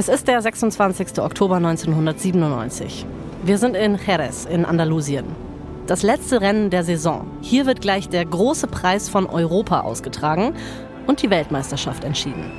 Es 0.00 0.08
ist 0.08 0.28
der 0.28 0.40
26. 0.40 1.18
Oktober 1.18 1.56
1997. 1.56 3.04
Wir 3.44 3.58
sind 3.58 3.76
in 3.76 3.98
Jerez 3.98 4.46
in 4.46 4.64
Andalusien. 4.64 5.26
Das 5.86 6.02
letzte 6.02 6.40
Rennen 6.40 6.70
der 6.70 6.84
Saison. 6.84 7.26
Hier 7.42 7.66
wird 7.66 7.82
gleich 7.82 8.08
der 8.08 8.24
große 8.24 8.66
Preis 8.66 9.10
von 9.10 9.26
Europa 9.26 9.80
ausgetragen 9.80 10.54
und 11.06 11.20
die 11.20 11.28
Weltmeisterschaft 11.28 12.04
entschieden. 12.04 12.50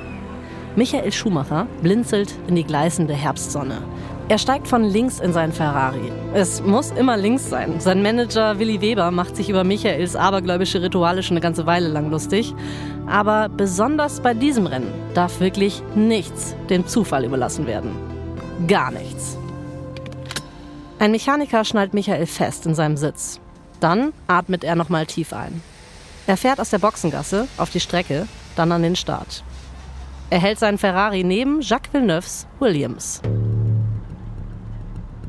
Michael 0.76 1.10
Schumacher 1.10 1.66
blinzelt 1.82 2.32
in 2.46 2.54
die 2.54 2.62
gleißende 2.62 3.12
Herbstsonne. 3.12 3.78
Er 4.28 4.38
steigt 4.38 4.68
von 4.68 4.84
links 4.84 5.18
in 5.18 5.32
seinen 5.32 5.52
Ferrari. 5.52 6.12
Es 6.32 6.62
muss 6.62 6.92
immer 6.92 7.16
links 7.16 7.50
sein. 7.50 7.80
Sein 7.80 8.02
Manager 8.02 8.60
Willi 8.60 8.80
Weber 8.80 9.10
macht 9.10 9.34
sich 9.34 9.50
über 9.50 9.64
Michaels 9.64 10.14
abergläubische 10.14 10.80
Rituale 10.80 11.24
schon 11.24 11.36
eine 11.36 11.42
ganze 11.42 11.66
Weile 11.66 11.88
lang 11.88 12.08
lustig. 12.08 12.54
Aber 13.12 13.50
besonders 13.50 14.20
bei 14.20 14.32
diesem 14.32 14.66
Rennen 14.66 14.90
darf 15.12 15.38
wirklich 15.38 15.82
nichts 15.94 16.56
dem 16.70 16.86
Zufall 16.86 17.26
überlassen 17.26 17.66
werden. 17.66 17.94
Gar 18.66 18.90
nichts. 18.90 19.36
Ein 20.98 21.10
Mechaniker 21.10 21.62
schnallt 21.66 21.92
Michael 21.92 22.24
fest 22.24 22.64
in 22.64 22.74
seinem 22.74 22.96
Sitz. 22.96 23.38
Dann 23.80 24.14
atmet 24.28 24.64
er 24.64 24.76
nochmal 24.76 25.04
tief 25.04 25.34
ein. 25.34 25.60
Er 26.26 26.38
fährt 26.38 26.58
aus 26.58 26.70
der 26.70 26.78
Boxengasse 26.78 27.48
auf 27.58 27.68
die 27.68 27.80
Strecke, 27.80 28.26
dann 28.56 28.72
an 28.72 28.82
den 28.82 28.96
Start. 28.96 29.44
Er 30.30 30.40
hält 30.40 30.58
seinen 30.58 30.78
Ferrari 30.78 31.22
neben 31.22 31.60
Jacques 31.60 31.92
Villeneuves 31.92 32.46
Williams. 32.60 33.20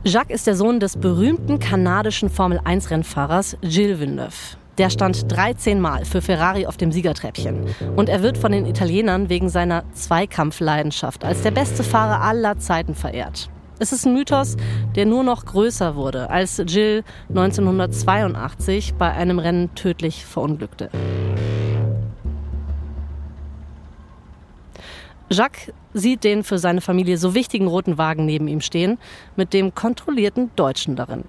Jacques 0.05 0.33
ist 0.33 0.47
der 0.47 0.55
Sohn 0.55 0.79
des 0.79 0.95
berühmten 0.95 1.59
kanadischen 1.59 2.29
Formel-1-Rennfahrers 2.29 3.57
Gilles 3.61 3.99
Villeneuve. 3.99 4.62
Der 4.79 4.89
stand 4.89 5.31
13 5.31 5.79
Mal 5.79 6.03
für 6.03 6.21
Ferrari 6.23 6.65
auf 6.65 6.77
dem 6.77 6.91
Siegertreppchen. 6.91 7.65
Und 7.95 8.09
er 8.09 8.23
wird 8.23 8.39
von 8.39 8.51
den 8.51 8.65
Italienern 8.65 9.29
wegen 9.29 9.49
seiner 9.49 9.83
Zweikampfleidenschaft 9.93 11.23
als 11.23 11.43
der 11.43 11.51
beste 11.51 11.83
Fahrer 11.83 12.21
aller 12.21 12.57
Zeiten 12.57 12.95
verehrt. 12.95 13.49
Es 13.77 13.91
ist 13.91 14.05
ein 14.05 14.13
Mythos, 14.13 14.57
der 14.95 15.05
nur 15.05 15.23
noch 15.23 15.45
größer 15.45 15.95
wurde, 15.95 16.29
als 16.31 16.57
Gilles 16.65 17.03
1982 17.29 18.95
bei 18.95 19.11
einem 19.11 19.37
Rennen 19.37 19.75
tödlich 19.75 20.25
verunglückte. 20.25 20.89
Jacques 25.29 25.71
sieht 25.93 26.23
den 26.23 26.43
für 26.43 26.57
seine 26.57 26.81
Familie 26.81 27.17
so 27.17 27.35
wichtigen 27.35 27.67
roten 27.67 27.99
Wagen 27.99 28.25
neben 28.25 28.47
ihm 28.47 28.61
stehen, 28.61 28.97
mit 29.35 29.53
dem 29.53 29.75
kontrollierten 29.75 30.51
Deutschen 30.55 30.95
darin. 30.95 31.25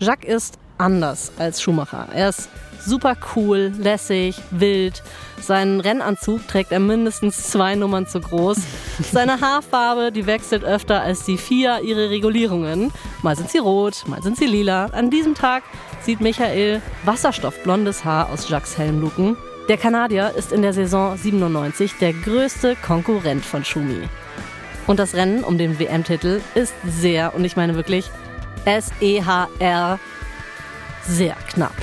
Jacques 0.00 0.28
ist 0.28 0.58
anders 0.78 1.32
als 1.38 1.60
Schumacher. 1.60 2.08
Er 2.12 2.30
ist 2.30 2.48
super 2.84 3.16
cool, 3.34 3.72
lässig, 3.78 4.36
wild. 4.50 5.02
Seinen 5.40 5.80
Rennanzug 5.80 6.46
trägt 6.48 6.72
er 6.72 6.80
mindestens 6.80 7.50
zwei 7.50 7.74
Nummern 7.74 8.06
zu 8.06 8.20
groß. 8.20 8.58
Seine 9.12 9.40
Haarfarbe, 9.40 10.12
die 10.12 10.26
wechselt 10.26 10.64
öfter 10.64 11.02
als 11.02 11.24
die 11.24 11.38
vier 11.38 11.80
ihre 11.82 12.10
Regulierungen. 12.10 12.92
Mal 13.22 13.36
sind 13.36 13.50
sie 13.50 13.58
rot, 13.58 14.04
mal 14.06 14.22
sind 14.22 14.36
sie 14.36 14.46
lila. 14.46 14.86
An 14.86 15.10
diesem 15.10 15.34
Tag 15.34 15.62
sieht 16.02 16.20
Michael 16.20 16.80
wasserstoffblondes 17.04 18.04
Haar 18.04 18.30
aus 18.30 18.48
Jacques 18.48 18.78
Helmluken 18.78 19.36
der 19.68 19.76
Kanadier 19.76 20.32
ist 20.34 20.50
in 20.50 20.62
der 20.62 20.72
Saison 20.72 21.14
97 21.14 21.98
der 22.00 22.14
größte 22.14 22.74
Konkurrent 22.74 23.44
von 23.44 23.66
Schumi. 23.66 24.08
Und 24.86 24.98
das 24.98 25.14
Rennen 25.14 25.44
um 25.44 25.58
den 25.58 25.78
WM-Titel 25.78 26.40
ist 26.54 26.72
sehr, 26.86 27.34
und 27.34 27.44
ich 27.44 27.54
meine 27.54 27.74
wirklich 27.74 28.10
S-E-H-R, 28.64 30.00
sehr 31.08 31.34
knapp. 31.48 31.74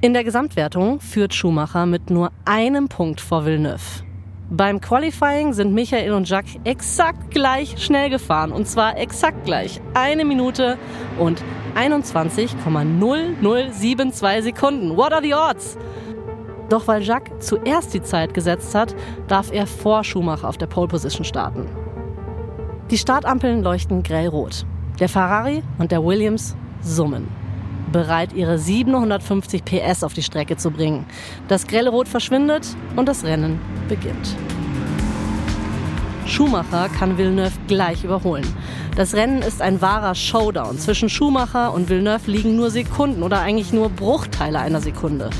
In 0.00 0.12
der 0.12 0.22
Gesamtwertung 0.22 1.00
führt 1.00 1.34
Schumacher 1.34 1.84
mit 1.84 2.10
nur 2.10 2.30
einem 2.44 2.88
Punkt 2.88 3.20
vor 3.20 3.44
Villeneuve. 3.44 4.04
Beim 4.50 4.80
Qualifying 4.80 5.52
sind 5.52 5.74
Michael 5.74 6.12
und 6.12 6.28
Jacques 6.28 6.60
exakt 6.64 7.32
gleich 7.32 7.82
schnell 7.82 8.08
gefahren. 8.08 8.52
Und 8.52 8.68
zwar 8.68 8.96
exakt 8.96 9.44
gleich. 9.44 9.80
Eine 9.92 10.24
Minute 10.24 10.78
und 11.18 11.42
21,0072 11.74 14.42
Sekunden. 14.42 14.96
What 14.96 15.12
are 15.12 15.22
the 15.22 15.34
odds? 15.34 15.76
Doch 16.70 16.86
weil 16.86 17.02
Jacques 17.02 17.32
zuerst 17.40 17.92
die 17.92 18.02
Zeit 18.02 18.32
gesetzt 18.32 18.74
hat, 18.74 18.94
darf 19.26 19.52
er 19.52 19.66
vor 19.66 20.04
Schumacher 20.04 20.48
auf 20.48 20.56
der 20.56 20.66
Pole 20.66 20.88
Position 20.88 21.24
starten. 21.24 21.66
Die 22.90 22.98
Startampeln 22.98 23.62
leuchten 23.62 24.02
grellrot. 24.02 24.64
Der 25.00 25.08
Ferrari 25.08 25.62
und 25.78 25.92
der 25.92 26.04
Williams 26.04 26.56
summen 26.82 27.28
bereit, 27.92 28.32
ihre 28.32 28.58
750 28.58 29.64
PS 29.64 30.04
auf 30.04 30.12
die 30.12 30.22
Strecke 30.22 30.56
zu 30.56 30.70
bringen. 30.70 31.06
Das 31.48 31.66
grelle 31.66 31.90
Rot 31.90 32.08
verschwindet 32.08 32.66
und 32.96 33.06
das 33.06 33.24
Rennen 33.24 33.60
beginnt. 33.88 34.36
Schumacher 36.26 36.90
kann 36.90 37.16
Villeneuve 37.16 37.56
gleich 37.68 38.04
überholen. 38.04 38.46
Das 38.96 39.14
Rennen 39.14 39.40
ist 39.40 39.62
ein 39.62 39.80
wahrer 39.80 40.14
Showdown. 40.14 40.78
Zwischen 40.78 41.08
Schumacher 41.08 41.72
und 41.72 41.88
Villeneuve 41.88 42.30
liegen 42.30 42.56
nur 42.56 42.70
Sekunden 42.70 43.22
oder 43.22 43.40
eigentlich 43.40 43.72
nur 43.72 43.88
Bruchteile 43.88 44.58
einer 44.58 44.80
Sekunde. 44.80 45.30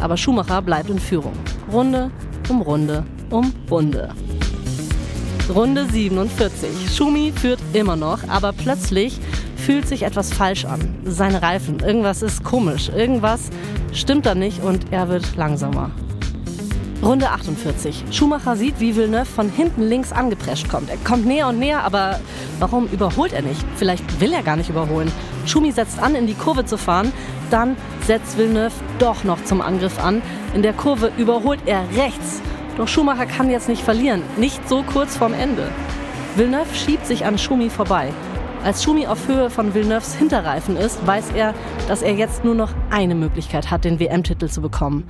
Aber 0.00 0.16
Schumacher 0.16 0.62
bleibt 0.62 0.88
in 0.88 1.00
Führung. 1.00 1.32
Runde 1.72 2.10
um 2.48 2.62
Runde 2.62 3.04
um 3.30 3.52
Runde. 3.68 4.10
Runde 5.52 5.86
47. 5.86 6.68
Schumi 6.94 7.32
führt 7.34 7.60
immer 7.72 7.96
noch, 7.96 8.20
aber 8.28 8.52
plötzlich 8.52 9.18
fühlt 9.66 9.88
sich 9.88 10.04
etwas 10.04 10.32
falsch 10.32 10.64
an. 10.64 10.94
Seine 11.04 11.42
Reifen, 11.42 11.80
irgendwas 11.80 12.22
ist 12.22 12.44
komisch, 12.44 12.88
irgendwas 12.88 13.50
stimmt 13.92 14.24
da 14.24 14.36
nicht 14.36 14.62
und 14.62 14.92
er 14.92 15.08
wird 15.08 15.34
langsamer. 15.34 15.90
Runde 17.02 17.28
48. 17.28 18.04
Schumacher 18.12 18.54
sieht, 18.54 18.78
wie 18.78 18.94
Villeneuve 18.94 19.26
von 19.26 19.50
hinten 19.50 19.82
links 19.82 20.12
angeprescht 20.12 20.68
kommt. 20.68 20.88
Er 20.88 20.98
kommt 20.98 21.26
näher 21.26 21.48
und 21.48 21.58
näher, 21.58 21.82
aber 21.82 22.20
warum 22.60 22.86
überholt 22.86 23.32
er 23.32 23.42
nicht? 23.42 23.60
Vielleicht 23.74 24.20
will 24.20 24.32
er 24.32 24.44
gar 24.44 24.54
nicht 24.54 24.70
überholen. 24.70 25.10
Schumi 25.46 25.72
setzt 25.72 25.98
an, 25.98 26.14
in 26.14 26.28
die 26.28 26.34
Kurve 26.34 26.64
zu 26.64 26.78
fahren. 26.78 27.12
Dann 27.50 27.76
setzt 28.06 28.38
Villeneuve 28.38 28.74
doch 29.00 29.24
noch 29.24 29.42
zum 29.42 29.60
Angriff 29.60 29.98
an. 29.98 30.22
In 30.54 30.62
der 30.62 30.74
Kurve 30.74 31.10
überholt 31.18 31.60
er 31.66 31.82
rechts. 31.96 32.40
Doch 32.76 32.86
Schumacher 32.86 33.26
kann 33.26 33.50
jetzt 33.50 33.68
nicht 33.68 33.82
verlieren. 33.82 34.22
Nicht 34.36 34.68
so 34.68 34.84
kurz 34.84 35.16
vorm 35.16 35.34
Ende. 35.34 35.72
Villeneuve 36.36 36.72
schiebt 36.72 37.04
sich 37.04 37.24
an 37.24 37.36
Schumi 37.36 37.68
vorbei. 37.68 38.12
Als 38.66 38.82
Schumi 38.82 39.06
auf 39.06 39.28
Höhe 39.28 39.48
von 39.48 39.74
Villeneuves 39.74 40.16
Hinterreifen 40.16 40.76
ist, 40.76 41.06
weiß 41.06 41.30
er, 41.36 41.54
dass 41.86 42.02
er 42.02 42.14
jetzt 42.14 42.44
nur 42.44 42.56
noch 42.56 42.74
eine 42.90 43.14
Möglichkeit 43.14 43.70
hat, 43.70 43.84
den 43.84 44.00
WM-Titel 44.00 44.48
zu 44.48 44.60
bekommen. 44.60 45.04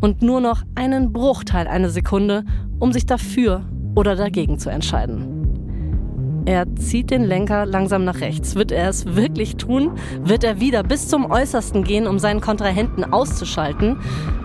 Und 0.00 0.22
nur 0.22 0.40
noch 0.40 0.62
einen 0.76 1.12
Bruchteil 1.12 1.66
einer 1.66 1.90
Sekunde, 1.90 2.46
um 2.78 2.94
sich 2.94 3.04
dafür 3.04 3.66
oder 3.94 4.16
dagegen 4.16 4.58
zu 4.58 4.70
entscheiden. 4.70 6.42
Er 6.46 6.74
zieht 6.76 7.10
den 7.10 7.24
Lenker 7.24 7.66
langsam 7.66 8.06
nach 8.06 8.22
rechts. 8.22 8.54
Wird 8.54 8.72
er 8.72 8.88
es 8.88 9.04
wirklich 9.14 9.56
tun? 9.56 9.98
Wird 10.22 10.42
er 10.42 10.58
wieder 10.60 10.82
bis 10.82 11.06
zum 11.06 11.30
Äußersten 11.30 11.84
gehen, 11.84 12.06
um 12.06 12.18
seinen 12.18 12.40
Kontrahenten 12.40 13.04
auszuschalten? 13.04 13.98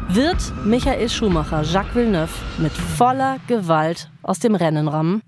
Wird 0.09 0.51
Michael 0.65 1.07
Schumacher 1.07 1.63
Jacques 1.63 1.95
Villeneuve 1.95 2.33
mit 2.57 2.73
voller 2.73 3.37
Gewalt 3.47 4.11
aus 4.23 4.39
dem 4.39 4.55
Rennen 4.55 4.89
rammen? 4.89 5.21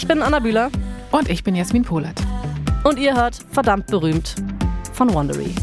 Ich 0.00 0.08
bin 0.08 0.22
Anna 0.22 0.38
Bühler. 0.38 0.70
Und 1.10 1.28
ich 1.28 1.44
bin 1.44 1.54
Jasmin 1.54 1.82
Polat. 1.82 2.18
Und 2.84 2.98
ihr 2.98 3.14
hört 3.14 3.36
verdammt 3.50 3.88
berühmt 3.88 4.34
von 4.94 5.12
Wandery. 5.12 5.54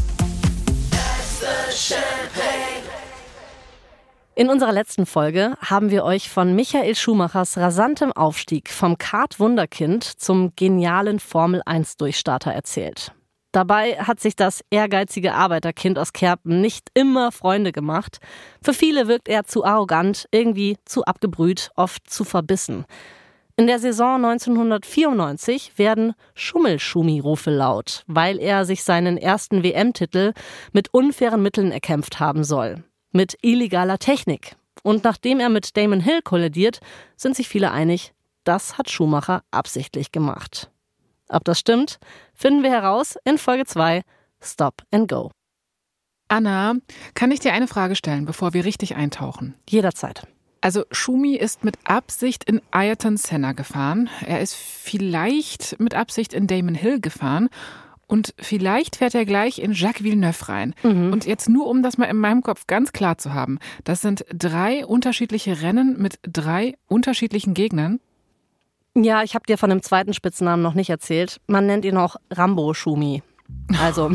In 4.36 4.48
unserer 4.48 4.70
letzten 4.70 5.06
Folge 5.06 5.56
haben 5.60 5.90
wir 5.90 6.04
euch 6.04 6.30
von 6.30 6.54
Michael 6.54 6.94
Schumachers 6.94 7.58
rasantem 7.58 8.12
Aufstieg 8.12 8.70
vom 8.70 8.96
Kart-Wunderkind 8.96 10.04
zum 10.04 10.52
genialen 10.54 11.18
Formel-1-Durchstarter 11.18 12.52
erzählt. 12.52 13.10
Dabei 13.50 13.96
hat 13.96 14.20
sich 14.20 14.36
das 14.36 14.62
ehrgeizige 14.70 15.34
Arbeiterkind 15.34 15.98
aus 15.98 16.12
Kerpen 16.12 16.60
nicht 16.60 16.90
immer 16.94 17.32
Freunde 17.32 17.72
gemacht. 17.72 18.18
Für 18.62 18.72
viele 18.72 19.08
wirkt 19.08 19.28
er 19.28 19.46
zu 19.46 19.64
arrogant, 19.64 20.28
irgendwie 20.30 20.76
zu 20.84 21.04
abgebrüht, 21.04 21.72
oft 21.74 22.08
zu 22.08 22.22
verbissen. 22.22 22.84
In 23.58 23.66
der 23.66 23.80
Saison 23.80 24.24
1994 24.24 25.78
werden 25.78 26.14
Schummelschumi-Rufe 26.36 27.50
laut, 27.50 28.04
weil 28.06 28.38
er 28.38 28.64
sich 28.64 28.84
seinen 28.84 29.18
ersten 29.18 29.64
WM-Titel 29.64 30.32
mit 30.72 30.94
unfairen 30.94 31.42
Mitteln 31.42 31.72
erkämpft 31.72 32.20
haben 32.20 32.44
soll. 32.44 32.84
Mit 33.10 33.36
illegaler 33.42 33.98
Technik. 33.98 34.54
Und 34.84 35.02
nachdem 35.02 35.40
er 35.40 35.48
mit 35.48 35.76
Damon 35.76 35.98
Hill 35.98 36.22
kollidiert, 36.22 36.78
sind 37.16 37.34
sich 37.34 37.48
viele 37.48 37.72
einig, 37.72 38.14
das 38.44 38.78
hat 38.78 38.90
Schumacher 38.90 39.42
absichtlich 39.50 40.12
gemacht. 40.12 40.70
Ob 41.28 41.42
das 41.42 41.58
stimmt, 41.58 41.98
finden 42.34 42.62
wir 42.62 42.70
heraus 42.70 43.16
in 43.24 43.38
Folge 43.38 43.66
2 43.66 44.02
Stop 44.40 44.84
and 44.92 45.08
Go. 45.08 45.32
Anna, 46.28 46.76
kann 47.14 47.32
ich 47.32 47.40
dir 47.40 47.52
eine 47.52 47.66
Frage 47.66 47.96
stellen, 47.96 48.24
bevor 48.24 48.54
wir 48.54 48.64
richtig 48.64 48.94
eintauchen? 48.94 49.56
Jederzeit. 49.68 50.28
Also 50.60 50.84
Schumi 50.90 51.34
ist 51.36 51.64
mit 51.64 51.76
Absicht 51.84 52.44
in 52.44 52.60
Ayrton 52.70 53.16
Senna 53.16 53.52
gefahren. 53.52 54.10
Er 54.26 54.40
ist 54.40 54.54
vielleicht 54.54 55.78
mit 55.78 55.94
Absicht 55.94 56.32
in 56.32 56.46
Damon 56.46 56.74
Hill 56.74 57.00
gefahren. 57.00 57.48
Und 58.08 58.34
vielleicht 58.38 58.96
fährt 58.96 59.14
er 59.14 59.26
gleich 59.26 59.58
in 59.58 59.72
Jacques 59.72 60.02
Villeneuve 60.02 60.48
rein. 60.48 60.74
Mhm. 60.82 61.12
Und 61.12 61.26
jetzt 61.26 61.48
nur, 61.48 61.66
um 61.66 61.82
das 61.82 61.98
mal 61.98 62.06
in 62.06 62.16
meinem 62.16 62.42
Kopf 62.42 62.66
ganz 62.66 62.92
klar 62.92 63.18
zu 63.18 63.34
haben. 63.34 63.58
Das 63.84 64.00
sind 64.00 64.24
drei 64.32 64.86
unterschiedliche 64.86 65.60
Rennen 65.60 66.00
mit 66.00 66.18
drei 66.22 66.74
unterschiedlichen 66.86 67.52
Gegnern. 67.52 68.00
Ja, 68.94 69.22
ich 69.22 69.34
habe 69.34 69.44
dir 69.46 69.58
von 69.58 69.70
dem 69.70 69.82
zweiten 69.82 70.14
Spitznamen 70.14 70.62
noch 70.62 70.74
nicht 70.74 70.90
erzählt. 70.90 71.40
Man 71.46 71.66
nennt 71.66 71.84
ihn 71.84 71.98
auch 71.98 72.16
Rambo 72.30 72.72
Schumi. 72.72 73.22
Also, 73.80 74.10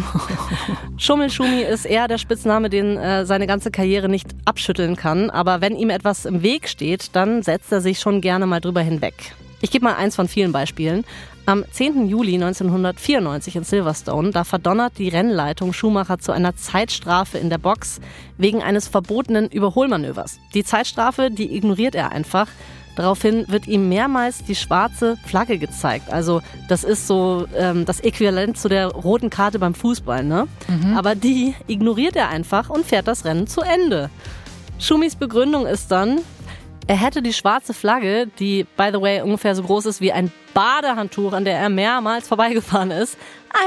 Schummelschumi 0.98 1.62
ist 1.62 1.86
eher 1.86 2.08
der 2.08 2.18
Spitzname, 2.18 2.70
den 2.70 2.98
äh, 2.98 3.26
seine 3.26 3.48
ganze 3.48 3.72
Karriere 3.72 4.10
nicht 4.10 4.30
abschütteln 4.46 4.96
kann. 4.96 5.30
Aber 5.30 5.62
wenn 5.62 5.76
ihm 5.76 5.90
etwas 5.90 6.26
im 6.26 6.42
Weg 6.42 6.68
steht, 6.68 7.16
dann 7.16 7.44
setzt 7.44 7.72
er 7.72 7.82
sich 7.82 8.00
schon 8.00 8.20
gerne 8.20 8.48
mal 8.48 8.60
drüber 8.60 8.82
hinweg. 8.82 9.34
Ich 9.62 9.72
gebe 9.72 9.86
mal 9.86 9.96
eins 9.96 10.16
von 10.16 10.28
vielen 10.28 10.52
Beispielen. 10.52 11.06
Am 11.46 11.64
10. 11.70 12.08
Juli 12.08 12.36
1994 12.36 13.58
in 13.58 13.64
Silverstone, 13.64 14.32
da 14.32 14.44
verdonnert 14.44 14.98
die 14.98 15.10
Rennleitung 15.10 15.72
Schumacher 15.72 16.20
zu 16.20 16.32
einer 16.32 16.56
Zeitstrafe 16.56 17.38
in 17.38 17.50
der 17.50 17.58
Box 17.58 18.02
wegen 18.38 18.62
eines 18.62 18.88
verbotenen 18.88 19.50
Überholmanövers. 19.50 20.40
Die 20.54 20.64
Zeitstrafe, 20.64 21.32
die 21.32 21.56
ignoriert 21.56 21.96
er 21.96 22.12
einfach 22.12 22.48
Daraufhin 22.96 23.46
wird 23.48 23.68
ihm 23.68 23.90
mehrmals 23.90 24.44
die 24.44 24.56
schwarze 24.56 25.18
Flagge 25.26 25.58
gezeigt. 25.58 26.12
Also 26.12 26.42
das 26.68 26.84
ist 26.84 27.08
so 27.08 27.48
ähm, 27.58 27.86
das 27.86 28.00
Äquivalent 28.00 28.58
zu 28.58 28.70
der 28.70 28.88
roten 28.88 29.30
Karte 29.30 29.60
beim 29.60 29.74
Fußball. 29.74 30.24
Ne? 30.24 30.48
Mhm. 30.68 30.96
Aber 30.96 31.16
die 31.16 31.56
ignoriert 31.68 32.16
er 32.16 32.30
einfach 32.30 32.70
und 32.70 32.86
fährt 32.86 33.08
das 33.08 33.26
Rennen 33.26 33.48
zu 33.48 33.62
Ende. 33.62 34.10
Schumis 34.80 35.16
Begründung 35.16 35.66
ist 35.66 35.92
dann, 35.92 36.20
er 36.88 36.96
hätte 36.96 37.22
die 37.22 37.34
schwarze 37.34 37.74
Flagge, 37.74 38.28
die, 38.40 38.66
by 38.78 38.90
the 38.92 39.02
way, 39.02 39.22
ungefähr 39.22 39.56
so 39.56 39.64
groß 39.64 39.86
ist 39.86 40.02
wie 40.02 40.12
ein 40.12 40.32
Badehandtuch, 40.54 41.34
an 41.34 41.46
der 41.46 41.58
er 41.58 41.70
mehrmals 41.70 42.28
vorbeigefahren 42.28 42.92
ist, 42.92 43.18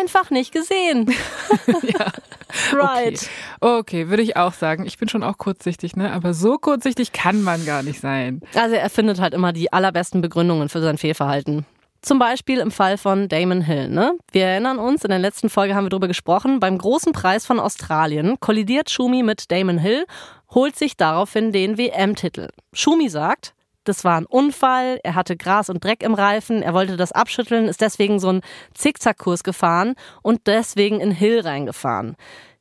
einfach 0.00 0.30
nicht 0.30 0.52
gesehen. 0.52 1.12
ja. 1.82 2.12
Right. 2.72 3.28
Okay. 3.60 3.78
okay, 3.78 4.08
würde 4.08 4.22
ich 4.22 4.36
auch 4.36 4.52
sagen. 4.52 4.86
Ich 4.86 4.98
bin 4.98 5.08
schon 5.08 5.22
auch 5.22 5.36
kurzsichtig, 5.36 5.96
ne? 5.96 6.12
Aber 6.12 6.32
so 6.32 6.58
kurzsichtig 6.58 7.12
kann 7.12 7.42
man 7.42 7.66
gar 7.66 7.82
nicht 7.82 8.00
sein. 8.00 8.40
Also 8.54 8.76
er 8.76 8.88
findet 8.88 9.20
halt 9.20 9.34
immer 9.34 9.52
die 9.52 9.72
allerbesten 9.72 10.20
Begründungen 10.20 10.68
für 10.68 10.80
sein 10.80 10.96
Fehlverhalten. 10.96 11.66
Zum 12.06 12.20
Beispiel 12.20 12.60
im 12.60 12.70
Fall 12.70 12.98
von 12.98 13.28
Damon 13.28 13.62
Hill. 13.62 13.88
Ne? 13.88 14.16
Wir 14.30 14.44
erinnern 14.44 14.78
uns, 14.78 15.02
in 15.02 15.10
der 15.10 15.18
letzten 15.18 15.50
Folge 15.50 15.74
haben 15.74 15.86
wir 15.86 15.90
darüber 15.90 16.06
gesprochen. 16.06 16.60
Beim 16.60 16.78
großen 16.78 17.12
Preis 17.12 17.44
von 17.44 17.58
Australien 17.58 18.36
kollidiert 18.38 18.90
Schumi 18.90 19.24
mit 19.24 19.50
Damon 19.50 19.78
Hill, 19.78 20.06
holt 20.54 20.76
sich 20.76 20.96
daraufhin 20.96 21.50
den 21.50 21.78
WM-Titel. 21.78 22.50
Schumi 22.72 23.08
sagt, 23.08 23.56
das 23.82 24.04
war 24.04 24.20
ein 24.20 24.26
Unfall, 24.26 25.00
er 25.02 25.16
hatte 25.16 25.36
Gras 25.36 25.68
und 25.68 25.82
Dreck 25.82 26.04
im 26.04 26.14
Reifen, 26.14 26.62
er 26.62 26.74
wollte 26.74 26.96
das 26.96 27.10
abschütteln, 27.10 27.66
ist 27.66 27.80
deswegen 27.80 28.20
so 28.20 28.28
einen 28.28 28.42
Zickzackkurs 28.74 29.42
gefahren 29.42 29.96
und 30.22 30.46
deswegen 30.46 31.00
in 31.00 31.10
Hill 31.10 31.40
reingefahren. 31.40 32.14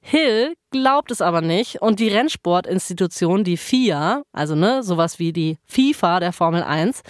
Hill 0.08 0.54
glaubt 0.70 1.10
es 1.10 1.20
aber 1.20 1.42
nicht 1.42 1.82
und 1.82 2.00
die 2.00 2.10
Rennsportinstitution, 2.10 3.44
die 3.44 3.58
FIA, 3.58 4.22
also 4.32 4.54
ne, 4.54 4.84
sowas 4.84 5.18
wie 5.18 5.34
die 5.34 5.58
FIFA 5.66 6.20
der 6.20 6.32
Formel 6.32 6.62
1, 6.62 7.02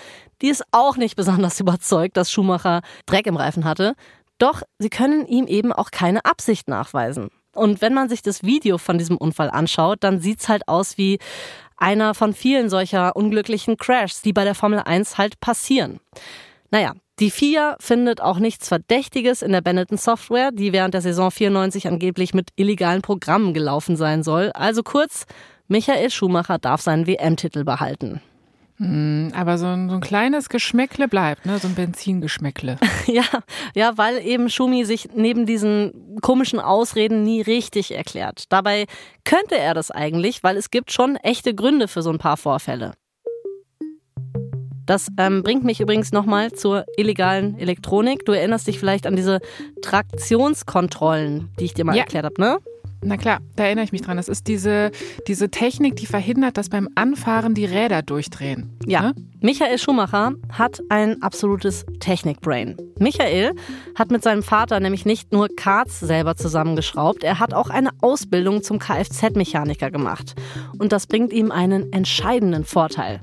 die 0.42 0.48
ist 0.48 0.64
auch 0.72 0.96
nicht 0.96 1.18
besonders 1.18 1.60
überzeugt, 1.60 2.16
dass 2.16 2.32
Schumacher 2.32 2.84
Dreck 3.06 3.28
im 3.28 3.36
Reifen 3.36 3.66
hatte. 3.66 3.96
Doch 4.38 4.62
sie 4.80 4.90
können 4.90 5.26
ihm 5.26 5.46
eben 5.48 5.74
auch 5.74 5.92
keine 5.92 6.24
Absicht 6.24 6.70
nachweisen. 6.70 7.32
Und 7.54 7.82
wenn 7.82 7.94
man 7.94 8.08
sich 8.08 8.22
das 8.22 8.44
Video 8.44 8.78
von 8.78 8.98
diesem 8.98 9.18
Unfall 9.18 9.50
anschaut, 9.50 9.98
dann 10.00 10.22
sieht's 10.22 10.48
halt 10.48 10.70
aus 10.70 10.98
wie 10.98 11.20
einer 11.76 12.14
von 12.14 12.34
vielen 12.34 12.70
solcher 12.70 13.18
unglücklichen 13.18 13.76
Crashs, 13.76 14.22
die 14.22 14.32
bei 14.32 14.46
der 14.46 14.56
Formel 14.56 14.80
1 14.80 15.18
halt 15.18 15.42
passieren. 15.42 16.00
Naja, 16.76 16.92
die 17.22 17.32
FIA 17.32 17.78
findet 17.80 18.20
auch 18.20 18.38
nichts 18.38 18.68
Verdächtiges 18.68 19.42
in 19.42 19.54
der 19.54 19.62
Benetton 19.62 19.98
Software, 19.98 20.52
die 20.52 20.74
während 20.74 20.94
der 20.94 21.00
Saison 21.00 21.32
94 21.32 21.88
angeblich 21.88 22.34
mit 22.34 22.50
illegalen 22.58 23.02
Programmen 23.02 23.54
gelaufen 23.54 23.96
sein 23.96 24.24
soll. 24.24 24.52
Also 24.54 24.84
kurz, 24.84 25.26
Michael 25.70 26.10
Schumacher 26.10 26.58
darf 26.58 26.82
seinen 26.82 27.08
WM-Titel 27.08 27.64
behalten. 27.64 28.20
Hm, 28.76 29.32
aber 29.34 29.58
so 29.58 29.68
ein, 29.68 29.88
so 29.88 29.96
ein 29.96 30.02
kleines 30.02 30.50
Geschmäckle 30.50 31.08
bleibt, 31.08 31.46
ne? 31.46 31.60
so 31.60 31.70
ein 31.70 31.76
Benzingeschmäckle. 31.76 32.76
ja, 33.08 33.24
ja, 33.74 33.98
weil 33.98 34.18
eben 34.18 34.50
Schumi 34.50 34.84
sich 34.84 35.08
neben 35.16 35.46
diesen 35.46 36.18
komischen 36.22 36.60
Ausreden 36.60 37.24
nie 37.24 37.42
richtig 37.42 37.96
erklärt. 37.96 38.52
Dabei 38.52 38.86
könnte 39.24 39.58
er 39.58 39.76
das 39.76 39.92
eigentlich, 39.92 40.44
weil 40.44 40.58
es 40.58 40.72
gibt 40.72 40.92
schon 40.92 41.16
echte 41.16 41.56
Gründe 41.56 41.88
für 41.88 42.02
so 42.02 42.10
ein 42.10 42.18
paar 42.18 42.36
Vorfälle. 42.36 42.92
Das 44.86 45.08
ähm, 45.18 45.44
bringt 45.44 45.64
mich 45.64 45.80
übrigens 45.80 46.12
nochmal 46.12 46.52
zur 46.52 46.86
illegalen 46.98 47.58
Elektronik. 47.58 48.26
Du 48.26 48.32
erinnerst 48.32 48.68
dich 48.68 48.80
vielleicht 48.80 49.08
an 49.08 49.16
diese 49.16 49.40
Traktionskontrollen, 49.82 51.50
die 51.60 51.66
ich 51.66 51.74
dir 51.74 51.86
mal 51.86 51.96
ja. 51.96 52.04
erklärt 52.04 52.26
habe, 52.26 52.40
ne? 52.40 52.58
Na 53.04 53.18
klar, 53.18 53.40
da 53.56 53.66
erinnere 53.66 53.86
ich 53.86 53.92
mich 53.92 54.02
dran. 54.02 54.18
Das 54.18 54.28
ist 54.28 54.48
diese, 54.48 54.92
diese 55.28 55.50
Technik, 55.50 55.96
die 55.96 56.06
verhindert, 56.06 56.58
dass 56.58 56.70
beim 56.70 56.90
Anfahren 56.96 57.54
die 57.54 57.66
Räder 57.66 58.02
durchdrehen. 58.02 58.78
Ja. 58.86 59.02
Ne? 59.02 59.16
Michael 59.42 59.78
Schumacher 59.78 60.34
hat 60.52 60.82
ein 60.90 61.22
absolutes 61.22 61.86
Technikbrain. 62.00 62.76
Michael 62.98 63.54
hat 63.94 64.10
mit 64.10 64.24
seinem 64.24 64.42
Vater 64.42 64.80
nämlich 64.80 65.06
nicht 65.06 65.32
nur 65.34 65.50
Karts 65.56 66.00
selber 66.00 66.36
zusammengeschraubt, 66.36 67.24
er 67.24 67.40
hat 67.40 67.54
auch 67.54 67.70
eine 67.70 67.92
Ausbildung 68.02 68.64
zum 68.64 68.80
Kfz-Mechaniker 68.80 69.92
gemacht. 69.92 70.34
Und 70.80 70.94
das 70.94 71.06
bringt 71.06 71.32
ihm 71.32 71.52
einen 71.52 71.94
entscheidenden 71.94 72.64
Vorteil. 72.64 73.22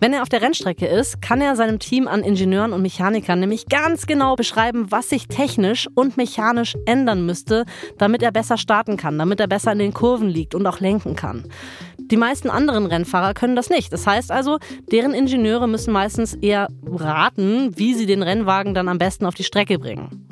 Wenn 0.00 0.12
er 0.12 0.22
auf 0.22 0.28
der 0.28 0.42
Rennstrecke 0.42 0.86
ist, 0.86 1.22
kann 1.22 1.40
er 1.40 1.54
seinem 1.54 1.78
Team 1.78 2.08
an 2.08 2.24
Ingenieuren 2.24 2.72
und 2.72 2.82
Mechanikern 2.82 3.38
nämlich 3.38 3.66
ganz 3.68 4.06
genau 4.06 4.34
beschreiben, 4.34 4.86
was 4.90 5.10
sich 5.10 5.28
technisch 5.28 5.86
und 5.94 6.16
mechanisch 6.16 6.76
ändern 6.86 7.26
müsste, 7.26 7.64
damit 7.98 8.22
er 8.24 8.32
besser 8.32 8.56
starten 8.56 8.96
kann, 8.96 9.09
damit 9.18 9.40
er 9.40 9.46
besser 9.46 9.72
in 9.72 9.78
den 9.78 9.94
Kurven 9.94 10.28
liegt 10.28 10.54
und 10.54 10.66
auch 10.66 10.80
lenken 10.80 11.16
kann. 11.16 11.44
Die 11.98 12.16
meisten 12.16 12.50
anderen 12.50 12.86
Rennfahrer 12.86 13.34
können 13.34 13.54
das 13.54 13.70
nicht. 13.70 13.92
Das 13.92 14.06
heißt 14.06 14.32
also, 14.32 14.58
deren 14.90 15.14
Ingenieure 15.14 15.68
müssen 15.68 15.92
meistens 15.92 16.34
eher 16.34 16.68
raten, 16.84 17.76
wie 17.76 17.94
sie 17.94 18.06
den 18.06 18.22
Rennwagen 18.22 18.74
dann 18.74 18.88
am 18.88 18.98
besten 18.98 19.26
auf 19.26 19.34
die 19.34 19.44
Strecke 19.44 19.78
bringen. 19.78 20.26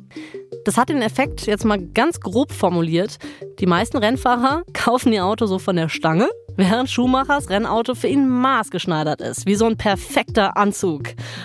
Das 0.65 0.77
hat 0.77 0.89
den 0.89 1.03
Effekt, 1.03 1.47
jetzt 1.47 1.65
mal 1.65 1.81
ganz 1.81 2.21
grob 2.21 2.53
formuliert, 2.53 3.19
die 3.61 3.67
meisten 3.67 3.97
Rennfahrer 3.97 4.65
kaufen 4.75 5.13
ihr 5.13 5.25
Auto 5.25 5.47
so 5.47 5.59
von 5.59 5.77
der 5.77 5.89
Stange, 5.89 6.29
während 6.57 6.91
Schumachers 6.91 7.49
Rennauto 7.49 7.95
für 7.95 8.09
ihn 8.09 8.29
maßgeschneidert 8.29 9.21
ist, 9.21 9.47
wie 9.47 9.55
so 9.55 9.67
ein 9.67 9.77
perfekter 9.77 10.57
Anzug 10.57 11.05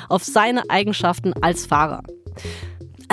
auf 0.09 0.23
seine 0.23 0.63
Eigenschaften 0.69 1.33
als 1.41 1.67
Fahrer. 1.67 2.01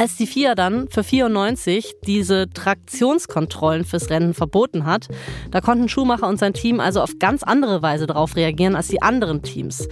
Als 0.00 0.16
die 0.16 0.26
FIA 0.26 0.54
dann 0.54 0.88
für 0.88 1.04
94 1.04 1.96
diese 2.06 2.48
Traktionskontrollen 2.48 3.84
fürs 3.84 4.08
Rennen 4.08 4.32
verboten 4.32 4.86
hat, 4.86 5.08
da 5.50 5.60
konnten 5.60 5.90
Schumacher 5.90 6.26
und 6.26 6.38
sein 6.38 6.54
Team 6.54 6.80
also 6.80 7.02
auf 7.02 7.18
ganz 7.18 7.42
andere 7.42 7.82
Weise 7.82 8.06
darauf 8.06 8.34
reagieren 8.34 8.76
als 8.76 8.88
die 8.88 9.02
anderen 9.02 9.42
Teams. 9.42 9.88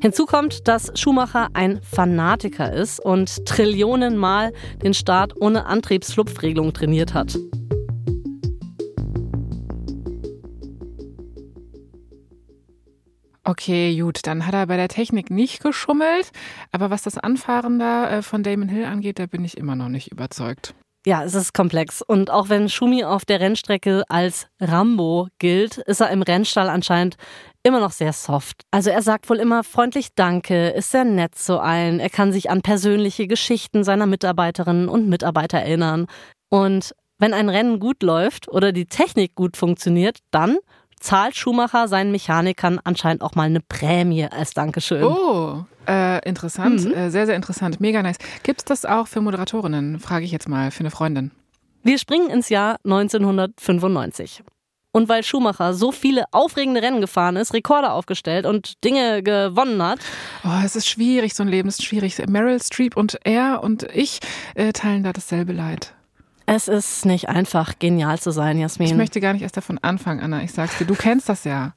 Hinzu 0.00 0.24
kommt, 0.24 0.66
dass 0.66 0.98
Schumacher 0.98 1.48
ein 1.52 1.78
Fanatiker 1.82 2.72
ist 2.72 3.04
und 3.04 3.44
Trillionenmal 3.44 4.54
den 4.82 4.94
Start 4.94 5.34
ohne 5.38 5.66
Antriebsschlupfregelung 5.66 6.72
trainiert 6.72 7.12
hat. 7.12 7.36
Okay, 13.50 13.98
gut, 14.00 14.28
dann 14.28 14.46
hat 14.46 14.54
er 14.54 14.68
bei 14.68 14.76
der 14.76 14.86
Technik 14.86 15.28
nicht 15.28 15.60
geschummelt. 15.60 16.30
Aber 16.70 16.90
was 16.90 17.02
das 17.02 17.18
Anfahren 17.18 17.80
da 17.80 18.08
äh, 18.08 18.22
von 18.22 18.44
Damon 18.44 18.68
Hill 18.68 18.84
angeht, 18.84 19.18
da 19.18 19.26
bin 19.26 19.44
ich 19.44 19.56
immer 19.56 19.74
noch 19.74 19.88
nicht 19.88 20.12
überzeugt. 20.12 20.72
Ja, 21.04 21.24
es 21.24 21.34
ist 21.34 21.52
komplex. 21.52 22.00
Und 22.00 22.30
auch 22.30 22.48
wenn 22.48 22.68
Schumi 22.68 23.02
auf 23.02 23.24
der 23.24 23.40
Rennstrecke 23.40 24.04
als 24.08 24.46
Rambo 24.60 25.26
gilt, 25.40 25.78
ist 25.78 26.00
er 26.00 26.10
im 26.10 26.22
Rennstall 26.22 26.68
anscheinend 26.68 27.16
immer 27.64 27.80
noch 27.80 27.90
sehr 27.90 28.12
soft. 28.12 28.62
Also 28.70 28.90
er 28.90 29.02
sagt 29.02 29.28
wohl 29.28 29.38
immer 29.38 29.64
freundlich 29.64 30.14
Danke, 30.14 30.68
ist 30.68 30.92
sehr 30.92 31.04
nett 31.04 31.34
zu 31.34 31.58
allen. 31.58 31.98
Er 31.98 32.10
kann 32.10 32.32
sich 32.32 32.50
an 32.50 32.62
persönliche 32.62 33.26
Geschichten 33.26 33.82
seiner 33.82 34.06
Mitarbeiterinnen 34.06 34.88
und 34.88 35.08
Mitarbeiter 35.08 35.58
erinnern. 35.58 36.06
Und 36.50 36.94
wenn 37.18 37.34
ein 37.34 37.48
Rennen 37.48 37.80
gut 37.80 38.04
läuft 38.04 38.46
oder 38.46 38.70
die 38.70 38.86
Technik 38.86 39.34
gut 39.34 39.56
funktioniert, 39.56 40.18
dann 40.30 40.58
zahlt 41.00 41.36
Schumacher 41.36 41.88
seinen 41.88 42.12
Mechanikern 42.12 42.78
anscheinend 42.84 43.22
auch 43.22 43.34
mal 43.34 43.44
eine 43.44 43.60
Prämie 43.60 44.26
als 44.26 44.54
Dankeschön. 44.54 45.02
Oh, 45.02 45.64
äh, 45.88 46.26
interessant. 46.28 46.84
Mhm. 46.84 46.92
Äh, 46.94 47.10
sehr, 47.10 47.26
sehr 47.26 47.36
interessant. 47.36 47.80
Mega 47.80 48.02
nice. 48.02 48.18
Gibt 48.42 48.60
es 48.60 48.64
das 48.64 48.84
auch 48.84 49.08
für 49.08 49.20
Moderatorinnen? 49.20 49.98
Frage 49.98 50.24
ich 50.24 50.30
jetzt 50.30 50.48
mal 50.48 50.70
für 50.70 50.80
eine 50.80 50.90
Freundin. 50.90 51.32
Wir 51.82 51.98
springen 51.98 52.30
ins 52.30 52.50
Jahr 52.50 52.76
1995. 52.84 54.42
Und 54.92 55.08
weil 55.08 55.22
Schumacher 55.22 55.72
so 55.72 55.92
viele 55.92 56.24
aufregende 56.32 56.82
Rennen 56.82 57.00
gefahren 57.00 57.36
ist, 57.36 57.54
Rekorde 57.54 57.92
aufgestellt 57.92 58.44
und 58.44 58.82
Dinge 58.84 59.22
gewonnen 59.22 59.80
hat. 59.82 60.00
Oh, 60.44 60.64
es 60.64 60.74
ist 60.74 60.88
schwierig, 60.88 61.34
so 61.34 61.44
ein 61.44 61.48
Leben 61.48 61.68
ist 61.68 61.84
schwierig. 61.84 62.18
Meryl 62.28 62.60
Streep 62.60 62.96
und 62.96 63.18
er 63.24 63.62
und 63.62 63.84
ich 63.94 64.18
äh, 64.56 64.72
teilen 64.72 65.04
da 65.04 65.12
dasselbe 65.12 65.52
Leid. 65.52 65.94
Es 66.52 66.66
ist 66.66 67.06
nicht 67.06 67.28
einfach, 67.28 67.78
genial 67.78 68.18
zu 68.18 68.32
sein, 68.32 68.58
Jasmin. 68.58 68.88
Ich 68.88 68.94
möchte 68.96 69.20
gar 69.20 69.34
nicht 69.34 69.42
erst 69.42 69.56
davon 69.56 69.78
anfangen, 69.78 70.18
Anna. 70.18 70.42
Ich 70.42 70.50
sag's 70.50 70.76
dir, 70.78 70.84
du 70.84 70.96
kennst 70.96 71.28
das 71.28 71.44
ja. 71.44 71.74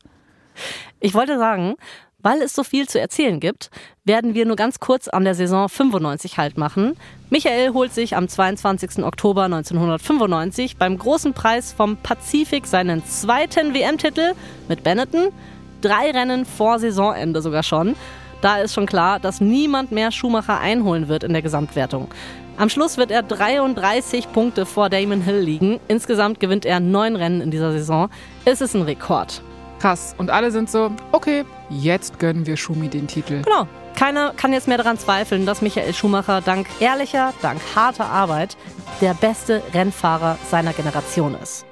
Ich 1.00 1.14
wollte 1.14 1.38
sagen, 1.38 1.76
Weil 2.24 2.42
es 2.42 2.56
so 2.56 2.64
viel 2.64 2.88
zu 2.88 3.02
erzählen 3.02 3.42
gibt, 3.42 3.70
werden 4.06 4.34
wir 4.34 4.46
nur 4.46 4.56
ganz 4.56 4.80
kurz 4.80 5.10
an 5.10 5.26
der 5.26 5.36
Saison 5.36 5.68
95 5.68 6.38
halt 6.38 6.58
machen. 6.58 6.96
Michael 7.30 7.74
holt 7.74 7.94
sich 7.94 8.16
am 8.16 8.30
22. 8.30 9.04
Oktober 9.04 9.44
1995 9.44 10.78
beim 10.78 10.98
großen 10.98 11.34
Preis 11.34 11.74
vom 11.74 11.98
Pazifik 11.98 12.66
seinen 12.66 13.06
zweiten 13.06 13.74
WM-Titel 13.74 14.36
mit 14.70 14.84
Benetton. 14.84 15.34
Drei 15.82 16.12
Rennen 16.12 16.46
vor 16.46 16.80
Saisonende 16.80 17.42
sogar 17.42 17.64
schon. 17.64 17.98
Da 18.40 18.60
ist 18.60 18.74
schon 18.74 18.86
klar, 18.86 19.20
dass 19.20 19.42
niemand 19.42 19.92
mehr 19.92 20.10
Schumacher 20.12 20.62
einholen 20.62 21.10
wird 21.10 21.26
in 21.26 21.34
der 21.34 21.42
Gesamtwertung. 21.42 22.08
Am 22.56 22.70
Schluss 22.70 22.98
wird 22.98 23.10
er 23.10 23.24
33 23.24 24.32
Punkte 24.32 24.68
vor 24.68 24.90
Damon 24.90 25.22
Hill 25.22 25.40
liegen. 25.40 25.80
Insgesamt 25.88 26.40
gewinnt 26.40 26.66
er 26.66 26.80
neun 26.80 27.16
Rennen 27.16 27.42
in 27.42 27.50
dieser 27.50 27.72
Saison. 27.72 28.10
Es 28.46 28.62
ist 28.62 28.76
ein 28.76 28.84
Rekord. 28.84 29.42
Krass. 29.80 30.14
Und 30.20 30.30
alle 30.30 30.52
sind 30.52 30.70
so, 30.70 30.92
okay, 31.12 31.46
jetzt 31.70 32.20
gönnen 32.20 32.46
wir 32.46 32.56
Schumi 32.56 32.90
den 32.90 33.08
Titel. 33.08 33.42
Genau. 33.42 33.68
Keiner 33.96 34.34
kann 34.38 34.54
jetzt 34.54 34.68
mehr 34.68 34.78
daran 34.78 35.00
zweifeln, 35.00 35.48
dass 35.48 35.62
Michael 35.64 35.94
Schumacher 35.94 36.42
dank 36.42 36.68
ehrlicher, 36.80 37.34
dank 37.42 37.60
harter 37.76 38.06
Arbeit 38.06 38.56
der 39.02 39.16
beste 39.16 39.62
Rennfahrer 39.74 40.38
seiner 40.50 40.74
Generation 40.74 41.36
ist. 41.42 41.66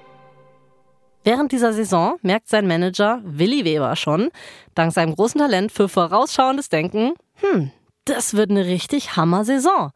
Während 1.24 1.52
dieser 1.52 1.74
Saison 1.74 2.16
merkt 2.24 2.50
sein 2.50 2.68
Manager 2.68 3.22
Willi 3.24 3.66
Weber 3.66 3.96
schon, 3.96 4.30
dank 4.74 4.92
seinem 4.94 5.16
großen 5.16 5.40
Talent 5.40 5.72
für 5.72 5.88
vorausschauendes 5.88 6.70
Denken, 6.70 7.14
hm, 7.36 7.72
das 8.06 8.34
wird 8.34 8.50
eine 8.50 8.66
richtig 8.66 9.16
Hammer-Saison. 9.16 9.92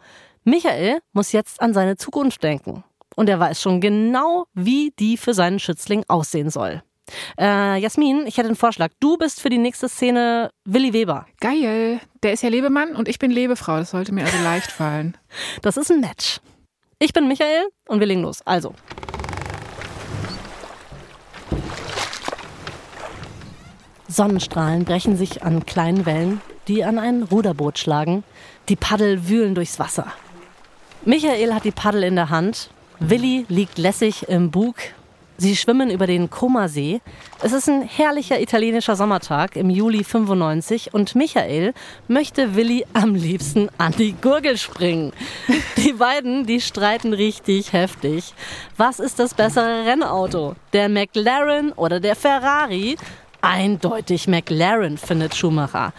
Michael 0.48 1.00
muss 1.12 1.32
jetzt 1.32 1.60
an 1.60 1.74
seine 1.74 1.98
Zukunft 1.98 2.44
denken. 2.44 2.84
Und 3.16 3.30
er 3.30 3.40
weiß 3.40 3.60
schon 3.60 3.82
genau, 3.82 4.46
wie 4.54 4.94
die 5.00 5.18
für 5.18 5.34
seinen 5.34 5.58
Schützling 5.58 6.04
aussehen 6.08 6.52
soll. 6.52 6.84
Äh, 7.40 7.80
Jasmin, 7.80 8.28
ich 8.28 8.38
hätte 8.38 8.50
einen 8.50 8.56
Vorschlag. 8.56 8.92
Du 9.00 9.18
bist 9.18 9.42
für 9.42 9.50
die 9.50 9.58
nächste 9.58 9.90
Szene 9.90 10.52
Willi 10.64 10.94
Weber. 10.94 11.26
Geil. 11.40 12.00
Der 12.22 12.34
ist 12.34 12.44
ja 12.44 12.50
Lebemann 12.50 12.96
und 12.96 13.08
ich 13.08 13.18
bin 13.18 13.32
Lebefrau. 13.32 13.78
Das 13.78 13.90
sollte 13.90 14.12
mir 14.12 14.24
also 14.24 14.38
leicht 14.44 14.72
fallen. 14.72 15.18
Das 15.64 15.78
ist 15.78 15.92
ein 15.92 16.00
Match. 16.00 16.40
Ich 17.00 17.12
bin 17.12 17.28
Michael 17.28 17.66
und 17.88 18.00
wir 18.00 18.08
legen 18.08 18.22
los. 18.22 18.44
Also. 18.46 18.76
Sonnenstrahlen 24.08 24.86
brechen 24.86 25.18
sich 25.18 25.42
an 25.42 25.66
kleinen 25.66 26.06
Wellen, 26.06 26.40
die 26.68 26.84
an 26.84 27.00
ein 27.00 27.24
Ruderboot 27.24 27.80
schlagen. 27.80 28.24
Die 28.70 28.76
Paddel 28.76 29.28
wühlen 29.28 29.56
durchs 29.56 29.80
Wasser. 29.80 30.14
Michael 31.06 31.54
hat 31.54 31.66
die 31.66 31.72
Paddel 31.72 32.04
in 32.04 32.16
der 32.16 32.30
Hand. 32.30 32.70
Willi 33.00 33.46
liegt 33.48 33.78
lässig 33.78 34.28
im 34.28 34.52
Bug 34.52 34.76
Sie 35.38 35.58
schwimmen 35.58 35.90
über 35.90 36.08
den 36.08 36.30
Comasee. 36.30 37.02
Es 37.42 37.52
ist 37.52 37.68
ein 37.68 37.82
herrlicher 37.82 38.40
italienischer 38.40 38.96
Sommertag 38.96 39.58
im 39.58 39.70
Juli 39.70 40.06
95 40.06 40.94
und 40.94 41.14
Michael 41.14 41.74
möchte 42.08 42.56
Willi 42.56 42.86
am 42.94 43.16
liebsten 43.16 43.70
an 43.78 43.92
die 43.92 44.14
Gurgel 44.14 44.58
springen. 44.58 45.12
Die 45.76 45.92
beiden, 45.92 46.46
die 46.46 46.62
streiten 46.62 47.14
richtig 47.14 47.74
heftig. 47.74 48.34
Was 48.78 49.00
ist 49.00 49.20
das 49.20 49.34
bessere 49.34 49.86
Rennauto? 49.86 50.56
Der 50.72 50.88
McLaren 50.88 51.74
oder 51.74 52.00
der 52.00 52.16
Ferrari? 52.16 52.96
Eindeutig 53.42 54.28
McLaren, 54.28 54.98
findet 54.98 55.36
Schumacher. 55.36 55.92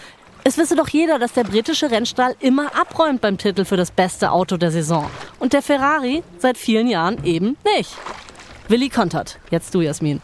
Es 0.49 0.57
wisse 0.59 0.77
doch 0.77 0.87
jeder, 0.87 1.19
dass 1.19 1.33
der 1.33 1.43
britische 1.43 1.91
Rennstall 1.91 2.37
immer 2.39 2.67
abräumt 2.79 3.21
beim 3.21 3.37
Titel 3.37 3.65
für 3.65 3.77
das 3.77 3.91
beste 3.91 4.31
Auto 4.31 4.57
der 4.57 4.71
Saison. 4.71 5.11
Und 5.41 5.55
der 5.55 5.61
Ferrari 5.61 6.23
seit 6.39 6.57
vielen 6.57 6.87
Jahren 6.87 7.25
eben 7.25 7.57
nicht. 7.77 7.97
Willi 8.69 8.89
kontert. 8.89 9.41
Jetzt 9.51 9.75
du, 9.75 9.81
Jasmin. 9.81 10.23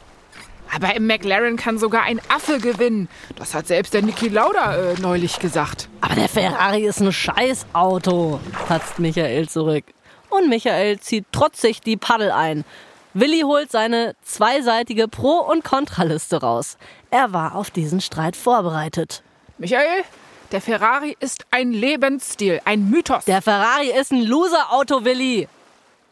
Aber 0.73 0.95
im 0.95 1.09
McLaren 1.09 1.57
kann 1.57 1.77
sogar 1.77 2.05
ein 2.05 2.21
Affe 2.29 2.61
gewinnen. 2.61 3.09
Das 3.35 3.53
hat 3.53 3.67
selbst 3.67 3.95
der 3.95 4.03
Niki 4.03 4.29
Lauda 4.29 4.77
äh, 4.77 4.95
neulich 5.01 5.41
gesagt. 5.41 5.89
Aber 6.01 6.15
der 6.15 6.29
Ferrari 6.29 6.87
ist 6.87 7.01
ein 7.01 7.11
Scheißauto, 7.11 8.39
patzt 8.69 9.01
Michael 9.01 9.49
zurück. 9.49 9.87
Und 10.31 10.49
Michael 10.49 11.01
zieht 11.01 11.25
trotzig 11.33 11.81
die 11.81 11.97
Paddel 11.97 12.31
ein. 12.31 12.65
Willi 13.13 13.41
holt 13.41 13.73
seine 13.73 14.15
zweiseitige 14.23 15.09
Pro- 15.09 15.51
und 15.51 15.65
Kontraliste 15.65 16.43
raus. 16.43 16.79
Er 17.11 17.33
war 17.33 17.57
auf 17.57 17.73
diesen 17.73 18.01
Streit 18.01 18.37
vorbereitet. 18.37 19.25
Michael, 19.63 20.03
der 20.51 20.61
Ferrari 20.61 21.17
ist 21.21 21.47
ein 21.53 21.71
Lebensstil, 21.71 22.61
ein 22.65 22.91
Mythos. 22.91 23.27
Der 23.27 23.41
Ferrari 23.41 23.93
ist 23.97 24.11
ein 24.11 24.25
Loser-Auto, 24.25 25.05
Willi. 25.05 25.47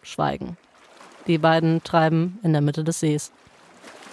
Schweigen. 0.05 0.57
Die 1.27 1.37
beiden 1.37 1.83
treiben 1.83 2.39
in 2.45 2.53
der 2.53 2.63
Mitte 2.63 2.85
des 2.85 3.01
Sees. 3.01 3.33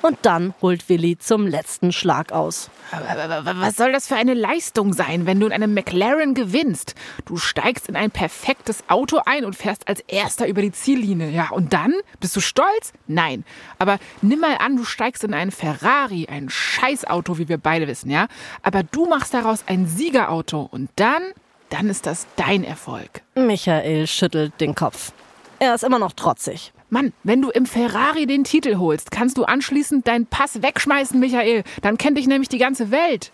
Und 0.02 0.18
dann 0.22 0.54
holt 0.62 0.90
Willi 0.90 1.18
zum 1.18 1.48
letzten 1.48 1.92
Schlag 1.92 2.32
aus. 2.32 2.70
Was 2.92 3.76
soll 3.76 3.92
das 3.92 4.08
für 4.08 4.16
eine 4.16 4.34
Leistung 4.34 4.94
sein, 4.94 5.26
wenn 5.26 5.40
du 5.40 5.48
in 5.48 5.54
einem 5.54 5.74
McLaren 5.74 6.34
gewinnst? 6.34 6.96
Du 7.26 7.38
steigst 7.38 7.90
in 7.90 7.96
ein 7.96 8.12
perfektes 8.12 8.84
Auto 8.88 9.22
ein 9.26 9.44
und 9.44 9.56
fährst 9.56 9.88
als 9.88 10.02
erster 10.02 10.48
über 10.48 10.62
die 10.62 10.72
Ziellinie. 10.72 11.30
Ja, 11.30 11.50
und 11.50 11.74
dann? 11.74 11.94
Bist 12.20 12.36
du 12.36 12.42
stolz? 12.42 12.94
Nein. 13.08 13.44
Aber 13.80 13.98
nimm 14.22 14.40
mal 14.40 14.58
an, 14.58 14.78
du 14.78 14.86
steigst 14.86 15.24
in 15.24 15.34
einen 15.34 15.52
Ferrari, 15.52 16.28
ein 16.30 16.50
Scheißauto, 16.50 17.38
wie 17.38 17.50
wir 17.50 17.58
beide 17.58 17.88
wissen, 17.88 18.10
ja? 18.10 18.28
Aber 18.62 18.84
du 18.84 19.08
machst 19.08 19.34
daraus 19.34 19.64
ein 19.68 19.88
Siegerauto 19.88 20.70
und 20.72 20.90
dann, 20.96 21.24
dann 21.70 21.90
ist 21.90 22.06
das 22.06 22.28
dein 22.36 22.64
Erfolg. 22.64 23.22
Michael 23.36 24.08
schüttelt 24.08 24.54
den 24.62 24.76
Kopf. 24.76 25.12
Er 25.60 25.74
ist 25.74 25.84
immer 25.84 26.00
noch 26.00 26.14
trotzig. 26.14 26.72
Mann, 26.90 27.12
wenn 27.24 27.42
du 27.42 27.50
im 27.50 27.66
Ferrari 27.66 28.26
den 28.26 28.46
Titel 28.46 28.78
holst, 28.78 29.12
kannst 29.12 29.38
du 29.38 29.44
anschließend 29.44 30.08
deinen 30.08 30.26
Pass 30.26 30.62
wegschmeißen, 30.62 31.20
Michael. 31.20 31.64
Dann 31.82 31.98
kennt 31.98 32.18
dich 32.18 32.28
nämlich 32.28 32.50
die 32.50 32.58
ganze 32.58 32.92
Welt. 32.92 33.32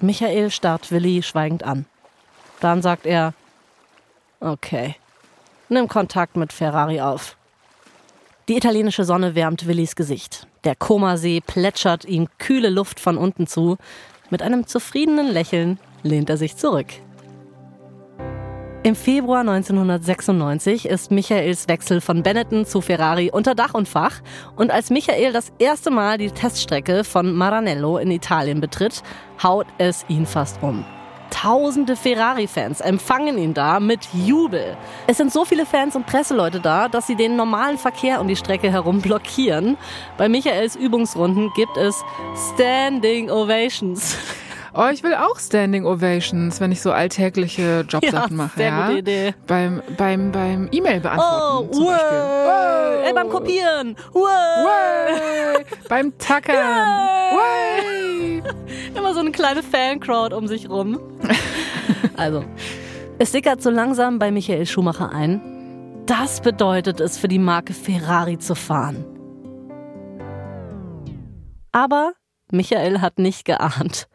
Michael 0.00 0.50
starrt 0.50 0.90
Willi 0.90 1.22
schweigend 1.22 1.62
an. 1.62 1.86
Dann 2.60 2.82
sagt 2.82 3.06
er, 3.06 3.32
okay, 4.40 4.96
nimm 5.68 5.88
Kontakt 5.88 6.36
mit 6.36 6.52
Ferrari 6.52 7.00
auf. 7.00 7.36
Die 8.48 8.56
italienische 8.56 9.04
Sonne 9.04 9.34
wärmt 9.34 9.66
Willis 9.66 9.96
Gesicht. 9.96 10.46
Der 10.64 10.74
Komasee 10.74 11.40
plätschert 11.40 12.04
ihm 12.04 12.28
kühle 12.38 12.70
Luft 12.70 13.00
von 13.00 13.18
unten 13.18 13.46
zu. 13.46 13.76
Mit 14.30 14.42
einem 14.42 14.66
zufriedenen 14.66 15.28
Lächeln 15.28 15.78
lehnt 16.02 16.30
er 16.30 16.36
sich 16.36 16.56
zurück. 16.56 16.86
Im 18.86 18.94
Februar 18.94 19.40
1996 19.40 20.86
ist 20.86 21.10
Michaels 21.10 21.66
Wechsel 21.66 22.00
von 22.00 22.22
Benetton 22.22 22.64
zu 22.64 22.80
Ferrari 22.80 23.32
unter 23.32 23.56
Dach 23.56 23.74
und 23.74 23.88
Fach. 23.88 24.20
Und 24.54 24.70
als 24.70 24.90
Michael 24.90 25.32
das 25.32 25.50
erste 25.58 25.90
Mal 25.90 26.18
die 26.18 26.30
Teststrecke 26.30 27.02
von 27.02 27.32
Maranello 27.32 27.98
in 27.98 28.12
Italien 28.12 28.60
betritt, 28.60 29.02
haut 29.42 29.66
es 29.78 30.04
ihn 30.06 30.24
fast 30.24 30.62
um. 30.62 30.84
Tausende 31.30 31.96
Ferrari-Fans 31.96 32.80
empfangen 32.80 33.38
ihn 33.38 33.54
da 33.54 33.80
mit 33.80 34.06
Jubel. 34.24 34.76
Es 35.08 35.16
sind 35.16 35.32
so 35.32 35.44
viele 35.44 35.66
Fans 35.66 35.96
und 35.96 36.06
Presseleute 36.06 36.60
da, 36.60 36.88
dass 36.88 37.08
sie 37.08 37.16
den 37.16 37.34
normalen 37.34 37.78
Verkehr 37.78 38.20
um 38.20 38.28
die 38.28 38.36
Strecke 38.36 38.70
herum 38.70 39.00
blockieren. 39.00 39.76
Bei 40.16 40.28
Michaels 40.28 40.76
Übungsrunden 40.76 41.50
gibt 41.56 41.76
es 41.76 42.04
Standing 42.54 43.32
Ovations. 43.32 44.16
Oh, 44.78 44.88
ich 44.92 45.02
will 45.02 45.14
auch 45.14 45.38
Standing 45.38 45.86
Ovations, 45.86 46.60
wenn 46.60 46.70
ich 46.70 46.82
so 46.82 46.92
alltägliche 46.92 47.80
Jobsachen 47.88 48.36
Ja, 48.36 48.44
mache. 48.44 48.56
sehr 48.58 48.68
ja? 48.68 48.86
gute 48.88 48.98
Idee. 48.98 49.34
Beim, 49.46 49.82
beim, 49.96 50.30
beim 50.32 50.68
E-Mail 50.70 50.98
Oh, 50.98 51.02
beantworten 51.02 51.72
zum 51.72 51.84
wow. 51.84 51.92
Beispiel. 51.92 52.18
Wow. 52.18 53.06
Ey, 53.06 53.12
beim 53.14 53.28
Kopieren. 53.30 53.96
Wow. 54.12 54.22
Way. 54.66 55.64
beim 55.88 56.18
Tackern. 56.18 56.56
Way. 57.36 58.42
Immer 58.94 59.14
so 59.14 59.20
eine 59.20 59.30
kleine 59.30 59.62
Fancrowd 59.62 60.34
um 60.34 60.46
sich 60.46 60.68
rum. 60.68 60.98
Also, 62.18 62.44
es 63.18 63.32
sickert 63.32 63.62
so 63.62 63.70
langsam 63.70 64.18
bei 64.18 64.30
Michael 64.30 64.66
Schumacher 64.66 65.10
ein. 65.10 65.40
Das 66.06 66.40
bedeutet 66.42 67.00
es 67.00 67.16
für 67.18 67.28
die 67.28 67.38
Marke 67.38 67.72
Ferrari 67.72 68.38
zu 68.38 68.54
fahren. 68.54 69.04
Aber 71.72 72.12
Michael 72.50 73.00
hat 73.00 73.18
nicht 73.18 73.44
geahnt, 73.44 74.08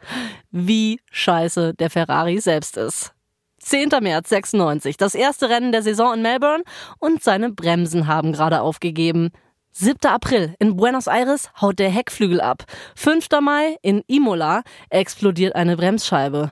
wie 0.51 0.99
scheiße 1.11 1.73
der 1.73 1.89
Ferrari 1.89 2.39
selbst 2.39 2.77
ist. 2.77 3.13
10. 3.59 3.89
März 4.01 4.29
96, 4.29 4.97
das 4.97 5.13
erste 5.13 5.49
Rennen 5.49 5.71
der 5.71 5.83
Saison 5.83 6.15
in 6.15 6.21
Melbourne 6.21 6.63
und 6.99 7.23
seine 7.23 7.51
Bremsen 7.51 8.07
haben 8.07 8.33
gerade 8.33 8.61
aufgegeben. 8.61 9.29
7. 9.73 10.09
April 10.09 10.55
in 10.59 10.75
Buenos 10.75 11.07
Aires 11.07 11.49
haut 11.61 11.79
der 11.79 11.89
Heckflügel 11.89 12.41
ab. 12.41 12.65
5. 12.95 13.27
Mai 13.41 13.77
in 13.81 14.03
Imola 14.07 14.63
explodiert 14.89 15.55
eine 15.55 15.77
Bremsscheibe. 15.77 16.51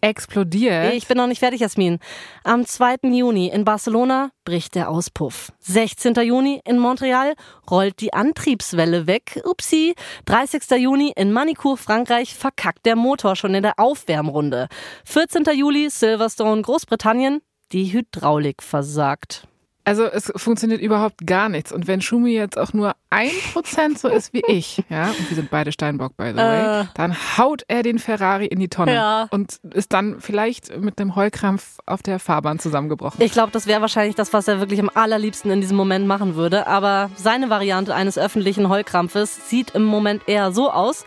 Explodiert. 0.00 0.94
Ich 0.94 1.06
bin 1.06 1.16
noch 1.16 1.26
nicht 1.26 1.40
fertig, 1.40 1.60
Jasmin. 1.60 1.98
Am 2.44 2.64
2. 2.64 2.96
Juni 3.02 3.48
in 3.48 3.64
Barcelona 3.64 4.30
bricht 4.44 4.74
der 4.74 4.88
Auspuff. 4.90 5.52
16. 5.60 6.14
Juni 6.14 6.60
in 6.64 6.78
Montreal 6.78 7.34
rollt 7.70 8.00
die 8.00 8.12
Antriebswelle 8.12 9.06
weg. 9.06 9.40
Upsi. 9.44 9.94
30. 10.26 10.62
Juni 10.78 11.12
in 11.16 11.32
Manicourt, 11.32 11.78
Frankreich, 11.78 12.34
verkackt 12.34 12.86
der 12.86 12.96
Motor 12.96 13.36
schon 13.36 13.54
in 13.54 13.62
der 13.62 13.78
Aufwärmrunde. 13.78 14.68
14. 15.04 15.44
Juli 15.54 15.90
Silverstone, 15.90 16.62
Großbritannien. 16.62 17.40
Die 17.72 17.92
Hydraulik 17.92 18.62
versagt. 18.62 19.46
Also 19.90 20.04
es 20.04 20.32
funktioniert 20.36 20.80
überhaupt 20.80 21.26
gar 21.26 21.48
nichts. 21.48 21.72
Und 21.72 21.88
wenn 21.88 22.00
Schumi 22.00 22.30
jetzt 22.30 22.56
auch 22.56 22.72
nur 22.72 22.94
ein 23.10 23.32
Prozent 23.52 23.98
so 23.98 24.06
ist 24.06 24.32
wie 24.32 24.44
ich, 24.46 24.84
ja, 24.88 25.08
und 25.08 25.28
wir 25.28 25.34
sind 25.34 25.50
beide 25.50 25.72
Steinbock, 25.72 26.16
by 26.16 26.30
the 26.30 26.36
way, 26.36 26.82
äh. 26.82 26.84
dann 26.94 27.16
haut 27.36 27.64
er 27.66 27.82
den 27.82 27.98
Ferrari 27.98 28.46
in 28.46 28.60
die 28.60 28.68
Tonne 28.68 28.94
ja. 28.94 29.26
und 29.32 29.56
ist 29.74 29.92
dann 29.92 30.20
vielleicht 30.20 30.78
mit 30.80 31.00
einem 31.00 31.16
Heulkrampf 31.16 31.78
auf 31.86 32.04
der 32.04 32.20
Fahrbahn 32.20 32.60
zusammengebrochen. 32.60 33.20
Ich 33.20 33.32
glaube, 33.32 33.50
das 33.50 33.66
wäre 33.66 33.80
wahrscheinlich 33.80 34.14
das, 34.14 34.32
was 34.32 34.46
er 34.46 34.60
wirklich 34.60 34.78
am 34.78 34.92
allerliebsten 34.94 35.50
in 35.50 35.60
diesem 35.60 35.76
Moment 35.76 36.06
machen 36.06 36.36
würde. 36.36 36.68
Aber 36.68 37.10
seine 37.16 37.50
Variante 37.50 37.92
eines 37.92 38.16
öffentlichen 38.16 38.68
Heulkrampfes 38.68 39.50
sieht 39.50 39.72
im 39.72 39.82
Moment 39.82 40.28
eher 40.28 40.52
so 40.52 40.70
aus. 40.70 41.04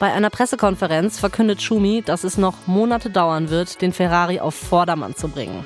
Bei 0.00 0.12
einer 0.12 0.30
Pressekonferenz 0.30 1.20
verkündet 1.20 1.62
Schumi, 1.62 2.02
dass 2.04 2.24
es 2.24 2.38
noch 2.38 2.66
Monate 2.66 3.08
dauern 3.08 3.50
wird, 3.50 3.80
den 3.82 3.92
Ferrari 3.92 4.40
auf 4.40 4.56
Vordermann 4.56 5.14
zu 5.14 5.28
bringen. 5.28 5.64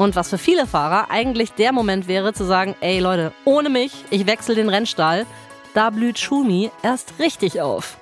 Und 0.00 0.16
was 0.16 0.30
für 0.30 0.38
viele 0.38 0.66
Fahrer 0.66 1.10
eigentlich 1.10 1.52
der 1.52 1.72
Moment 1.72 2.08
wäre, 2.08 2.32
zu 2.32 2.46
sagen, 2.46 2.74
ey 2.80 3.00
Leute, 3.00 3.34
ohne 3.44 3.68
mich, 3.68 3.92
ich 4.08 4.26
wechsle 4.26 4.54
den 4.54 4.70
Rennstall, 4.70 5.26
da 5.74 5.90
blüht 5.90 6.18
Schumi 6.18 6.70
erst 6.82 7.12
richtig 7.18 7.60
auf. 7.60 7.98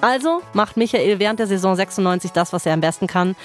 Also 0.00 0.42
macht 0.54 0.76
Michael 0.76 1.20
während 1.20 1.38
der 1.38 1.46
Saison 1.46 1.76
96 1.76 2.32
das, 2.32 2.52
was 2.52 2.66
er 2.66 2.72
am 2.72 2.80
besten 2.80 3.06
kann. 3.06 3.36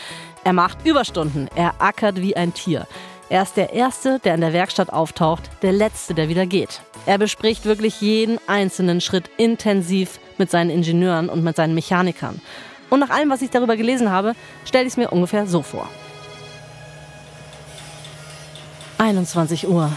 Er 0.43 0.53
macht 0.53 0.83
Überstunden, 0.83 1.47
er 1.53 1.75
ackert 1.77 2.19
wie 2.19 2.35
ein 2.35 2.55
Tier. 2.55 2.87
Er 3.29 3.43
ist 3.43 3.55
der 3.55 3.71
Erste, 3.71 4.17
der 4.17 4.33
in 4.33 4.41
der 4.41 4.51
Werkstatt 4.51 4.91
auftaucht, 4.91 5.51
der 5.61 5.71
Letzte, 5.71 6.15
der 6.15 6.27
wieder 6.27 6.47
geht. 6.47 6.81
Er 7.05 7.19
bespricht 7.19 7.65
wirklich 7.65 8.01
jeden 8.01 8.39
einzelnen 8.47 8.99
Schritt 9.01 9.29
intensiv 9.37 10.19
mit 10.39 10.49
seinen 10.49 10.71
Ingenieuren 10.71 11.29
und 11.29 11.43
mit 11.43 11.55
seinen 11.55 11.75
Mechanikern. 11.75 12.41
Und 12.89 13.01
nach 13.01 13.11
allem, 13.11 13.29
was 13.29 13.43
ich 13.43 13.51
darüber 13.51 13.77
gelesen 13.77 14.09
habe, 14.09 14.33
stelle 14.65 14.85
ich 14.85 14.93
es 14.93 14.97
mir 14.97 15.11
ungefähr 15.11 15.45
so 15.45 15.61
vor. 15.61 15.87
21 19.01 19.67
Uhr 19.67 19.91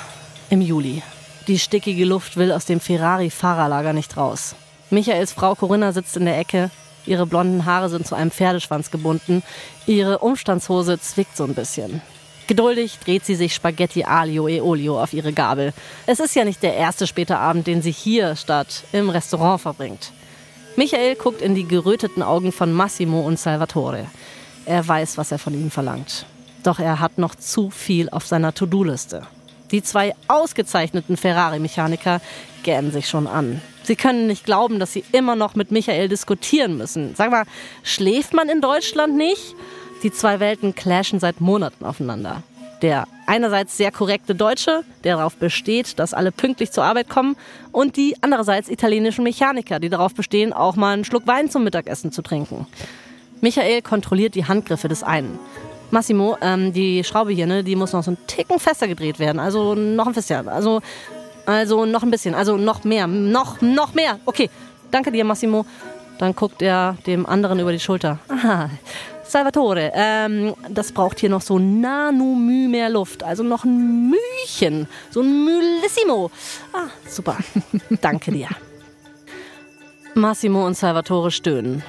im 0.49 0.63
Juli. 0.63 1.03
Die 1.47 1.59
stickige 1.59 2.07
Luft 2.07 2.39
will 2.39 2.51
aus 2.51 2.65
dem 2.65 2.81
Ferrari-Fahrerlager 2.81 3.93
nicht 3.93 4.17
raus. 4.17 4.55
Michaels 4.89 5.35
Frau 5.35 5.55
Corinna 5.55 5.93
sitzt 5.93 6.17
in 6.17 6.25
der 6.25 6.39
Ecke. 6.39 6.71
Ihre 7.05 7.27
blonden 7.27 7.67
Haare 7.67 7.91
sind 7.91 8.07
zu 8.07 8.15
einem 8.15 8.31
Pferdeschwanz 8.31 8.91
gebunden. 8.91 9.43
Ihre 9.85 10.21
Umstandshose 10.21 10.99
zwickt 11.01 11.37
so 11.37 11.45
ein 11.45 11.53
bisschen. 11.53 12.01
Geduldig 12.47 12.99
dreht 13.05 13.27
sie 13.27 13.35
sich 13.35 13.55
Spaghetti 13.55 14.05
Alio 14.05 14.49
e 14.49 14.63
Olio 14.63 14.99
auf 14.99 15.13
ihre 15.13 15.35
Gabel. 15.35 15.75
Es 16.07 16.19
ist 16.19 16.35
ja 16.35 16.47
nicht 16.47 16.63
der 16.63 16.75
erste 16.75 17.07
späte 17.07 17.37
Abend, 17.37 17.67
den 17.67 17.83
sie 17.83 17.93
hier 17.93 18.37
statt 18.37 18.85
im 18.93 19.11
Restaurant 19.11 19.61
verbringt. 19.61 20.13
Michael 20.77 21.17
guckt 21.17 21.43
in 21.43 21.55
die 21.55 21.69
geröteten 21.69 22.23
Augen 22.23 22.53
von 22.53 22.73
Massimo 22.73 23.21
und 23.21 23.39
Salvatore. 23.39 24.07
Er 24.65 24.89
weiß, 24.89 25.19
was 25.19 25.31
er 25.31 25.39
von 25.39 25.53
ihnen 25.53 25.71
verlangt. 25.71 26.25
Doch 26.65 26.81
er 26.81 26.99
hat 26.99 27.19
noch 27.19 27.37
zu 27.37 27.71
viel 27.71 28.09
auf 28.11 28.27
seiner 28.27 28.53
To-Do-Liste. 28.53 29.23
Die 29.71 29.83
zwei 29.83 30.15
ausgezeichneten 30.29 31.17
Ferrari-Mechaniker 31.17 32.21
gähnen 32.65 32.91
sich 32.91 33.09
schon 33.09 33.27
an. 33.27 33.63
Sie 33.83 33.97
können 33.97 34.27
nicht 34.27 34.45
glauben, 34.45 34.79
dass 34.79 34.93
sie 34.93 35.05
immer 35.13 35.37
noch 35.37 35.55
mit 35.55 35.71
Michael 35.71 36.09
diskutieren 36.09 36.77
müssen. 36.79 37.15
Sag 37.15 37.31
mal, 37.31 37.45
schläft 37.83 38.33
man 38.33 38.49
in 38.49 38.61
Deutschland 38.61 39.17
nicht? 39.17 39.55
Die 40.03 40.11
zwei 40.11 40.41
Welten 40.41 40.75
clashen 40.75 41.21
seit 41.21 41.41
Monaten 41.41 41.85
aufeinander. 41.85 42.43
Der 42.83 43.07
einerseits 43.27 43.77
sehr 43.77 43.91
korrekte 43.91 44.35
Deutsche, 44.35 44.85
der 45.05 45.17
darauf 45.17 45.37
besteht, 45.37 45.99
dass 45.99 46.15
alle 46.15 46.33
pünktlich 46.33 46.73
zur 46.73 46.85
Arbeit 46.85 47.09
kommen, 47.09 47.37
und 47.73 47.97
die 47.97 48.17
andererseits 48.21 48.69
italienischen 48.69 49.25
Mechaniker, 49.25 49.81
die 49.81 49.89
darauf 49.91 50.15
bestehen, 50.15 50.53
auch 50.53 50.77
mal 50.77 50.93
einen 50.93 51.05
Schluck 51.05 51.27
Wein 51.27 51.51
zum 51.51 51.65
Mittagessen 51.65 52.11
zu 52.13 52.23
trinken. 52.23 52.67
Michael 53.41 53.83
kontrolliert 53.83 54.35
die 54.35 54.47
Handgriffe 54.47 54.89
des 54.89 55.03
einen. 55.03 55.39
Massimo, 55.95 56.37
ähm, 56.41 56.73
die 56.73 57.05
Schraube 57.05 57.31
hier, 57.31 57.47
ne, 57.47 57.63
die 57.63 57.77
muss 57.77 57.93
noch 57.93 58.03
so 58.03 58.11
ein 58.11 58.19
Ticken 58.27 58.59
fester 58.59 58.89
gedreht 58.89 59.21
werden. 59.21 59.39
Also 59.39 59.77
noch 59.77 60.09
ein 60.09 60.13
bisschen. 60.13 60.49
Also, 60.49 60.83
also 61.47 61.87
noch 61.87 62.03
ein 62.03 62.11
bisschen. 62.11 62.35
Also 62.35 62.57
noch 62.57 62.83
mehr. 62.83 63.07
Noch, 63.07 63.61
noch 63.61 63.95
mehr. 63.95 64.19
Okay. 64.27 64.51
Danke 64.91 65.13
dir, 65.13 65.25
Massimo. 65.25 65.65
Dann 66.19 66.35
guckt 66.35 66.63
er 66.63 66.97
dem 67.07 67.27
anderen 67.27 67.61
über 67.61 67.71
die 67.71 67.79
Schulter. 67.79 68.19
Aha. 68.29 68.71
Salvatore, 69.23 69.93
ähm, 69.95 70.55
das 70.69 70.91
braucht 70.91 71.21
hier 71.21 71.31
noch 71.31 71.43
so 71.43 71.61
nanomü 71.61 72.69
mehr 72.69 72.91
Luft. 72.91 73.23
Also 73.23 73.45
noch 73.45 73.65
ein 73.65 74.11
Mühchen. 74.11 74.89
So 75.11 75.21
ein 75.21 75.45
Mülissimo. 75.45 76.31
Ah, 76.73 76.89
super. 77.09 77.39
Danke 78.01 78.33
dir. 78.33 78.49
Massimo 80.15 80.67
und 80.67 80.77
Salvatore 80.77 81.31
stöhnen. 81.31 81.85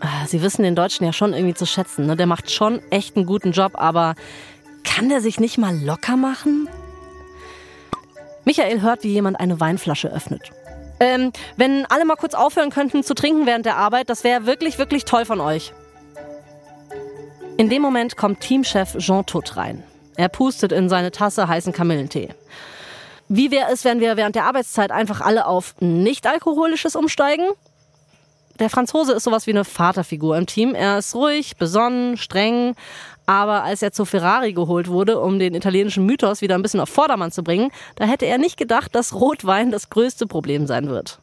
Ah, 0.00 0.26
Sie 0.26 0.42
wissen 0.42 0.62
den 0.62 0.76
Deutschen 0.76 1.04
ja 1.04 1.12
schon 1.12 1.32
irgendwie 1.32 1.54
zu 1.54 1.66
schätzen. 1.66 2.06
Ne? 2.06 2.16
Der 2.16 2.26
macht 2.26 2.50
schon 2.50 2.80
echt 2.90 3.16
einen 3.16 3.26
guten 3.26 3.52
Job, 3.52 3.72
aber 3.74 4.14
kann 4.84 5.08
der 5.08 5.20
sich 5.20 5.40
nicht 5.40 5.58
mal 5.58 5.76
locker 5.76 6.16
machen? 6.16 6.68
Michael 8.44 8.80
hört, 8.80 9.02
wie 9.02 9.12
jemand 9.12 9.40
eine 9.40 9.58
Weinflasche 9.58 10.08
öffnet. 10.08 10.52
Ähm, 11.00 11.32
wenn 11.56 11.84
alle 11.86 12.04
mal 12.04 12.16
kurz 12.16 12.34
aufhören 12.34 12.70
könnten 12.70 13.02
zu 13.02 13.14
trinken 13.14 13.46
während 13.46 13.66
der 13.66 13.76
Arbeit, 13.76 14.08
das 14.08 14.24
wäre 14.24 14.46
wirklich, 14.46 14.78
wirklich 14.78 15.04
toll 15.04 15.24
von 15.24 15.40
euch. 15.40 15.72
In 17.58 17.68
dem 17.68 17.82
Moment 17.82 18.16
kommt 18.16 18.40
Teamchef 18.40 18.96
Jean 18.98 19.24
Tutt 19.26 19.56
rein. 19.56 19.82
Er 20.16 20.28
pustet 20.28 20.72
in 20.72 20.88
seine 20.88 21.10
Tasse 21.10 21.48
heißen 21.48 21.72
Kamillentee. 21.72 22.30
Wie 23.28 23.50
wäre 23.50 23.70
es, 23.72 23.84
wenn 23.84 24.00
wir 24.00 24.16
während 24.16 24.36
der 24.36 24.44
Arbeitszeit 24.44 24.90
einfach 24.90 25.20
alle 25.20 25.46
auf 25.46 25.74
nicht-alkoholisches 25.80 26.96
umsteigen? 26.96 27.46
Der 28.58 28.70
Franzose 28.70 29.12
ist 29.12 29.24
sowas 29.24 29.46
wie 29.46 29.50
eine 29.50 29.64
Vaterfigur 29.64 30.36
im 30.36 30.46
Team. 30.46 30.74
Er 30.74 30.98
ist 30.98 31.14
ruhig, 31.14 31.56
besonnen, 31.56 32.16
streng. 32.16 32.74
Aber 33.26 33.64
als 33.64 33.82
er 33.82 33.92
zu 33.92 34.04
Ferrari 34.04 34.52
geholt 34.52 34.88
wurde, 34.88 35.20
um 35.20 35.38
den 35.38 35.54
italienischen 35.54 36.06
Mythos 36.06 36.40
wieder 36.40 36.54
ein 36.54 36.62
bisschen 36.62 36.80
auf 36.80 36.88
Vordermann 36.88 37.32
zu 37.32 37.42
bringen, 37.42 37.70
da 37.96 38.04
hätte 38.04 38.26
er 38.26 38.38
nicht 38.38 38.56
gedacht, 38.56 38.94
dass 38.94 39.14
Rotwein 39.14 39.70
das 39.70 39.90
größte 39.90 40.26
Problem 40.26 40.66
sein 40.66 40.88
wird. 40.88 41.18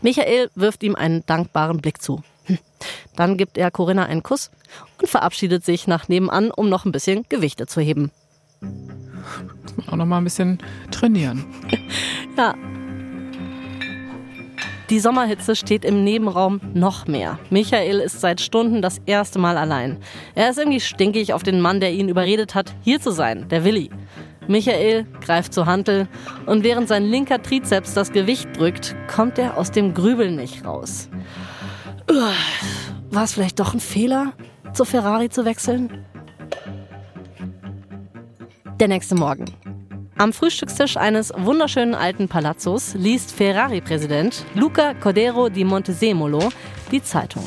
Michael 0.00 0.48
wirft 0.54 0.82
ihm 0.82 0.94
einen 0.94 1.26
dankbaren 1.26 1.78
Blick 1.78 2.00
zu. 2.00 2.22
Hm. 2.44 2.58
Dann 3.16 3.36
gibt 3.36 3.58
er 3.58 3.70
Corinna 3.70 4.04
einen 4.04 4.22
Kuss 4.22 4.50
und 5.00 5.08
verabschiedet 5.08 5.64
sich 5.64 5.86
nach 5.86 6.08
nebenan, 6.08 6.50
um 6.50 6.68
noch 6.68 6.84
ein 6.84 6.92
bisschen 6.92 7.26
Gewichte 7.28 7.66
zu 7.66 7.80
heben. 7.80 8.12
Auch 9.88 9.96
noch 9.96 10.06
mal 10.06 10.18
ein 10.18 10.24
bisschen 10.24 10.58
trainieren. 10.90 11.44
ja, 12.36 12.54
die 14.90 14.98
Sommerhitze 14.98 15.54
steht 15.54 15.84
im 15.84 16.02
Nebenraum 16.02 16.60
noch 16.74 17.06
mehr. 17.06 17.38
Michael 17.48 18.00
ist 18.00 18.20
seit 18.20 18.40
Stunden 18.40 18.82
das 18.82 19.00
erste 19.06 19.38
Mal 19.38 19.56
allein. 19.56 19.98
Er 20.34 20.50
ist 20.50 20.58
irgendwie 20.58 20.80
stinkig 20.80 21.32
auf 21.32 21.44
den 21.44 21.60
Mann, 21.60 21.78
der 21.78 21.92
ihn 21.92 22.08
überredet 22.08 22.56
hat, 22.56 22.74
hier 22.82 23.00
zu 23.00 23.12
sein, 23.12 23.48
der 23.48 23.64
Willi. 23.64 23.90
Michael 24.48 25.06
greift 25.20 25.54
zur 25.54 25.66
Hantel 25.66 26.08
und 26.46 26.64
während 26.64 26.88
sein 26.88 27.04
linker 27.04 27.40
Trizeps 27.40 27.94
das 27.94 28.10
Gewicht 28.10 28.48
drückt, 28.58 28.96
kommt 29.06 29.38
er 29.38 29.56
aus 29.56 29.70
dem 29.70 29.94
Grübeln 29.94 30.34
nicht 30.34 30.64
raus. 30.64 31.08
War 33.10 33.24
es 33.24 33.32
vielleicht 33.32 33.60
doch 33.60 33.72
ein 33.72 33.80
Fehler, 33.80 34.32
zur 34.72 34.86
Ferrari 34.86 35.28
zu 35.28 35.44
wechseln? 35.44 36.04
Der 38.80 38.88
nächste 38.88 39.14
Morgen. 39.14 39.44
Am 40.20 40.34
Frühstückstisch 40.34 40.98
eines 40.98 41.32
wunderschönen 41.34 41.94
alten 41.94 42.28
Palazzos 42.28 42.92
liest 42.92 43.32
Ferrari-Präsident 43.32 44.44
Luca 44.54 44.92
Cordero 44.92 45.48
di 45.48 45.64
Montesemolo 45.64 46.50
die 46.92 47.02
Zeitung. 47.02 47.42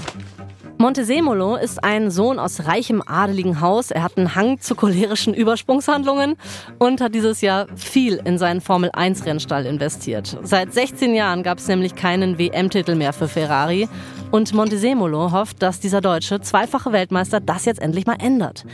Montesemolo 0.79 1.55
ist 1.55 1.83
ein 1.83 2.09
Sohn 2.09 2.39
aus 2.39 2.65
reichem 2.65 3.03
adeligen 3.05 3.61
Haus. 3.61 3.91
Er 3.91 4.01
hat 4.01 4.17
einen 4.17 4.33
Hang 4.33 4.59
zu 4.59 4.73
cholerischen 4.73 5.35
Übersprungshandlungen 5.35 6.35
und 6.79 6.99
hat 6.99 7.13
dieses 7.13 7.41
Jahr 7.41 7.67
viel 7.75 8.19
in 8.25 8.39
seinen 8.39 8.59
Formel-1-Rennstall 8.59 9.67
investiert. 9.67 10.35
Seit 10.41 10.73
16 10.73 11.13
Jahren 11.13 11.43
gab 11.43 11.59
es 11.59 11.67
nämlich 11.67 11.93
keinen 11.93 12.39
WM-Titel 12.39 12.95
mehr 12.95 13.13
für 13.13 13.27
Ferrari. 13.27 13.87
Und 14.31 14.51
Montesemolo 14.55 15.31
hofft, 15.31 15.61
dass 15.61 15.79
dieser 15.79 16.01
deutsche 16.01 16.41
zweifache 16.41 16.91
Weltmeister 16.91 17.39
das 17.39 17.65
jetzt 17.65 17.79
endlich 17.79 18.07
mal 18.07 18.17
ändert. 18.19 18.65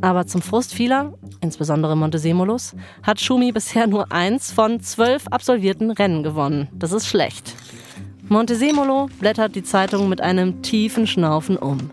Aber 0.00 0.26
zum 0.26 0.42
Frust 0.42 0.74
vieler, 0.74 1.14
insbesondere 1.40 1.96
Montesemolos, 1.96 2.74
hat 3.02 3.20
Schumi 3.20 3.52
bisher 3.52 3.86
nur 3.86 4.12
eins 4.12 4.52
von 4.52 4.80
zwölf 4.80 5.26
absolvierten 5.28 5.90
Rennen 5.90 6.22
gewonnen. 6.22 6.68
Das 6.74 6.92
ist 6.92 7.06
schlecht. 7.06 7.54
Montesemolo 8.28 9.08
blättert 9.20 9.54
die 9.54 9.62
Zeitung 9.62 10.08
mit 10.08 10.20
einem 10.20 10.62
tiefen 10.62 11.06
Schnaufen 11.06 11.56
um. 11.56 11.90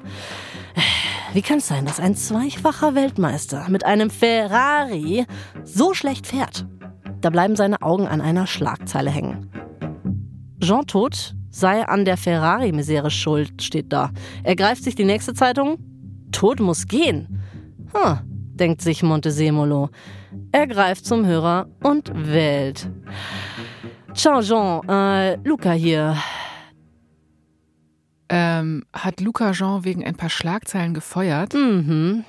Wie 1.33 1.41
kann 1.41 1.59
es 1.59 1.67
sein, 1.67 1.85
dass 1.85 1.99
ein 1.99 2.15
zweifacher 2.15 2.95
Weltmeister 2.95 3.67
mit 3.69 3.85
einem 3.85 4.09
Ferrari 4.09 5.25
so 5.63 5.93
schlecht 5.93 6.27
fährt? 6.27 6.65
Da 7.21 7.29
bleiben 7.29 7.55
seine 7.55 7.81
Augen 7.81 8.07
an 8.07 8.21
einer 8.21 8.47
Schlagzeile 8.47 9.09
hängen. 9.09 9.49
Jean 10.59 10.85
Todt 10.85 11.35
sei 11.49 11.87
an 11.87 12.05
der 12.05 12.17
Ferrari-Misere 12.17 13.11
schuld, 13.11 13.61
steht 13.61 13.93
da. 13.93 14.11
Er 14.43 14.55
greift 14.55 14.83
sich 14.83 14.95
die 14.95 15.05
nächste 15.05 15.33
Zeitung. 15.33 15.77
Tod 16.31 16.59
muss 16.59 16.87
gehen. 16.87 17.42
Hm, 17.93 18.19
denkt 18.55 18.81
sich 18.81 19.03
Montesemolo. 19.03 19.89
Er 20.51 20.67
greift 20.67 21.05
zum 21.05 21.25
Hörer 21.25 21.67
und 21.81 22.11
wählt. 22.13 22.89
Ciao, 24.13 24.41
Jean. 24.41 24.87
Äh, 24.87 25.35
Luca 25.43 25.71
hier. 25.71 26.17
Ähm, 28.29 28.83
hat 28.93 29.21
Luca 29.21 29.51
Jean 29.51 29.83
wegen 29.83 30.03
ein 30.03 30.15
paar 30.15 30.29
Schlagzeilen 30.29 30.93
gefeuert? 30.93 31.53
Mhm. 31.53 32.25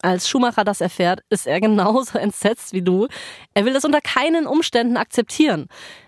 Als 0.00 0.28
Schumacher 0.28 0.64
das 0.64 0.80
erfährt, 0.82 1.20
ist 1.30 1.46
er 1.46 1.60
genauso 1.60 2.18
entsetzt 2.18 2.72
wie 2.72 2.82
du. 2.82 3.08
Er 3.54 3.64
will 3.64 3.74
es 3.74 3.84
unter 3.84 4.00
keinen 4.00 4.46
Umständen 4.46 4.96
akzeptieren. 4.96 5.66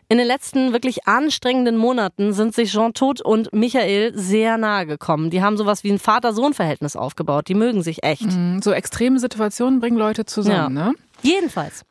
In 0.08 0.18
den 0.18 0.26
letzten 0.26 0.72
wirklich 0.72 1.08
anstrengenden 1.08 1.76
Monaten 1.76 2.32
sind 2.32 2.54
sich 2.54 2.70
Jean 2.70 2.94
Todt 2.94 3.20
und 3.20 3.52
Michael 3.52 4.16
sehr 4.16 4.56
nahe 4.56 4.86
gekommen. 4.86 5.30
Die 5.30 5.42
haben 5.42 5.56
sowas 5.56 5.82
wie 5.82 5.90
ein 5.90 5.98
Vater-Sohn-Verhältnis 5.98 6.94
aufgebaut. 6.94 7.48
Die 7.48 7.54
mögen 7.54 7.82
sich 7.82 8.04
echt. 8.04 8.22
Mhm, 8.22 8.62
so 8.62 8.70
extreme 8.70 9.18
Situationen 9.18 9.80
bringen 9.80 9.96
Leute 9.96 10.24
zusammen, 10.24 10.76
ja. 10.76 10.84
ne? 10.88 10.94
Jedenfalls. 11.22 11.84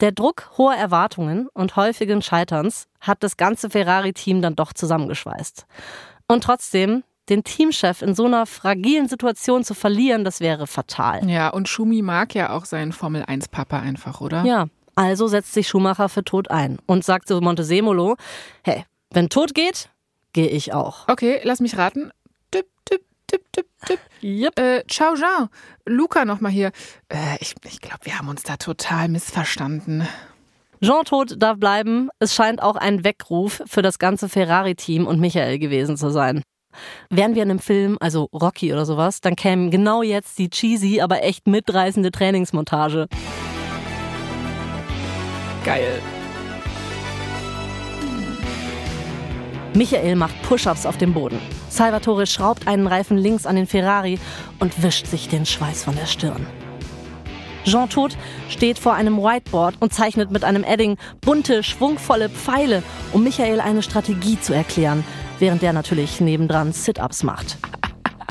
Der 0.00 0.12
Druck 0.12 0.50
hoher 0.58 0.74
Erwartungen 0.74 1.48
und 1.54 1.76
häufigen 1.76 2.20
Scheiterns 2.20 2.88
hat 3.00 3.22
das 3.22 3.38
ganze 3.38 3.70
Ferrari-Team 3.70 4.42
dann 4.42 4.56
doch 4.56 4.74
zusammengeschweißt. 4.74 5.64
Und 6.28 6.44
trotzdem, 6.44 7.04
den 7.30 7.44
Teamchef 7.44 8.02
in 8.02 8.14
so 8.14 8.26
einer 8.26 8.44
fragilen 8.44 9.08
Situation 9.08 9.64
zu 9.64 9.74
verlieren, 9.74 10.24
das 10.24 10.40
wäre 10.40 10.66
fatal. 10.66 11.26
Ja, 11.30 11.48
und 11.48 11.68
Schumi 11.68 12.02
mag 12.02 12.34
ja 12.34 12.50
auch 12.50 12.66
seinen 12.66 12.92
Formel-1-Papa 12.92 13.78
einfach, 13.78 14.20
oder? 14.20 14.44
Ja, 14.44 14.66
also 14.94 15.26
setzt 15.26 15.52
sich 15.54 15.68
Schumacher 15.68 16.08
für 16.08 16.24
Tod 16.24 16.50
ein 16.50 16.78
und 16.86 17.04
sagt 17.04 17.28
zu 17.28 17.40
Montesemolo, 17.40 18.16
hey, 18.62 18.84
wenn 19.10 19.28
Tod 19.28 19.54
geht, 19.54 19.88
gehe 20.32 20.48
ich 20.48 20.72
auch. 20.72 21.08
Okay, 21.08 21.40
lass 21.44 21.60
mich 21.60 21.76
raten. 21.76 22.10
Tipp, 22.50 22.66
tipp, 22.84 23.02
tipp, 23.26 23.42
tipp, 23.52 23.66
tipp. 23.86 24.00
Yep. 24.22 24.58
Äh, 24.58 24.84
ciao, 24.88 25.14
Jean. 25.14 25.48
Luca 25.86 26.24
nochmal 26.24 26.52
hier. 26.52 26.72
Äh, 27.08 27.36
ich 27.40 27.54
ich 27.64 27.80
glaube, 27.80 28.04
wir 28.04 28.18
haben 28.18 28.28
uns 28.28 28.42
da 28.42 28.56
total 28.56 29.08
missverstanden. 29.08 30.06
Jean 30.82 31.04
Tod 31.04 31.40
darf 31.40 31.58
bleiben. 31.58 32.08
Es 32.18 32.34
scheint 32.34 32.62
auch 32.62 32.76
ein 32.76 33.04
Weckruf 33.04 33.62
für 33.66 33.82
das 33.82 33.98
ganze 33.98 34.28
Ferrari-Team 34.28 35.06
und 35.06 35.20
Michael 35.20 35.58
gewesen 35.58 35.96
zu 35.96 36.10
sein. 36.10 36.42
Wären 37.10 37.34
wir 37.34 37.42
in 37.42 37.50
einem 37.50 37.60
Film, 37.60 37.98
also 38.00 38.28
Rocky 38.32 38.72
oder 38.72 38.86
sowas, 38.86 39.20
dann 39.20 39.36
käme 39.36 39.70
genau 39.70 40.02
jetzt 40.02 40.38
die 40.38 40.48
cheesy, 40.50 41.00
aber 41.00 41.22
echt 41.22 41.46
mitreißende 41.46 42.10
Trainingsmontage. 42.10 43.08
Geil. 45.64 46.00
Michael 49.74 50.16
macht 50.16 50.42
Push-ups 50.42 50.86
auf 50.86 50.98
dem 50.98 51.14
Boden. 51.14 51.38
Salvatore 51.70 52.26
schraubt 52.26 52.66
einen 52.66 52.86
Reifen 52.86 53.16
links 53.16 53.46
an 53.46 53.56
den 53.56 53.66
Ferrari 53.66 54.18
und 54.58 54.82
wischt 54.82 55.06
sich 55.06 55.28
den 55.28 55.46
Schweiß 55.46 55.84
von 55.84 55.94
der 55.94 56.06
Stirn. 56.06 56.46
Jean 57.64 57.88
Todt 57.88 58.16
steht 58.48 58.78
vor 58.78 58.94
einem 58.94 59.18
Whiteboard 59.18 59.76
und 59.78 59.94
zeichnet 59.94 60.32
mit 60.32 60.42
einem 60.42 60.64
Edding 60.64 60.96
bunte, 61.20 61.62
schwungvolle 61.62 62.28
Pfeile, 62.28 62.82
um 63.12 63.22
Michael 63.22 63.60
eine 63.60 63.82
Strategie 63.82 64.38
zu 64.40 64.52
erklären, 64.52 65.04
während 65.38 65.62
der 65.62 65.72
natürlich 65.72 66.20
nebendran 66.20 66.72
Sit-ups 66.72 67.22
macht. 67.22 67.56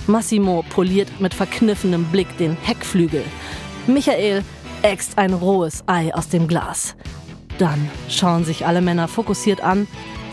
Massimo 0.06 0.66
poliert 0.70 1.22
mit 1.22 1.34
verkniffenem 1.34 2.04
Blick 2.06 2.38
den 2.38 2.58
Heckflügel. 2.62 3.24
Michael 3.88 4.44
äxt 4.82 5.18
ein 5.18 5.34
rohes 5.34 5.84
Ei 5.88 6.14
aus 6.14 6.28
dem 6.28 6.48
Glas. 6.48 6.96
Dann 7.58 7.90
schauen 8.10 8.46
sich 8.46 8.66
alle 8.66 8.82
Männer 8.82 9.08
fokussiert 9.08 9.62
an. 9.62 9.88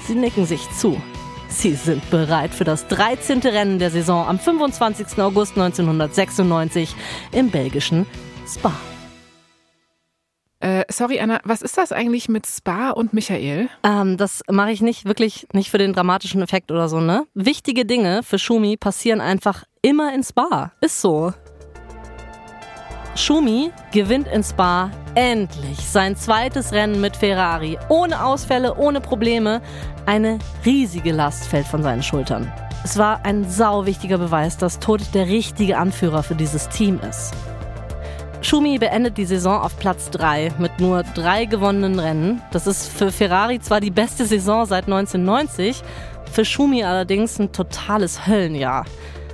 Sie 0.06 0.14
nicken 0.14 0.46
sich 0.46 0.68
zu. 0.70 1.00
Sie 1.48 1.74
sind 1.74 2.08
bereit 2.10 2.54
für 2.54 2.64
das 2.64 2.88
13. 2.88 3.40
Rennen 3.40 3.78
der 3.78 3.90
Saison 3.90 4.26
am 4.26 4.38
25. 4.38 5.18
August 5.18 5.52
1996 5.52 6.94
im 7.32 7.50
belgischen 7.50 8.06
Spa. 8.46 8.72
Äh, 10.60 10.84
sorry, 10.90 11.20
Anna, 11.20 11.40
was 11.44 11.62
ist 11.62 11.78
das 11.78 11.92
eigentlich 11.92 12.28
mit 12.28 12.46
Spa 12.46 12.90
und 12.90 13.12
Michael? 13.12 13.68
Ähm, 13.84 14.16
das 14.16 14.42
mache 14.50 14.72
ich 14.72 14.80
nicht 14.80 15.04
wirklich, 15.04 15.46
nicht 15.52 15.70
für 15.70 15.78
den 15.78 15.92
dramatischen 15.92 16.42
Effekt 16.42 16.72
oder 16.72 16.88
so, 16.88 17.00
ne? 17.00 17.26
Wichtige 17.34 17.84
Dinge 17.84 18.22
für 18.24 18.38
Schumi 18.38 18.76
passieren 18.76 19.20
einfach 19.20 19.64
immer 19.82 20.12
in 20.12 20.24
Spa. 20.24 20.72
Ist 20.80 21.00
so. 21.00 21.32
Schumi 23.18 23.72
gewinnt 23.90 24.28
in 24.28 24.44
Spa 24.44 24.92
endlich 25.16 25.80
sein 25.80 26.14
zweites 26.14 26.70
Rennen 26.70 27.00
mit 27.00 27.16
Ferrari. 27.16 27.76
Ohne 27.88 28.24
Ausfälle, 28.24 28.76
ohne 28.76 29.00
Probleme. 29.00 29.60
Eine 30.06 30.38
riesige 30.64 31.10
Last 31.10 31.48
fällt 31.48 31.66
von 31.66 31.82
seinen 31.82 32.04
Schultern. 32.04 32.50
Es 32.84 32.96
war 32.96 33.24
ein 33.24 33.44
sau 33.50 33.86
wichtiger 33.86 34.18
Beweis, 34.18 34.56
dass 34.56 34.78
Tod 34.78 35.00
der 35.14 35.26
richtige 35.26 35.78
Anführer 35.78 36.22
für 36.22 36.36
dieses 36.36 36.68
Team 36.68 37.00
ist. 37.10 37.34
Schumi 38.40 38.78
beendet 38.78 39.18
die 39.18 39.26
Saison 39.26 39.62
auf 39.62 39.76
Platz 39.80 40.10
3 40.10 40.52
mit 40.58 40.78
nur 40.78 41.02
drei 41.02 41.44
gewonnenen 41.44 41.98
Rennen. 41.98 42.40
Das 42.52 42.68
ist 42.68 42.86
für 42.86 43.10
Ferrari 43.10 43.58
zwar 43.58 43.80
die 43.80 43.90
beste 43.90 44.26
Saison 44.26 44.64
seit 44.64 44.84
1990, 44.84 45.82
für 46.30 46.44
Schumi 46.44 46.84
allerdings 46.84 47.40
ein 47.40 47.50
totales 47.50 48.28
Höllenjahr. 48.28 48.84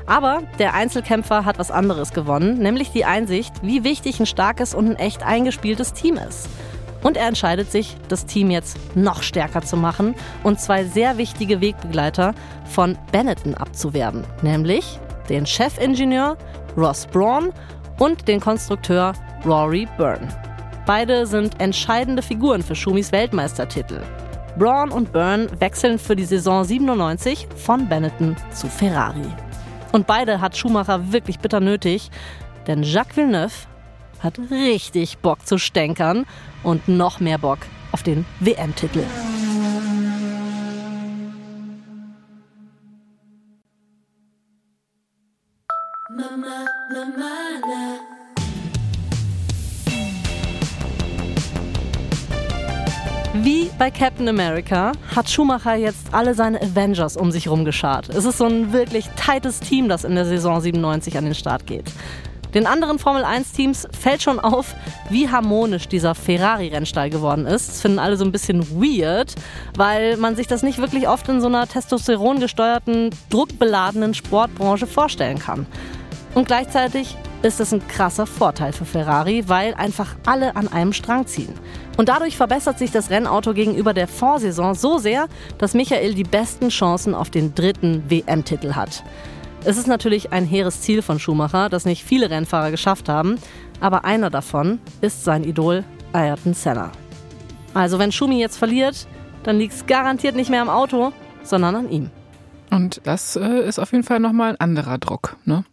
Aber 0.07 0.43
der 0.59 0.75
Einzelkämpfer 0.75 1.45
hat 1.45 1.59
was 1.59 1.71
anderes 1.71 2.12
gewonnen, 2.12 2.59
nämlich 2.59 2.90
die 2.90 3.05
Einsicht, 3.05 3.55
wie 3.62 3.85
wichtig 3.85 4.21
ein 4.21 4.27
starkes 4.27 4.75
und 4.75 4.90
ein 4.90 4.97
echt 4.97 5.23
eingespieltes 5.23 5.93
Team 5.93 6.17
ist. 6.17 6.49
Und 7.03 7.17
er 7.17 7.29
entscheidet 7.29 7.71
sich, 7.71 7.97
das 8.09 8.27
Team 8.27 8.51
jetzt 8.51 8.79
noch 8.97 9.23
stärker 9.23 9.62
zu 9.62 9.77
machen 9.77 10.14
und 10.43 10.59
zwei 10.61 10.85
sehr 10.85 11.19
wichtige 11.19 11.61
Wegbegleiter 11.61 12.35
von 12.64 12.99
Benetton 13.12 13.55
abzuwerben, 13.55 14.25
nämlich 14.43 14.99
den 15.29 15.47
Chefingenieur 15.47 16.37
Ross 16.77 17.07
Braun 17.07 17.53
und 17.99 18.27
den 18.27 18.40
Konstrukteur 18.40 19.12
Rory 19.45 19.87
Byrne. 19.97 20.29
Beide 20.87 21.27
sind 21.27 21.61
entscheidende 21.61 22.23
Figuren 22.23 22.62
für 22.62 22.75
Schumis 22.75 23.12
Weltmeistertitel. 23.12 24.01
Braun 24.59 24.90
und 24.90 25.12
Byrne 25.12 25.49
wechseln 25.59 25.99
für 25.99 26.14
die 26.14 26.25
Saison 26.25 26.64
97 26.64 27.49
von 27.57 27.88
Benetton 27.88 28.37
zu 28.53 28.69
Ferrari. 28.69 29.27
Und 29.94 30.09
beide 30.09 30.40
hat 30.40 30.57
Schumacher 30.57 31.12
wirklich 31.12 31.38
bitter 31.38 31.61
nötig, 31.61 32.11
denn 32.66 32.83
Jacques 32.83 33.16
Villeneuve 33.16 33.54
hat 34.18 34.40
richtig 34.50 35.18
Bock 35.18 35.46
zu 35.46 35.57
stänkern 35.57 36.26
und 36.64 36.88
noch 36.88 37.20
mehr 37.20 37.38
Bock 37.38 37.61
auf 37.92 38.02
den 38.02 38.26
WM-Titel. 38.40 39.04
Mama, 46.11 46.66
Mama, 46.90 48.13
Wie 53.38 53.68
bei 53.81 53.90
Captain 53.90 54.29
America 54.29 54.92
hat 55.14 55.29
Schumacher 55.29 55.75
jetzt 55.75 56.14
alle 56.14 56.35
seine 56.35 56.62
Avengers 56.62 57.16
um 57.16 57.33
sich 57.33 57.49
rumgeschart. 57.49 58.09
Es 58.09 58.25
ist 58.25 58.38
so 58.38 58.44
ein 58.44 58.73
wirklich 58.73 59.09
tightes 59.16 59.59
Team, 59.59 59.88
das 59.88 60.05
in 60.05 60.14
der 60.14 60.25
Saison 60.25 60.61
97 60.61 61.18
an 61.18 61.25
den 61.25 61.35
Start 61.35 61.66
geht. 61.66 61.90
Den 62.55 62.68
anderen 62.68 63.01
Formel 63.01 63.25
1-Teams 63.25 63.88
fällt 63.90 64.23
schon 64.23 64.38
auf, 64.38 64.77
wie 65.11 65.29
harmonisch 65.29 65.88
dieser 65.88 66.14
Ferrari-Rennstall 66.14 67.11
geworden 67.11 67.47
ist. 67.47 67.68
Das 67.68 67.81
finden 67.81 67.99
alle 67.99 68.16
so 68.16 68.25
ein 68.25 68.31
bisschen 68.31 68.81
weird, 68.81 69.35
weil 69.77 70.16
man 70.16 70.37
sich 70.37 70.47
das 70.47 70.62
nicht 70.62 70.79
wirklich 70.79 71.09
oft 71.09 71.29
in 71.29 71.40
so 71.40 71.49
einer 71.49 71.66
testosterongesteuerten, 71.66 73.11
druckbeladenen 73.31 74.14
Sportbranche 74.14 74.87
vorstellen 74.87 75.40
kann. 75.40 75.66
Und 76.35 76.47
gleichzeitig 76.47 77.16
ist 77.42 77.61
es 77.61 77.73
ein 77.73 77.87
krasser 77.87 78.27
Vorteil 78.27 78.73
für 78.73 78.85
Ferrari, 78.85 79.44
weil 79.47 79.75
einfach 79.75 80.16
alle 80.27 80.57
an 80.57 80.66
einem 80.68 80.92
Strang 80.92 81.27
ziehen. 81.27 81.55
Und 81.97 82.09
dadurch 82.09 82.37
verbessert 82.37 82.79
sich 82.79 82.90
das 82.90 83.11
Rennauto 83.11 83.55
gegenüber 83.55 83.94
der 83.94 84.09
Vorsaison 84.09 84.75
so 84.75 84.99
sehr, 84.99 85.29
dass 85.59 85.75
Michael 85.75 86.14
die 86.14 86.25
besten 86.25 86.70
Chancen 86.70 87.14
auf 87.14 87.31
den 87.31 87.55
dritten 87.55 88.03
WM-Titel 88.09 88.75
hat. 88.75 89.05
Es 89.64 89.77
ist 89.77 89.87
natürlich 89.87 90.33
ein 90.33 90.44
hehres 90.44 90.81
Ziel 90.81 91.03
von 91.03 91.18
Schumacher, 91.18 91.68
das 91.68 91.85
nicht 91.85 92.05
viele 92.05 92.29
Rennfahrer 92.31 92.70
geschafft 92.70 93.09
haben, 93.09 93.38
aber 93.81 94.05
einer 94.05 94.31
davon 94.31 94.81
ist 95.01 95.25
sein 95.25 95.44
Idol 95.44 95.85
Ayrton 96.12 96.55
Senna. 96.55 96.90
Also 97.73 97.99
wenn 97.99 98.12
Schumi 98.12 98.40
jetzt 98.40 98.59
verliert, 98.59 99.07
dann 99.42 99.59
liegt 99.59 99.75
es 99.75 99.87
garantiert 99.87 100.37
nicht 100.37 100.51
mehr 100.51 100.62
am 100.62 100.68
Auto, 100.68 101.12
sondern 101.42 101.77
an 101.77 101.90
ihm. 101.90 102.11
Und 102.70 103.01
das 103.05 103.37
äh, 103.37 103.66
ist 103.66 103.79
auf 103.79 103.92
jeden 103.92 104.05
Fall 104.05 104.20
nochmal 104.20 104.51
ein 104.51 104.61
anderer 104.61 104.99
Druck, 104.99 105.37
ne? 105.44 105.64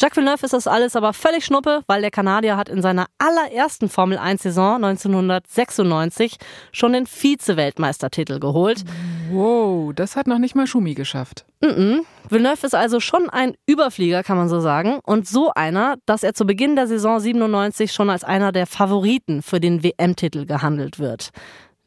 Jacques 0.00 0.16
Villeneuve 0.16 0.44
ist 0.44 0.52
das 0.52 0.68
alles 0.68 0.94
aber 0.94 1.12
völlig 1.12 1.44
schnuppe, 1.44 1.82
weil 1.88 2.02
der 2.02 2.12
Kanadier 2.12 2.56
hat 2.56 2.68
in 2.68 2.82
seiner 2.82 3.06
allerersten 3.18 3.88
Formel 3.88 4.16
1-Saison 4.16 4.76
1996 4.76 6.36
schon 6.70 6.92
den 6.92 7.06
Vize-Weltmeistertitel 7.06 8.38
geholt. 8.38 8.84
Wow, 9.32 9.92
das 9.92 10.14
hat 10.14 10.28
noch 10.28 10.38
nicht 10.38 10.54
mal 10.54 10.68
Schumi 10.68 10.94
geschafft. 10.94 11.46
Mm 11.60 11.66
-mm. 11.66 12.00
Villeneuve 12.28 12.64
ist 12.64 12.76
also 12.76 13.00
schon 13.00 13.28
ein 13.28 13.54
Überflieger, 13.66 14.22
kann 14.22 14.36
man 14.36 14.48
so 14.48 14.60
sagen. 14.60 15.00
Und 15.02 15.26
so 15.26 15.50
einer, 15.54 15.96
dass 16.06 16.22
er 16.22 16.32
zu 16.32 16.46
Beginn 16.46 16.76
der 16.76 16.86
Saison 16.86 17.18
97 17.18 17.92
schon 17.92 18.08
als 18.08 18.22
einer 18.22 18.52
der 18.52 18.68
Favoriten 18.68 19.42
für 19.42 19.58
den 19.58 19.82
WM-Titel 19.82 20.46
gehandelt 20.46 21.00
wird. 21.00 21.30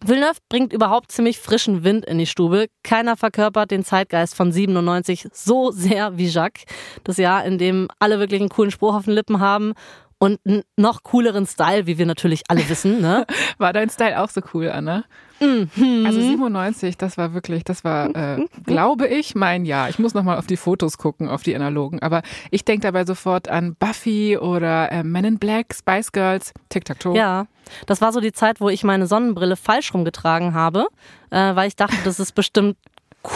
Villeneuve 0.03 0.39
bringt 0.49 0.73
überhaupt 0.73 1.11
ziemlich 1.11 1.37
frischen 1.37 1.83
Wind 1.83 2.05
in 2.05 2.17
die 2.17 2.25
Stube. 2.25 2.67
Keiner 2.83 3.15
verkörpert 3.15 3.69
den 3.69 3.83
Zeitgeist 3.83 4.35
von 4.35 4.51
97 4.51 5.27
so 5.31 5.69
sehr 5.71 6.17
wie 6.17 6.27
Jacques. 6.27 6.63
Das 7.03 7.17
Jahr, 7.17 7.45
in 7.45 7.59
dem 7.59 7.87
alle 7.99 8.17
wirklich 8.19 8.41
einen 8.41 8.49
coolen 8.49 8.71
Spruch 8.71 8.95
auf 8.95 9.05
den 9.05 9.13
Lippen 9.13 9.39
haben 9.39 9.73
und 10.21 10.39
einen 10.45 10.61
noch 10.77 11.01
cooleren 11.01 11.47
Style, 11.47 11.87
wie 11.87 11.97
wir 11.97 12.05
natürlich 12.05 12.43
alle 12.47 12.69
wissen. 12.69 13.01
Ne? 13.01 13.25
War 13.57 13.73
dein 13.73 13.89
Style 13.89 14.21
auch 14.21 14.29
so 14.29 14.41
cool, 14.53 14.69
Anna? 14.69 15.03
Mhm. 15.39 16.05
Also 16.05 16.21
97, 16.21 16.95
das 16.95 17.17
war 17.17 17.33
wirklich, 17.33 17.63
das 17.63 17.83
war, 17.83 18.15
äh, 18.15 18.45
glaube 18.63 19.07
ich, 19.07 19.33
mein 19.33 19.65
Jahr. 19.65 19.89
Ich 19.89 19.97
muss 19.97 20.13
nochmal 20.13 20.37
auf 20.37 20.45
die 20.45 20.57
Fotos 20.57 20.99
gucken, 20.99 21.27
auf 21.27 21.41
die 21.41 21.55
analogen. 21.55 22.03
Aber 22.03 22.21
ich 22.51 22.63
denke 22.63 22.83
dabei 22.83 23.03
sofort 23.03 23.49
an 23.49 23.75
Buffy 23.79 24.37
oder 24.37 24.91
äh, 24.91 25.01
Men 25.01 25.25
in 25.25 25.39
Black, 25.39 25.73
Spice 25.73 26.11
Girls, 26.11 26.53
Tic-Tac-Toe. 26.69 27.17
Ja, 27.17 27.47
das 27.87 27.99
war 28.01 28.13
so 28.13 28.19
die 28.19 28.31
Zeit, 28.31 28.61
wo 28.61 28.69
ich 28.69 28.83
meine 28.83 29.07
Sonnenbrille 29.07 29.55
falsch 29.55 29.91
rumgetragen 29.91 30.53
habe, 30.53 30.85
äh, 31.31 31.55
weil 31.55 31.67
ich 31.67 31.75
dachte, 31.75 31.97
das 32.03 32.19
ist 32.19 32.33
bestimmt 32.33 32.77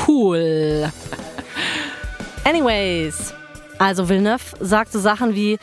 cool. 0.07 0.91
Anyways, 2.43 3.33
also 3.79 4.07
Villeneuve 4.07 4.55
sagte 4.59 4.99
Sachen 4.99 5.33
wie, 5.33 5.57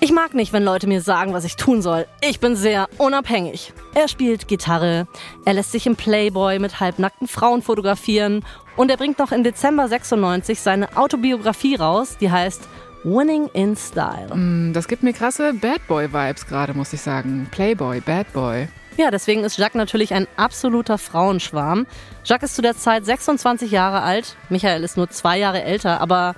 ich 0.00 0.12
mag 0.12 0.34
nicht, 0.34 0.52
wenn 0.52 0.64
Leute 0.64 0.86
mir 0.86 1.00
sagen, 1.00 1.32
was 1.32 1.44
ich 1.44 1.56
tun 1.56 1.82
soll. 1.82 2.06
Ich 2.20 2.38
bin 2.38 2.54
sehr 2.54 2.88
unabhängig. 2.98 3.72
Er 3.94 4.06
spielt 4.06 4.46
Gitarre, 4.46 5.08
er 5.44 5.54
lässt 5.54 5.72
sich 5.72 5.86
im 5.86 5.96
Playboy 5.96 6.60
mit 6.60 6.78
halbnackten 6.78 7.26
Frauen 7.26 7.62
fotografieren 7.62 8.44
und 8.76 8.90
er 8.90 8.96
bringt 8.96 9.18
noch 9.18 9.32
im 9.32 9.42
Dezember 9.42 9.88
96 9.88 10.60
seine 10.60 10.96
Autobiografie 10.96 11.74
raus, 11.74 12.16
die 12.20 12.30
heißt 12.30 12.68
Winning 13.02 13.48
in 13.54 13.76
Style. 13.76 14.34
Mm, 14.34 14.72
das 14.72 14.86
gibt 14.86 15.02
mir 15.02 15.12
krasse 15.12 15.52
Bad 15.54 15.86
Boy-Vibes 15.88 16.46
gerade, 16.46 16.74
muss 16.74 16.92
ich 16.92 17.00
sagen. 17.00 17.48
Playboy, 17.50 18.00
Bad 18.00 18.32
Boy. 18.32 18.68
Ja, 18.96 19.10
deswegen 19.10 19.44
ist 19.44 19.58
Jacques 19.58 19.76
natürlich 19.76 20.14
ein 20.14 20.26
absoluter 20.36 20.98
Frauenschwarm. 20.98 21.86
Jacques 22.24 22.50
ist 22.50 22.56
zu 22.56 22.62
der 22.62 22.76
Zeit 22.76 23.04
26 23.04 23.70
Jahre 23.70 24.02
alt, 24.02 24.36
Michael 24.48 24.84
ist 24.84 24.96
nur 24.96 25.08
zwei 25.10 25.38
Jahre 25.38 25.62
älter, 25.62 26.00
aber 26.00 26.34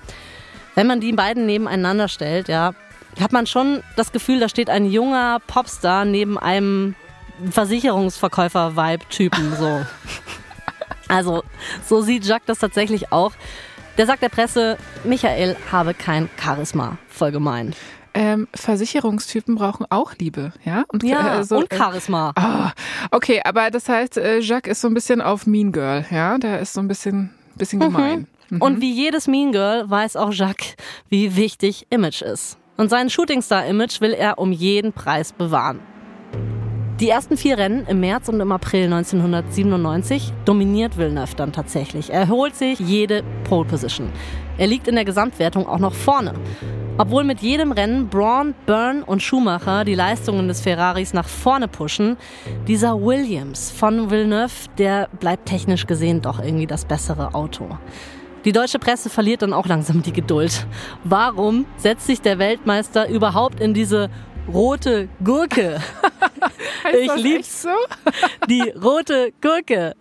wenn 0.75 0.87
man 0.87 1.01
die 1.01 1.13
beiden 1.13 1.47
nebeneinander 1.47 2.09
stellt, 2.09 2.49
ja, 2.49 2.75
hat 3.19 3.33
man 3.33 3.47
schon 3.47 3.83
das 3.97 4.13
Gefühl, 4.13 4.41
da 4.41 4.49
steht 4.49 4.71
ein 4.71 4.91
junger 4.91 5.39
Popstar 5.47 6.05
neben 6.05 6.39
einem 6.39 6.95
Versicherungsverkäufer-Vibe-Typen. 7.51 9.57
So. 9.57 9.85
Also, 11.09 11.43
so 11.89 12.03
sieht 12.03 12.25
Jacques 12.25 12.47
das 12.47 12.61
tatsächlich 12.61 13.11
auch. 13.11 13.33
Der 13.99 14.07
sagt 14.07 14.23
der 14.23 14.29
Presse, 14.29 14.79
Michael 15.03 15.57
habe 15.73 15.93
kein 15.93 16.31
Charisma. 16.41 16.99
Voll 17.09 17.33
gemein. 17.33 17.75
Ähm, 18.15 18.47
Versicherungstypen 18.55 19.57
brauchen 19.57 19.87
auch 19.91 20.15
Liebe, 20.19 20.53
ja? 20.65 20.85
Und, 20.87 21.03
ja, 21.03 21.41
äh, 21.41 21.45
so, 21.45 21.59
und 21.59 21.73
Charisma. 21.73 22.33
Äh, 22.37 22.43
oh, 22.43 23.17
okay, 23.17 23.41
aber 23.45 23.71
das 23.71 23.89
heißt, 23.89 24.19
äh, 24.19 24.39
Jacques 24.39 24.71
ist 24.71 24.83
so 24.83 24.89
ein 24.89 24.95
bisschen 24.95 25.21
auf 25.21 25.47
Mean 25.47 25.73
Girl, 25.73 26.05
ja? 26.11 26.39
Der 26.39 26.61
ist 26.61 26.75
so 26.75 26.81
ein 26.81 26.87
bisschen, 26.87 27.31
bisschen 27.57 27.81
gemein. 27.81 28.29
Mhm. 28.51 28.57
Mhm. 28.57 28.63
Und 28.63 28.81
wie 28.81 28.93
jedes 28.93 29.29
Mean 29.29 29.53
Girl 29.53 29.89
weiß 29.89 30.17
auch 30.17 30.33
Jacques, 30.33 30.77
wie 31.09 31.37
wichtig 31.37 31.87
Image 31.91 32.23
ist. 32.23 32.59
Und 32.81 32.89
sein 32.89 33.11
Shootingstar-Image 33.11 34.01
will 34.01 34.15
er 34.15 34.39
um 34.39 34.53
jeden 34.53 34.95
Preis 34.95 35.35
bewahren. 35.35 35.81
Die 36.99 37.11
ersten 37.11 37.37
vier 37.37 37.59
Rennen 37.59 37.85
im 37.87 38.01
März 38.01 38.31
und 38.31 38.41
im 38.41 38.53
April 38.53 38.85
1997 38.85 40.33
dominiert 40.47 40.97
Villeneuve 40.97 41.37
dann 41.37 41.53
tatsächlich. 41.53 42.11
Er 42.11 42.29
holt 42.29 42.57
sich 42.57 42.81
jede 42.81 43.23
Pole 43.45 43.69
Position. 43.69 44.09
Er 44.57 44.67
liegt 44.67 44.89
in 44.89 44.95
der 44.95 45.05
Gesamtwertung 45.05 45.69
auch 45.69 45.79
noch 45.79 45.93
vorne. 45.93 46.33
Obwohl 46.97 47.23
mit 47.23 47.41
jedem 47.41 47.73
Rennen 47.73 48.09
Braun, 48.09 48.55
Byrne 48.65 49.05
und 49.05 49.23
Schumacher 49.23 49.85
die 49.85 49.95
Leistungen 49.95 50.49
des 50.49 50.63
Ferraris 50.63 51.13
nach 51.13 51.29
vorne 51.29 51.69
pushen, 51.69 52.17
dieser 52.67 52.99
Williams 52.99 53.71
von 53.71 54.11
Villeneuve, 54.11 54.71
der 54.79 55.11
bleibt 55.21 55.47
technisch 55.47 55.87
gesehen 55.87 56.23
doch 56.23 56.43
irgendwie 56.43 56.67
das 56.67 56.87
bessere 56.87 57.35
Auto. 57.35 57.69
Die 58.45 58.53
deutsche 58.53 58.79
Presse 58.79 59.11
verliert 59.11 59.43
dann 59.43 59.53
auch 59.53 59.67
langsam 59.67 60.03
die 60.03 60.13
Geduld. 60.13 60.67
Warum 61.05 61.67
setzt 61.77 62.07
sich 62.07 62.23
der 62.23 62.39
Weltmeister 62.39 63.09
überhaupt 63.09 63.61
in 63.61 63.75
diese 63.75 64.09
rote 64.51 65.09
Gurke? 65.23 65.81
ich 66.93 67.15
lieb's. 67.17 67.63
So? 67.63 67.69
die 68.49 68.73
rote 68.83 69.33
Gurke. 69.43 69.95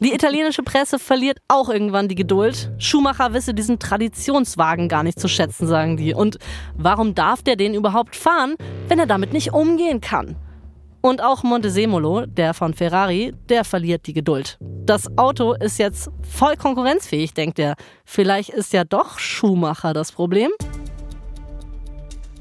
Die 0.00 0.12
italienische 0.12 0.62
Presse 0.62 0.98
verliert 0.98 1.38
auch 1.48 1.68
irgendwann 1.68 2.08
die 2.08 2.14
Geduld. 2.14 2.70
Schumacher 2.78 3.34
wisse 3.34 3.54
diesen 3.54 3.78
Traditionswagen 3.78 4.88
gar 4.88 5.02
nicht 5.02 5.18
zu 5.18 5.28
schätzen, 5.28 5.66
sagen 5.66 5.96
die. 5.96 6.14
Und 6.14 6.38
warum 6.76 7.14
darf 7.14 7.42
der 7.42 7.56
den 7.56 7.74
überhaupt 7.74 8.16
fahren, 8.16 8.56
wenn 8.88 8.98
er 8.98 9.06
damit 9.06 9.32
nicht 9.32 9.52
umgehen 9.52 10.00
kann? 10.00 10.36
Und 11.04 11.22
auch 11.22 11.42
Montesemolo, 11.42 12.24
der 12.24 12.54
von 12.54 12.72
Ferrari, 12.72 13.34
der 13.50 13.66
verliert 13.66 14.06
die 14.06 14.14
Geduld. 14.14 14.56
Das 14.86 15.18
Auto 15.18 15.52
ist 15.52 15.78
jetzt 15.78 16.08
voll 16.22 16.56
konkurrenzfähig, 16.56 17.34
denkt 17.34 17.58
er. 17.58 17.74
Vielleicht 18.06 18.48
ist 18.48 18.72
ja 18.72 18.84
doch 18.84 19.18
Schumacher 19.18 19.92
das 19.92 20.12
Problem? 20.12 20.50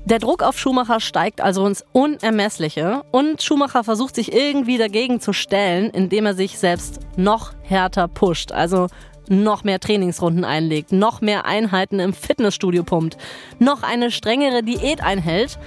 Der 0.05 0.19
Druck 0.19 0.43
auf 0.43 0.57
Schumacher 0.57 1.01
steigt 1.01 1.41
also 1.41 1.67
ins 1.67 1.83
Unermessliche 1.91 3.03
und 3.11 3.43
Schumacher 3.43 3.83
versucht 3.83 4.15
sich 4.15 4.31
irgendwie 4.31 4.77
dagegen 4.77 5.19
zu 5.19 5.33
stellen, 5.33 5.89
indem 5.89 6.25
er 6.25 6.33
sich 6.33 6.57
selbst 6.57 7.01
noch 7.17 7.51
härter 7.63 8.07
pusht, 8.07 8.53
also 8.53 8.87
noch 9.27 9.65
mehr 9.65 9.81
Trainingsrunden 9.81 10.45
einlegt, 10.45 10.93
noch 10.93 11.19
mehr 11.19 11.43
Einheiten 11.43 11.99
im 11.99 12.13
Fitnessstudio 12.13 12.83
pumpt, 12.83 13.17
noch 13.59 13.83
eine 13.83 14.09
strengere 14.09 14.63
Diät 14.63 15.03
einhält 15.03 15.59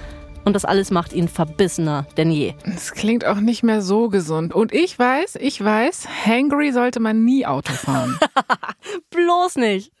und 0.47 0.53
das 0.53 0.63
alles 0.63 0.91
macht 0.91 1.11
ihn 1.11 1.27
verbissener 1.27 2.07
denn 2.15 2.31
je. 2.31 2.53
Es 2.63 2.93
klingt 2.93 3.25
auch 3.25 3.41
nicht 3.41 3.63
mehr 3.63 3.81
so 3.81 4.07
gesund. 4.07 4.55
Und 4.55 4.73
ich 4.73 4.97
weiß, 4.97 5.37
ich 5.41 5.61
weiß, 5.61 6.07
hangry 6.25 6.71
sollte 6.71 7.01
man 7.01 7.25
nie 7.25 7.45
Auto 7.45 7.73
fahren. 7.73 8.17
Bloß 9.11 9.57
nicht. 9.57 9.91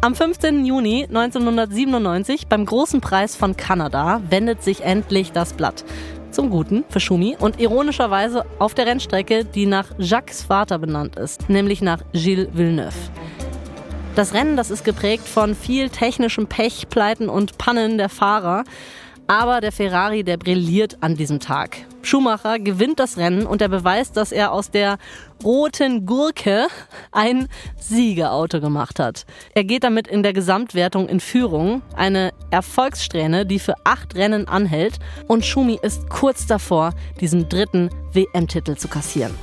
Am 0.00 0.14
15. 0.14 0.64
Juni 0.64 1.04
1997 1.04 2.46
beim 2.46 2.64
Großen 2.64 3.02
Preis 3.02 3.36
von 3.36 3.54
Kanada 3.54 4.22
wendet 4.30 4.62
sich 4.62 4.82
endlich 4.82 5.32
das 5.32 5.52
Blatt. 5.52 5.84
Zum 6.30 6.48
Guten 6.48 6.84
für 6.88 7.00
Schumi 7.00 7.36
und 7.38 7.60
ironischerweise 7.60 8.46
auf 8.58 8.72
der 8.72 8.86
Rennstrecke, 8.86 9.44
die 9.44 9.66
nach 9.66 9.88
Jacques 9.98 10.42
Vater 10.42 10.78
benannt 10.78 11.16
ist, 11.16 11.50
nämlich 11.50 11.82
nach 11.82 12.00
Gilles 12.14 12.48
Villeneuve. 12.54 12.94
Das 14.14 14.32
Rennen, 14.32 14.56
das 14.56 14.70
ist 14.70 14.84
geprägt 14.84 15.28
von 15.28 15.54
viel 15.54 15.90
technischem 15.90 16.46
Pech, 16.46 16.88
Pleiten 16.88 17.28
und 17.28 17.58
Pannen 17.58 17.98
der 17.98 18.08
Fahrer. 18.08 18.64
Aber 19.28 19.60
der 19.60 19.72
Ferrari, 19.72 20.22
der 20.22 20.36
brilliert 20.36 20.98
an 21.00 21.16
diesem 21.16 21.40
Tag. 21.40 21.78
Schumacher 22.02 22.60
gewinnt 22.60 23.00
das 23.00 23.16
Rennen 23.16 23.44
und 23.44 23.60
er 23.60 23.68
beweist, 23.68 24.16
dass 24.16 24.30
er 24.30 24.52
aus 24.52 24.70
der 24.70 24.98
roten 25.42 26.06
Gurke 26.06 26.68
ein 27.10 27.48
Siegerauto 27.80 28.60
gemacht 28.60 29.00
hat. 29.00 29.26
Er 29.54 29.64
geht 29.64 29.82
damit 29.82 30.06
in 30.06 30.22
der 30.22 30.32
Gesamtwertung 30.32 31.08
in 31.08 31.18
Führung, 31.18 31.82
eine 31.96 32.30
Erfolgssträhne, 32.52 33.46
die 33.46 33.58
für 33.58 33.74
acht 33.82 34.14
Rennen 34.14 34.46
anhält 34.46 35.00
und 35.26 35.44
Schumi 35.44 35.78
ist 35.82 36.08
kurz 36.08 36.46
davor, 36.46 36.92
diesen 37.20 37.48
dritten 37.48 37.90
WM-Titel 38.12 38.76
zu 38.76 38.86
kassieren. 38.86 39.34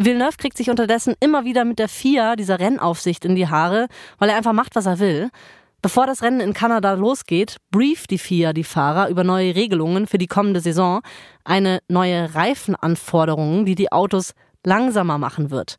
Villeneuve 0.00 0.36
kriegt 0.36 0.56
sich 0.56 0.70
unterdessen 0.70 1.16
immer 1.18 1.44
wieder 1.44 1.64
mit 1.64 1.80
der 1.80 1.88
FIA, 1.88 2.36
dieser 2.36 2.60
Rennaufsicht, 2.60 3.24
in 3.24 3.34
die 3.34 3.48
Haare, 3.48 3.88
weil 4.18 4.28
er 4.28 4.36
einfach 4.36 4.52
macht, 4.52 4.76
was 4.76 4.86
er 4.86 5.00
will. 5.00 5.30
Bevor 5.80 6.06
das 6.06 6.22
Rennen 6.22 6.40
in 6.40 6.54
Kanada 6.54 6.94
losgeht, 6.94 7.58
brieft 7.70 8.10
die 8.10 8.18
FIA 8.18 8.52
die 8.52 8.64
Fahrer 8.64 9.08
über 9.10 9.22
neue 9.22 9.54
Regelungen 9.54 10.08
für 10.08 10.18
die 10.18 10.26
kommende 10.26 10.60
Saison, 10.60 11.02
eine 11.44 11.80
neue 11.88 12.34
Reifenanforderung, 12.34 13.64
die 13.64 13.76
die 13.76 13.92
Autos 13.92 14.34
langsamer 14.64 15.18
machen 15.18 15.50
wird. 15.50 15.76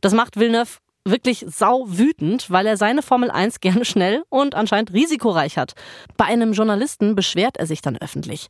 Das 0.00 0.14
macht 0.14 0.36
Villeneuve 0.36 0.78
wirklich 1.04 1.44
sau 1.48 1.84
wütend, 1.86 2.50
weil 2.50 2.66
er 2.66 2.76
seine 2.76 3.02
Formel 3.02 3.30
1 3.30 3.60
gerne 3.60 3.84
schnell 3.84 4.24
und 4.28 4.56
anscheinend 4.56 4.92
risikoreich 4.92 5.56
hat. 5.56 5.74
Bei 6.16 6.24
einem 6.24 6.52
Journalisten 6.52 7.14
beschwert 7.14 7.56
er 7.56 7.66
sich 7.66 7.80
dann 7.80 7.96
öffentlich. 7.96 8.48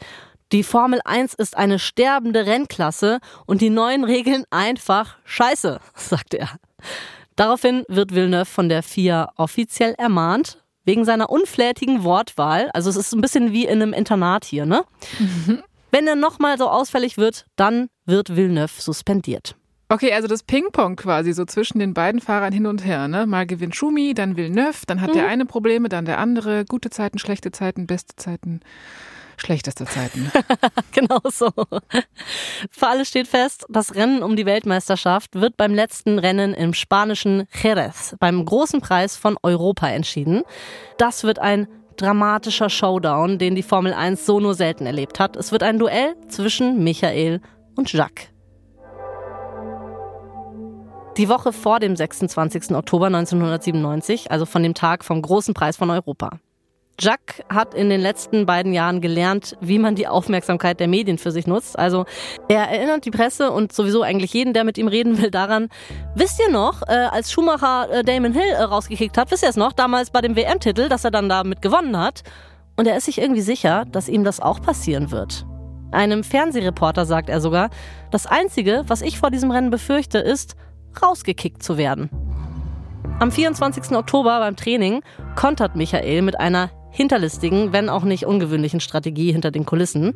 Die 0.53 0.63
Formel 0.63 1.01
1 1.05 1.35
ist 1.35 1.57
eine 1.57 1.79
sterbende 1.79 2.47
Rennklasse 2.47 3.19
und 3.45 3.61
die 3.61 3.71
neuen 3.71 4.05
Regeln 4.05 4.45
einfach 4.51 5.19
scheiße, 5.25 5.79
sagt 5.95 6.33
er. 6.33 6.49
Daraufhin 7.35 7.85
wird 7.89 8.15
Villeneuve 8.15 8.47
von 8.47 8.71
der 8.71 8.83
FIA 8.83 9.31
offiziell 9.37 9.95
ermahnt, 9.99 10.63
wegen 10.87 11.05
seiner 11.05 11.29
unflätigen 11.29 12.03
Wortwahl. 12.05 12.71
Also 12.73 12.89
es 12.89 12.97
ist 12.97 13.13
ein 13.13 13.21
bisschen 13.21 13.53
wie 13.53 13.67
in 13.67 13.83
einem 13.83 13.93
Internat 13.93 14.47
hier, 14.47 14.65
ne? 14.65 14.85
Mhm. 15.19 15.63
Wenn 15.91 16.07
er 16.07 16.17
nochmal 16.17 16.57
so 16.57 16.69
ausfällig 16.69 17.19
wird, 17.19 17.47
dann 17.57 17.89
wird 18.07 18.35
Villeneuve 18.35 18.81
suspendiert. 18.81 19.57
Okay, 19.89 20.13
also 20.13 20.27
das 20.27 20.43
Ping-Pong 20.43 20.97
quasi 20.97 21.33
so 21.33 21.45
zwischen 21.45 21.79
den 21.79 21.95
beiden 21.95 22.21
Fahrern 22.21 22.53
hin 22.53 22.67
und 22.67 22.85
her, 22.85 23.07
ne? 23.07 23.27
Mal 23.27 23.47
gewinnt 23.47 23.77
Schumi, 23.77 24.15
dann 24.15 24.37
Villeneuve, 24.37 24.85
dann 24.87 25.01
hat 25.01 25.11
mhm. 25.11 25.15
der 25.15 25.29
eine 25.29 25.47
Probleme, 25.47 25.89
dann 25.89 26.07
der 26.07 26.19
andere, 26.19 26.65
gute 26.65 26.91
Zeiten, 26.91 27.19
schlechte 27.19 27.53
Zeiten, 27.53 27.87
beste 27.87 28.17
Zeiten 28.17 28.61
schlechteste 29.41 29.85
Zeiten. 29.85 30.31
genau 30.93 31.21
so. 31.31 31.51
Für 32.71 32.87
alle 32.87 33.05
steht 33.05 33.29
fest, 33.29 33.67
das 33.69 33.95
Rennen 33.95 34.23
um 34.23 34.37
die 34.37 34.47
Weltmeisterschaft 34.47 35.35
wird 35.35 35.57
beim 35.57 35.75
letzten 35.75 36.19
Rennen 36.19 36.55
im 36.55 36.75
spanischen 36.75 37.47
Jerez, 37.63 38.17
beim 38.19 38.45
großen 38.45 38.81
Preis 38.81 39.17
von 39.17 39.37
Europa 39.43 39.89
entschieden. 39.89 40.43
Das 40.99 41.25
wird 41.25 41.39
ein 41.39 41.69
dramatischer 41.97 42.71
Showdown, 42.71 43.39
den 43.39 43.55
die 43.55 43.63
Formel 43.63 43.93
1 43.93 44.27
so 44.27 44.41
nur 44.41 44.55
selten 44.55 44.87
erlebt 44.87 45.19
hat. 45.19 45.37
Es 45.37 45.53
wird 45.53 45.63
ein 45.63 45.79
Duell 45.79 46.15
zwischen 46.29 46.83
Michael 46.83 47.41
und 47.77 47.93
Jacques. 47.93 48.29
Die 51.17 51.31
Woche 51.31 51.55
vor 51.55 51.81
dem 51.81 51.97
26. 51.97 52.73
Oktober 52.73 53.07
1997, 53.07 54.31
also 54.31 54.45
von 54.45 54.63
dem 54.63 54.75
Tag 54.75 55.03
vom 55.03 55.23
Großen 55.23 55.55
Preis 55.55 55.79
von 55.79 55.89
Europa. 55.89 56.39
Jack 56.99 57.45
hat 57.49 57.75
in 57.75 57.91
den 57.91 58.01
letzten 58.01 58.47
beiden 58.47 58.73
Jahren 58.73 59.01
gelernt, 59.01 59.57
wie 59.61 59.79
man 59.79 59.95
die 59.95 60.09
Aufmerksamkeit 60.09 60.81
der 60.81 60.89
Medien 60.89 61.19
für 61.19 61.31
sich 61.31 61.47
nutzt. 61.47 61.79
Also 61.79 62.07
er 62.49 62.69
erinnert 62.71 63.05
die 63.05 63.11
Presse 63.11 63.51
und 63.51 63.73
sowieso 63.73 64.03
eigentlich 64.03 64.33
jeden, 64.33 64.55
der 64.55 64.65
mit 64.65 64.79
ihm 64.79 64.89
reden 64.89 65.21
will, 65.21 65.31
daran, 65.31 65.69
wisst 66.15 66.41
ihr 66.41 66.51
noch, 66.51 66.83
äh, 66.83 66.93
als 66.93 67.31
Schumacher 67.31 67.91
äh, 67.91 68.03
Damon 68.03 68.33
Hill 68.33 68.49
äh, 68.49 68.63
rausgekickt 68.63 69.19
hat, 69.19 69.31
wisst 69.31 69.43
ihr 69.43 69.51
es 69.51 69.57
noch, 69.57 69.73
damals 69.73 70.11
bei 70.11 70.21
dem 70.21 70.37
WM-Titel, 70.37 70.89
dass 70.89 71.05
er 71.05 71.11
dann 71.11 71.29
damit 71.29 71.61
gewonnen 71.61 71.99
hat? 71.99 72.23
Und 72.77 72.87
er 72.87 72.97
ist 72.97 73.07
sich 73.07 73.19
irgendwie 73.19 73.43
sicher, 73.43 73.85
dass 73.91 74.09
ihm 74.09 74.25
das 74.25 74.41
auch 74.41 74.61
passieren 74.61 75.11
wird. 75.11 75.47
Einem 75.93 76.25
Fernsehreporter 76.25 77.07
sagt 77.07 77.29
er 77.29 77.41
sogar, 77.41 77.71
das 78.11 78.27
Einzige, 78.27 78.85
was 78.87 79.03
ich 79.03 79.19
vor 79.19 79.31
diesem 79.31 79.51
Rennen 79.51 79.71
befürchte, 79.71 80.19
ist, 80.19 80.57
rausgekickt 81.03 81.63
zu 81.63 81.79
werden. 81.79 82.11
Am 83.19 83.33
24. 83.33 83.97
Oktober 83.97 84.41
beim 84.41 84.57
Training 84.57 85.01
kontert 85.37 85.75
Michael 85.75 86.21
mit 86.21 86.39
einer 86.39 86.71
hinterlistigen, 86.97 87.73
wenn 87.73 87.89
auch 87.89 88.05
nicht 88.05 88.27
ungewöhnlichen 88.27 88.81
Strategie 88.81 89.33
hinter 89.33 89.51
den 89.51 89.67
Kulissen. 89.67 90.15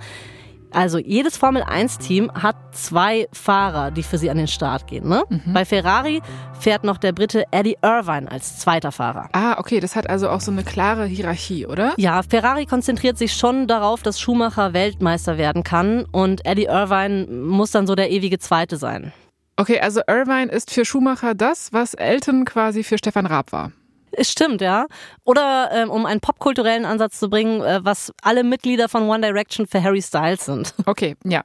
Also 0.73 0.99
jedes 0.99 1.37
Formel-1-Team 1.37 2.31
hat 2.33 2.57
zwei 2.73 3.27
Fahrer, 3.33 3.91
die 3.91 4.03
für 4.03 4.19
sie 4.19 4.31
an 4.31 4.37
den 4.37 4.47
Start 4.47 4.87
gehen. 4.87 5.09
Ne? 5.09 5.25
Mhm. 5.29 5.53
Bei 5.53 5.65
Ferrari 5.65 6.23
fährt 6.59 6.85
noch 6.85 6.99
der 6.99 7.13
Brite 7.13 7.45
Eddie 7.51 7.77
Irvine 7.83 8.31
als 8.31 8.59
zweiter 8.59 8.93
Fahrer. 8.93 9.29
Ah, 9.33 9.59
okay, 9.59 9.81
das 9.81 9.97
hat 9.97 10.09
also 10.09 10.31
auch 10.31 10.41
so 10.41 10.53
eine 10.53 10.63
klare 10.63 11.07
Hierarchie, 11.07 11.67
oder? 11.67 11.93
Ja, 11.97 12.23
Ferrari 12.23 12.67
konzentriert 12.67 13.19
sich 13.19 13.33
schon 13.33 13.67
darauf, 13.67 14.03
dass 14.03 14.21
Schumacher 14.21 14.73
Weltmeister 14.73 15.39
werden 15.39 15.65
kann 15.65 16.05
und 16.13 16.47
Eddie 16.47 16.67
Irvine 16.67 17.27
muss 17.27 17.73
dann 17.73 17.87
so 17.87 17.97
der 17.97 18.11
ewige 18.11 18.39
Zweite 18.39 18.77
sein. 18.77 19.13
Okay, 19.57 19.81
also 19.81 20.01
Irvine 20.07 20.51
ist 20.51 20.71
für 20.71 20.85
Schumacher 20.85 21.35
das, 21.35 21.73
was 21.73 21.95
Elton 21.95 22.45
quasi 22.45 22.85
für 22.85 22.97
Stefan 22.97 23.27
Raab 23.27 23.53
war. 23.53 23.73
Es 24.13 24.31
stimmt, 24.31 24.61
ja. 24.61 24.87
Oder 25.25 25.71
ähm, 25.73 25.91
um 25.91 26.07
einen 26.07 26.21
popkulturellen 26.21 26.85
Ansatz 26.85 27.19
zu 27.19 27.31
bringen, 27.31 27.63
äh, 27.63 27.81
was 27.83 28.13
alle 28.23 28.45
Mitglieder 28.45 28.89
von 28.89 29.09
One 29.09 29.21
Direction 29.21 29.67
für 29.67 29.83
Harry 29.83 30.03
Styles 30.03 30.45
sind. 30.45 30.75
Okay, 30.87 31.17
ja. 31.25 31.43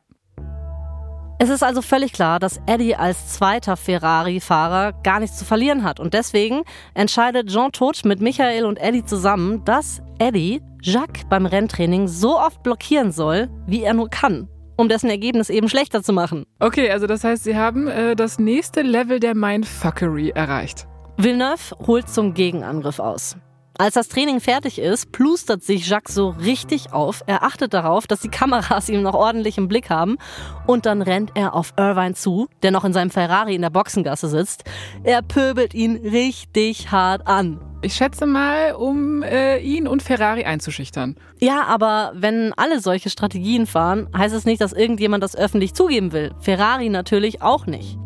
Es 1.38 1.50
ist 1.50 1.64
also 1.64 1.82
völlig 1.82 2.14
klar, 2.14 2.40
dass 2.40 2.60
Eddie 2.66 2.96
als 2.96 3.34
zweiter 3.34 3.78
Ferrari-Fahrer 3.78 4.94
gar 5.04 5.20
nichts 5.20 5.38
zu 5.38 5.46
verlieren 5.46 5.84
hat. 5.84 6.00
Und 6.00 6.14
deswegen 6.14 6.64
entscheidet 6.94 7.50
Jean 7.50 7.72
Todt 7.72 8.06
mit 8.06 8.22
Michael 8.22 8.66
und 8.66 8.78
Eddie 8.78 9.04
zusammen, 9.04 9.64
dass 9.66 10.02
Eddie 10.18 10.62
Jacques 10.82 11.26
beim 11.30 11.46
Renntraining 11.46 12.08
so 12.08 12.40
oft 12.40 12.64
blockieren 12.64 13.12
soll, 13.12 13.50
wie 13.68 13.84
er 13.84 13.94
nur 13.94 14.10
kann 14.10 14.48
um 14.78 14.90
dessen 14.90 15.10
Ergebnis 15.10 15.50
eben 15.50 15.70
schlechter 15.70 16.04
zu 16.04 16.14
machen. 16.14 16.46
Okay, 16.60 16.90
also 16.92 17.08
das 17.08 17.24
heißt, 17.24 17.44
Sie 17.44 17.56
haben 17.56 17.88
äh, 17.88 18.16
das 18.16 18.40
nächste 18.40 18.82
Level 18.82 19.20
der 19.20 19.36
Mindfuckery 19.36 20.32
erreicht. 20.32 20.88
Villeneuve 21.18 21.76
holt 21.88 22.10
zum 22.10 22.34
Gegenangriff 22.34 23.00
aus. 23.00 23.38
Als 23.78 23.96
das 23.96 24.08
Training 24.08 24.40
fertig 24.40 24.80
ist, 24.80 25.12
plustert 25.12 25.64
sich 25.64 25.88
Jacques 25.88 26.14
so 26.14 26.30
richtig 26.30 26.94
auf. 26.94 27.22
Er 27.26 27.44
achtet 27.44 27.74
darauf, 27.74 28.08
dass 28.08 28.22
die 28.22 28.30
Kameras 28.30 28.90
ihm 28.90 29.02
noch 29.02 29.14
ordentlich 29.14 29.58
im 29.58 29.68
Blick 29.68 29.90
haben. 29.90 30.18
Und 30.66 30.86
dann 30.86 31.02
rennt 31.02 31.32
er 31.36 31.54
auf 31.54 31.74
Irvine 31.78 32.16
zu, 32.16 32.48
der 32.64 32.72
noch 32.72 32.86
in 32.86 32.94
seinem 32.94 33.10
Ferrari 33.12 33.56
in 33.56 33.62
der 33.62 33.70
Boxengasse 33.70 34.28
sitzt. 34.28 34.64
Er 35.04 35.22
pöbelt 35.22 35.74
ihn 35.74 35.98
richtig 35.98 36.92
hart 36.92 37.28
an. 37.28 37.60
Ich 37.82 37.96
schätze 37.96 38.26
mal, 38.26 38.74
um 38.74 39.22
äh, 39.24 39.60
ihn 39.60 39.88
und 39.88 40.02
Ferrari 40.02 40.44
einzuschüchtern. 40.46 41.16
Ja, 41.40 41.64
aber 41.64 42.14
wenn 42.16 42.54
alle 42.54 42.80
solche 42.80 43.10
Strategien 43.10 43.68
fahren, 43.68 44.10
heißt 44.18 44.34
es 44.34 44.46
nicht, 44.46 44.62
dass 44.62 44.74
irgendjemand 44.74 45.24
das 45.24 45.36
öffentlich 45.36 45.74
zugeben 45.74 46.12
will. 46.12 46.34
Ferrari 46.40 46.90
natürlich 46.90 47.42
auch 47.42 47.68
nicht. 47.68 47.98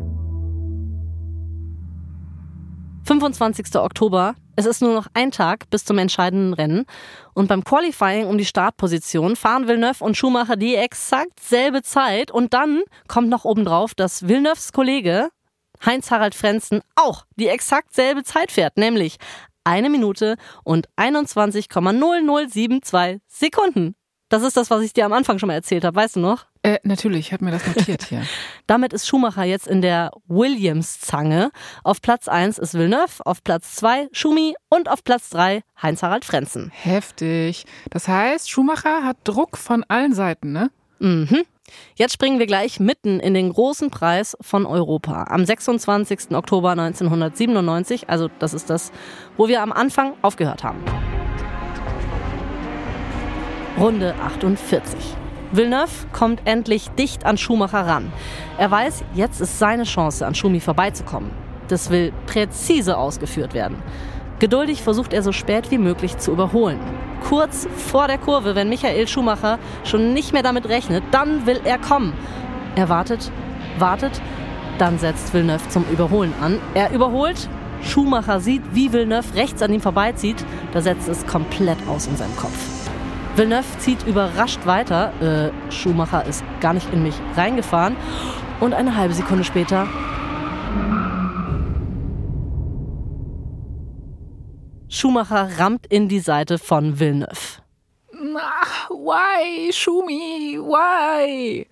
25. 3.09 3.75
Oktober. 3.77 4.35
Es 4.55 4.67
ist 4.67 4.83
nur 4.83 4.93
noch 4.93 5.07
ein 5.15 5.31
Tag 5.31 5.67
bis 5.71 5.83
zum 5.83 5.97
entscheidenden 5.97 6.53
Rennen. 6.53 6.85
Und 7.33 7.47
beim 7.47 7.63
Qualifying 7.63 8.27
um 8.27 8.37
die 8.37 8.45
Startposition 8.45 9.35
fahren 9.35 9.67
Villeneuve 9.67 10.03
und 10.03 10.15
Schumacher 10.15 10.57
die 10.57 10.75
exakt 10.75 11.39
selbe 11.39 11.81
Zeit. 11.81 12.29
Und 12.29 12.53
dann 12.53 12.83
kommt 13.07 13.29
noch 13.29 13.45
obendrauf, 13.45 13.95
dass 13.95 14.27
Villeneuves 14.27 14.73
Kollege 14.73 15.29
Heinz-Harald 15.83 16.35
Frenzen 16.35 16.81
auch 16.93 17.25
die 17.35 17.47
exakt 17.47 17.95
selbe 17.95 18.23
Zeit 18.23 18.51
fährt, 18.51 18.77
nämlich 18.77 19.17
eine 19.63 19.89
Minute 19.89 20.35
und 20.63 20.87
21,0072 20.95 23.21
Sekunden. 23.25 23.95
Das 24.29 24.43
ist 24.43 24.55
das, 24.55 24.69
was 24.69 24.83
ich 24.83 24.93
dir 24.93 25.07
am 25.07 25.13
Anfang 25.13 25.39
schon 25.39 25.47
mal 25.47 25.55
erzählt 25.55 25.83
habe, 25.83 25.95
weißt 25.95 26.17
du 26.17 26.19
noch? 26.19 26.45
Äh, 26.69 26.79
natürlich, 26.83 27.27
ich 27.27 27.33
habe 27.33 27.45
mir 27.45 27.51
das 27.51 27.65
notiert 27.65 28.03
hier. 28.03 28.21
Damit 28.67 28.93
ist 28.93 29.07
Schumacher 29.07 29.43
jetzt 29.43 29.67
in 29.67 29.81
der 29.81 30.11
Williams-Zange. 30.27 31.51
Auf 31.83 32.01
Platz 32.01 32.27
1 32.27 32.59
ist 32.59 32.75
Villeneuve, 32.75 33.25
auf 33.25 33.43
Platz 33.43 33.75
2 33.77 34.09
Schumi 34.11 34.55
und 34.69 34.89
auf 34.89 35.03
Platz 35.03 35.29
3 35.31 35.61
Heinz-Harald 35.81 36.25
Frenzen. 36.25 36.71
Heftig. 36.71 37.65
Das 37.89 38.07
heißt, 38.07 38.49
Schumacher 38.51 39.03
hat 39.03 39.17
Druck 39.23 39.57
von 39.57 39.83
allen 39.87 40.13
Seiten, 40.13 40.51
ne? 40.51 40.69
Mhm. 40.99 41.43
Jetzt 41.95 42.13
springen 42.13 42.39
wir 42.39 42.47
gleich 42.47 42.79
mitten 42.79 43.19
in 43.19 43.33
den 43.33 43.51
großen 43.51 43.89
Preis 43.89 44.37
von 44.41 44.65
Europa. 44.65 45.25
Am 45.29 45.45
26. 45.45 46.31
Oktober 46.35 46.71
1997, 46.71 48.09
also 48.09 48.29
das 48.39 48.53
ist 48.53 48.69
das, 48.69 48.91
wo 49.37 49.47
wir 49.47 49.61
am 49.61 49.71
Anfang 49.71 50.13
aufgehört 50.21 50.63
haben. 50.63 50.83
Runde 53.77 54.13
48. 54.15 55.15
Villeneuve 55.51 56.07
kommt 56.13 56.41
endlich 56.45 56.89
dicht 56.91 57.25
an 57.25 57.37
Schumacher 57.37 57.87
ran. 57.87 58.11
Er 58.59 58.69
weiß, 58.69 59.03
jetzt 59.15 59.41
ist 59.41 59.57
seine 59.57 59.83
Chance, 59.83 60.25
an 60.27 60.35
Schumi 60.35 60.59
vorbeizukommen. 60.59 61.31
Das 61.69 61.89
will 61.89 62.13
präzise 62.27 62.97
ausgeführt 62.97 63.55
werden. 63.55 63.81
Geduldig 64.37 64.83
versucht 64.83 65.11
er 65.11 65.23
so 65.23 65.31
spät 65.31 65.71
wie 65.71 65.79
möglich 65.79 66.17
zu 66.17 66.31
überholen. 66.31 66.79
Kurz 67.27 67.67
vor 67.75 68.07
der 68.07 68.19
Kurve, 68.19 68.55
wenn 68.55 68.69
Michael 68.69 69.07
Schumacher 69.07 69.59
schon 69.83 70.13
nicht 70.13 70.33
mehr 70.33 70.43
damit 70.43 70.69
rechnet, 70.69 71.03
dann 71.11 71.45
will 71.45 71.59
er 71.63 71.79
kommen. 71.79 72.13
Er 72.75 72.87
wartet, 72.87 73.31
wartet, 73.79 74.21
dann 74.77 74.99
setzt 74.99 75.33
Villeneuve 75.33 75.67
zum 75.69 75.83
Überholen 75.91 76.33
an. 76.41 76.59
Er 76.75 76.91
überholt, 76.91 77.49
Schumacher 77.81 78.39
sieht, 78.39 78.61
wie 78.73 78.93
Villeneuve 78.93 79.35
rechts 79.35 79.61
an 79.61 79.73
ihm 79.73 79.81
vorbeizieht, 79.81 80.45
da 80.73 80.81
setzt 80.81 81.09
es 81.09 81.25
komplett 81.25 81.77
aus 81.87 82.07
in 82.07 82.15
seinem 82.15 82.35
Kopf. 82.37 82.78
Villeneuve 83.39 83.77
zieht 83.77 84.05
überrascht 84.05 84.65
weiter. 84.65 85.13
Äh, 85.21 85.71
Schumacher 85.71 86.25
ist 86.25 86.43
gar 86.59 86.73
nicht 86.73 86.91
in 86.91 87.03
mich 87.03 87.15
reingefahren. 87.37 87.95
Und 88.59 88.73
eine 88.73 88.97
halbe 88.97 89.13
Sekunde 89.13 89.45
später. 89.45 89.87
Schumacher 94.89 95.57
rammt 95.57 95.87
in 95.87 96.09
die 96.09 96.19
Seite 96.19 96.57
von 96.57 96.99
Villeneuve. 96.99 97.61
Ach, 98.35 98.89
why, 98.89 99.71
Schumi, 99.71 100.59
why? 100.59 101.65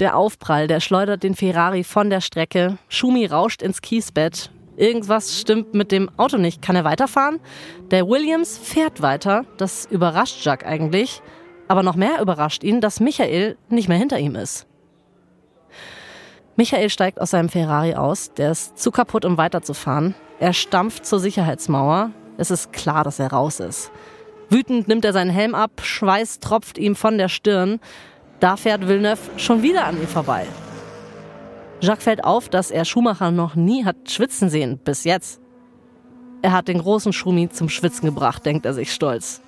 Der 0.00 0.16
Aufprall, 0.16 0.66
der 0.66 0.80
schleudert 0.80 1.22
den 1.22 1.36
Ferrari 1.36 1.84
von 1.84 2.10
der 2.10 2.20
Strecke. 2.20 2.76
Schumi 2.88 3.26
rauscht 3.26 3.62
ins 3.62 3.82
Kiesbett. 3.82 4.50
Irgendwas 4.82 5.38
stimmt 5.38 5.74
mit 5.74 5.92
dem 5.92 6.10
Auto 6.16 6.38
nicht. 6.38 6.60
Kann 6.60 6.74
er 6.74 6.82
weiterfahren? 6.82 7.38
Der 7.92 8.08
Williams 8.08 8.58
fährt 8.58 9.00
weiter. 9.00 9.44
Das 9.56 9.86
überrascht 9.86 10.44
Jack 10.44 10.66
eigentlich. 10.66 11.22
Aber 11.68 11.84
noch 11.84 11.94
mehr 11.94 12.20
überrascht 12.20 12.64
ihn, 12.64 12.80
dass 12.80 12.98
Michael 12.98 13.56
nicht 13.68 13.88
mehr 13.88 13.96
hinter 13.96 14.18
ihm 14.18 14.34
ist. 14.34 14.66
Michael 16.56 16.90
steigt 16.90 17.20
aus 17.20 17.30
seinem 17.30 17.48
Ferrari 17.48 17.94
aus. 17.94 18.32
Der 18.32 18.50
ist 18.50 18.76
zu 18.76 18.90
kaputt, 18.90 19.24
um 19.24 19.36
weiterzufahren. 19.38 20.16
Er 20.40 20.52
stampft 20.52 21.06
zur 21.06 21.20
Sicherheitsmauer. 21.20 22.10
Es 22.36 22.50
ist 22.50 22.72
klar, 22.72 23.04
dass 23.04 23.20
er 23.20 23.30
raus 23.30 23.60
ist. 23.60 23.92
Wütend 24.50 24.88
nimmt 24.88 25.04
er 25.04 25.12
seinen 25.12 25.30
Helm 25.30 25.54
ab, 25.54 25.82
Schweiß 25.84 26.40
tropft 26.40 26.76
ihm 26.76 26.96
von 26.96 27.18
der 27.18 27.28
Stirn. 27.28 27.78
Da 28.40 28.56
fährt 28.56 28.88
Villeneuve 28.88 29.30
schon 29.36 29.62
wieder 29.62 29.84
an 29.84 30.00
ihm 30.00 30.08
vorbei. 30.08 30.44
Jacques 31.82 32.04
fällt 32.04 32.22
auf, 32.22 32.48
dass 32.48 32.70
er 32.70 32.84
Schumacher 32.84 33.32
noch 33.32 33.56
nie 33.56 33.84
hat 33.84 34.08
schwitzen 34.08 34.48
sehen, 34.48 34.78
bis 34.78 35.02
jetzt. 35.02 35.40
Er 36.40 36.52
hat 36.52 36.68
den 36.68 36.78
großen 36.78 37.12
Schumi 37.12 37.48
zum 37.48 37.68
Schwitzen 37.68 38.06
gebracht, 38.06 38.46
denkt 38.46 38.66
er 38.66 38.72
sich 38.72 38.92
stolz. 38.92 39.42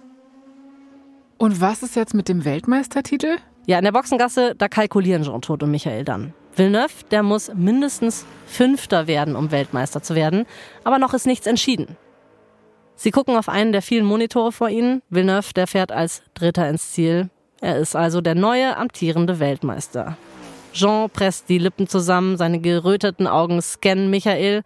Und 1.39 1.61
was 1.61 1.85
ist 1.85 1.95
jetzt 1.95 2.13
mit 2.13 2.29
dem 2.29 2.45
Weltmeistertitel? 2.45 3.37
Ja, 3.67 3.79
in 3.79 3.85
der 3.85 3.93
Boxengasse, 3.93 4.55
da 4.57 4.67
kalkulieren 4.67 5.23
Jean 5.23 5.43
Todt 5.43 5.63
und 5.63 5.71
Michael 5.71 6.05
dann. 6.05 6.35
Villeneuve, 6.57 7.05
der 7.13 7.23
muss 7.23 7.53
mindestens 7.55 8.27
Fünfter 8.47 9.07
werden, 9.07 9.37
um 9.37 9.53
Weltmeister 9.53 10.03
zu 10.03 10.17
werden. 10.17 10.45
Aber 10.83 10.99
noch 10.99 11.15
ist 11.15 11.27
nichts 11.27 11.47
entschieden. 11.47 11.97
Sie 12.97 13.13
gucken 13.13 13.37
auf 13.37 13.49
einen 13.49 13.71
der 13.71 13.83
vielen 13.83 14.05
Monitore 14.05 14.51
vor 14.51 14.69
ihnen. 14.69 15.03
Villeneuve, 15.09 15.53
der 15.55 15.69
fährt 15.69 15.93
als 15.93 16.23
Dritter 16.35 16.69
ins 16.69 16.93
Ziel. 16.93 17.31
Er 17.61 17.79
ist 17.79 17.95
also 17.95 18.21
der 18.21 18.35
neue 18.35 18.77
amtierende 18.77 19.39
Weltmeister. 19.39 20.17
Jean 20.75 21.09
presst 21.09 21.49
die 21.49 21.59
Lippen 21.59 21.89
zusammen, 21.89 22.37
seine 22.37 22.59
geröteten 22.59 23.29
Augen 23.29 23.63
scannen 23.63 24.11
Michael 24.11 24.63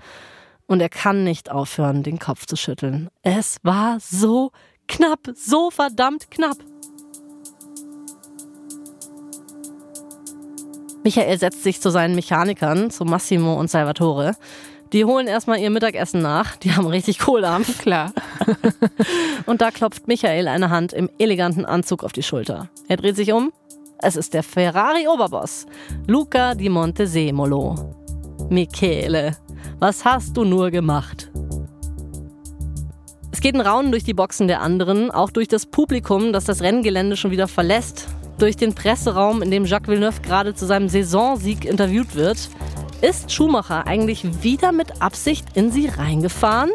und 0.66 0.80
er 0.80 0.88
kann 0.88 1.22
nicht 1.22 1.50
aufhören, 1.50 2.02
den 2.02 2.18
Kopf 2.18 2.46
zu 2.46 2.56
schütteln. 2.56 3.10
Es 3.22 3.58
war 3.62 3.98
so 4.00 4.50
knapp, 4.88 5.20
so 5.34 5.70
verdammt 5.70 6.30
knapp. 6.30 6.56
Michael 11.04 11.38
setzt 11.38 11.62
sich 11.62 11.80
zu 11.80 11.90
seinen 11.90 12.14
Mechanikern, 12.14 12.90
zu 12.90 13.04
Massimo 13.04 13.54
und 13.54 13.70
Salvatore. 13.70 14.34
Die 14.92 15.04
holen 15.04 15.26
erstmal 15.26 15.58
ihr 15.58 15.70
Mittagessen 15.70 16.22
nach. 16.22 16.56
Die 16.56 16.72
haben 16.72 16.86
richtig 16.86 17.18
Kohlabend. 17.18 17.78
Klar. 17.82 18.12
Und 19.46 19.60
da 19.60 19.70
klopft 19.70 20.08
Michael 20.08 20.48
eine 20.48 20.70
Hand 20.70 20.94
im 20.94 21.10
eleganten 21.18 21.66
Anzug 21.66 22.04
auf 22.04 22.12
die 22.12 22.22
Schulter. 22.22 22.70
Er 22.88 22.96
dreht 22.96 23.16
sich 23.16 23.32
um. 23.32 23.52
Es 24.00 24.14
ist 24.14 24.32
der 24.32 24.44
Ferrari-Oberboss, 24.44 25.66
Luca 26.06 26.54
di 26.54 26.68
Montesemolo. 26.68 27.74
Michele, 28.48 29.36
was 29.80 30.04
hast 30.04 30.36
du 30.36 30.44
nur 30.44 30.70
gemacht? 30.70 31.32
Es 33.32 33.40
geht 33.40 33.56
ein 33.56 33.60
Raunen 33.60 33.90
durch 33.90 34.04
die 34.04 34.14
Boxen 34.14 34.46
der 34.46 34.60
anderen, 34.60 35.10
auch 35.10 35.30
durch 35.30 35.48
das 35.48 35.66
Publikum, 35.66 36.32
das 36.32 36.44
das 36.44 36.62
Renngelände 36.62 37.16
schon 37.16 37.32
wieder 37.32 37.48
verlässt, 37.48 38.06
durch 38.38 38.54
den 38.54 38.72
Presseraum, 38.72 39.42
in 39.42 39.50
dem 39.50 39.64
Jacques 39.64 39.88
Villeneuve 39.88 40.20
gerade 40.22 40.54
zu 40.54 40.64
seinem 40.64 40.88
Saisonsieg 40.88 41.64
interviewt 41.64 42.14
wird. 42.14 42.50
Ist 43.00 43.32
Schumacher 43.32 43.84
eigentlich 43.88 44.44
wieder 44.44 44.70
mit 44.70 45.02
Absicht 45.02 45.56
in 45.56 45.72
sie 45.72 45.88
reingefahren? 45.88 46.70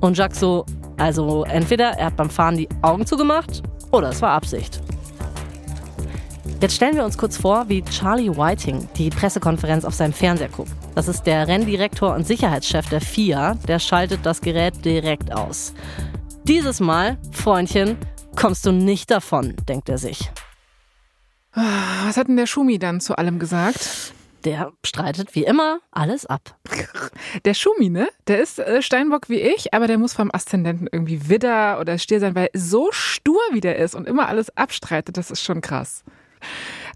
Und 0.00 0.18
Jacques 0.18 0.40
so, 0.40 0.66
also 0.96 1.44
entweder 1.44 1.90
er 1.90 2.06
hat 2.06 2.16
beim 2.16 2.30
Fahren 2.30 2.56
die 2.56 2.68
Augen 2.82 3.06
zugemacht 3.06 3.62
oder 3.92 4.08
es 4.08 4.20
war 4.20 4.30
Absicht. 4.30 4.80
Jetzt 6.60 6.74
stellen 6.74 6.96
wir 6.96 7.04
uns 7.04 7.16
kurz 7.16 7.36
vor, 7.36 7.68
wie 7.68 7.82
Charlie 7.84 8.30
Whiting 8.30 8.88
die 8.96 9.10
Pressekonferenz 9.10 9.84
auf 9.84 9.94
seinem 9.94 10.12
Fernseher 10.12 10.48
guckt. 10.48 10.72
Das 10.96 11.06
ist 11.06 11.22
der 11.22 11.46
Renndirektor 11.46 12.12
und 12.12 12.26
Sicherheitschef 12.26 12.88
der 12.88 13.00
FIA. 13.00 13.54
Der 13.68 13.78
schaltet 13.78 14.26
das 14.26 14.40
Gerät 14.40 14.84
direkt 14.84 15.32
aus. 15.32 15.72
Dieses 16.42 16.80
Mal, 16.80 17.16
Freundchen, 17.30 17.96
kommst 18.34 18.66
du 18.66 18.72
nicht 18.72 19.08
davon, 19.12 19.54
denkt 19.68 19.88
er 19.88 19.98
sich. 19.98 20.32
Was 21.52 22.16
hat 22.16 22.26
denn 22.26 22.36
der 22.36 22.46
Schumi 22.46 22.80
dann 22.80 23.00
zu 23.00 23.16
allem 23.16 23.38
gesagt? 23.38 24.12
Der 24.42 24.72
streitet 24.84 25.36
wie 25.36 25.44
immer 25.44 25.78
alles 25.92 26.26
ab. 26.26 26.56
Der 27.44 27.54
Schumi, 27.54 27.88
ne? 27.88 28.08
Der 28.28 28.40
ist 28.40 28.58
äh, 28.58 28.82
Steinbock 28.82 29.28
wie 29.28 29.40
ich, 29.40 29.74
aber 29.74 29.88
der 29.88 29.98
muss 29.98 30.12
vom 30.12 30.30
Aszendenten 30.32 30.88
irgendwie 30.90 31.28
Widder 31.28 31.80
oder 31.80 31.98
Stier 31.98 32.20
sein, 32.20 32.34
weil 32.36 32.48
so 32.54 32.88
stur 32.92 33.40
wie 33.50 33.60
der 33.60 33.76
ist 33.76 33.96
und 33.96 34.06
immer 34.06 34.28
alles 34.28 34.56
abstreitet, 34.56 35.16
das 35.16 35.32
ist 35.32 35.42
schon 35.42 35.60
krass. 35.60 36.04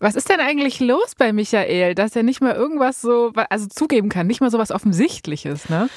Was 0.00 0.14
ist 0.14 0.28
denn 0.28 0.40
eigentlich 0.40 0.80
los 0.80 1.14
bei 1.16 1.32
Michael, 1.32 1.94
dass 1.94 2.16
er 2.16 2.22
nicht 2.22 2.40
mal 2.40 2.54
irgendwas 2.54 3.00
so, 3.00 3.32
also 3.50 3.66
zugeben 3.68 4.08
kann, 4.08 4.26
nicht 4.26 4.40
mal 4.40 4.50
so 4.50 4.58
was 4.58 4.70
Offensichtliches, 4.70 5.68
ne? 5.68 5.88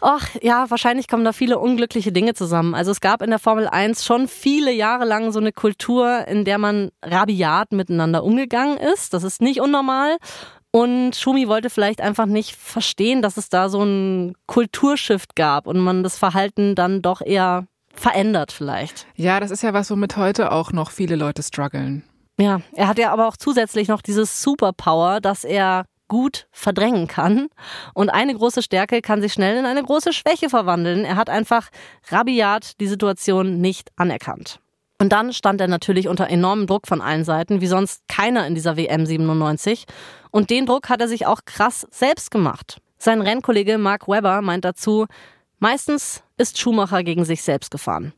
Ach 0.00 0.28
ja, 0.42 0.70
wahrscheinlich 0.70 1.08
kommen 1.08 1.24
da 1.24 1.32
viele 1.32 1.58
unglückliche 1.58 2.12
Dinge 2.12 2.34
zusammen. 2.34 2.74
Also 2.74 2.92
es 2.92 3.00
gab 3.00 3.20
in 3.20 3.30
der 3.30 3.40
Formel 3.40 3.66
1 3.66 4.04
schon 4.04 4.28
viele 4.28 4.72
Jahre 4.72 5.04
lang 5.04 5.32
so 5.32 5.40
eine 5.40 5.50
Kultur, 5.52 6.26
in 6.28 6.44
der 6.44 6.58
man 6.58 6.90
rabiat 7.02 7.72
miteinander 7.72 8.22
umgegangen 8.22 8.78
ist. 8.78 9.12
Das 9.12 9.24
ist 9.24 9.42
nicht 9.42 9.60
unnormal. 9.60 10.18
Und 10.70 11.16
Schumi 11.16 11.48
wollte 11.48 11.70
vielleicht 11.70 12.00
einfach 12.00 12.26
nicht 12.26 12.54
verstehen, 12.54 13.22
dass 13.22 13.38
es 13.38 13.48
da 13.48 13.68
so 13.68 13.82
ein 13.82 14.34
Kulturshift 14.46 15.34
gab 15.34 15.66
und 15.66 15.80
man 15.80 16.02
das 16.02 16.18
Verhalten 16.18 16.74
dann 16.74 17.02
doch 17.02 17.20
eher 17.20 17.66
verändert 17.92 18.52
vielleicht. 18.52 19.06
Ja, 19.16 19.40
das 19.40 19.50
ist 19.50 19.62
ja 19.62 19.72
was, 19.72 19.90
womit 19.90 20.16
heute 20.16 20.52
auch 20.52 20.72
noch 20.72 20.90
viele 20.90 21.16
Leute 21.16 21.42
strugglen. 21.42 22.04
Ja, 22.40 22.60
er 22.74 22.88
hat 22.88 22.98
ja 22.98 23.12
aber 23.12 23.26
auch 23.26 23.36
zusätzlich 23.36 23.88
noch 23.88 24.00
dieses 24.00 24.42
Superpower, 24.42 25.20
dass 25.20 25.44
er 25.44 25.84
gut 26.06 26.46
verdrängen 26.52 27.06
kann. 27.06 27.48
Und 27.94 28.10
eine 28.10 28.34
große 28.34 28.62
Stärke 28.62 29.02
kann 29.02 29.20
sich 29.20 29.32
schnell 29.32 29.58
in 29.58 29.66
eine 29.66 29.82
große 29.82 30.12
Schwäche 30.12 30.48
verwandeln. 30.48 31.04
Er 31.04 31.16
hat 31.16 31.28
einfach 31.28 31.68
rabiat 32.10 32.80
die 32.80 32.86
Situation 32.86 33.60
nicht 33.60 33.90
anerkannt. 33.96 34.60
Und 35.00 35.12
dann 35.12 35.32
stand 35.32 35.60
er 35.60 35.68
natürlich 35.68 36.08
unter 36.08 36.28
enormem 36.28 36.66
Druck 36.66 36.88
von 36.88 37.00
allen 37.00 37.24
Seiten, 37.24 37.60
wie 37.60 37.68
sonst 37.68 38.02
keiner 38.08 38.46
in 38.46 38.54
dieser 38.54 38.76
WM 38.76 39.06
97. 39.06 39.84
Und 40.30 40.50
den 40.50 40.66
Druck 40.66 40.88
hat 40.88 41.00
er 41.00 41.08
sich 41.08 41.26
auch 41.26 41.42
krass 41.44 41.86
selbst 41.90 42.30
gemacht. 42.30 42.80
Sein 42.98 43.22
Rennkollege 43.22 43.78
Mark 43.78 44.08
Webber 44.08 44.42
meint 44.42 44.64
dazu, 44.64 45.06
meistens 45.60 46.24
ist 46.36 46.58
Schumacher 46.58 47.04
gegen 47.04 47.24
sich 47.24 47.42
selbst 47.42 47.70
gefahren. 47.70 48.12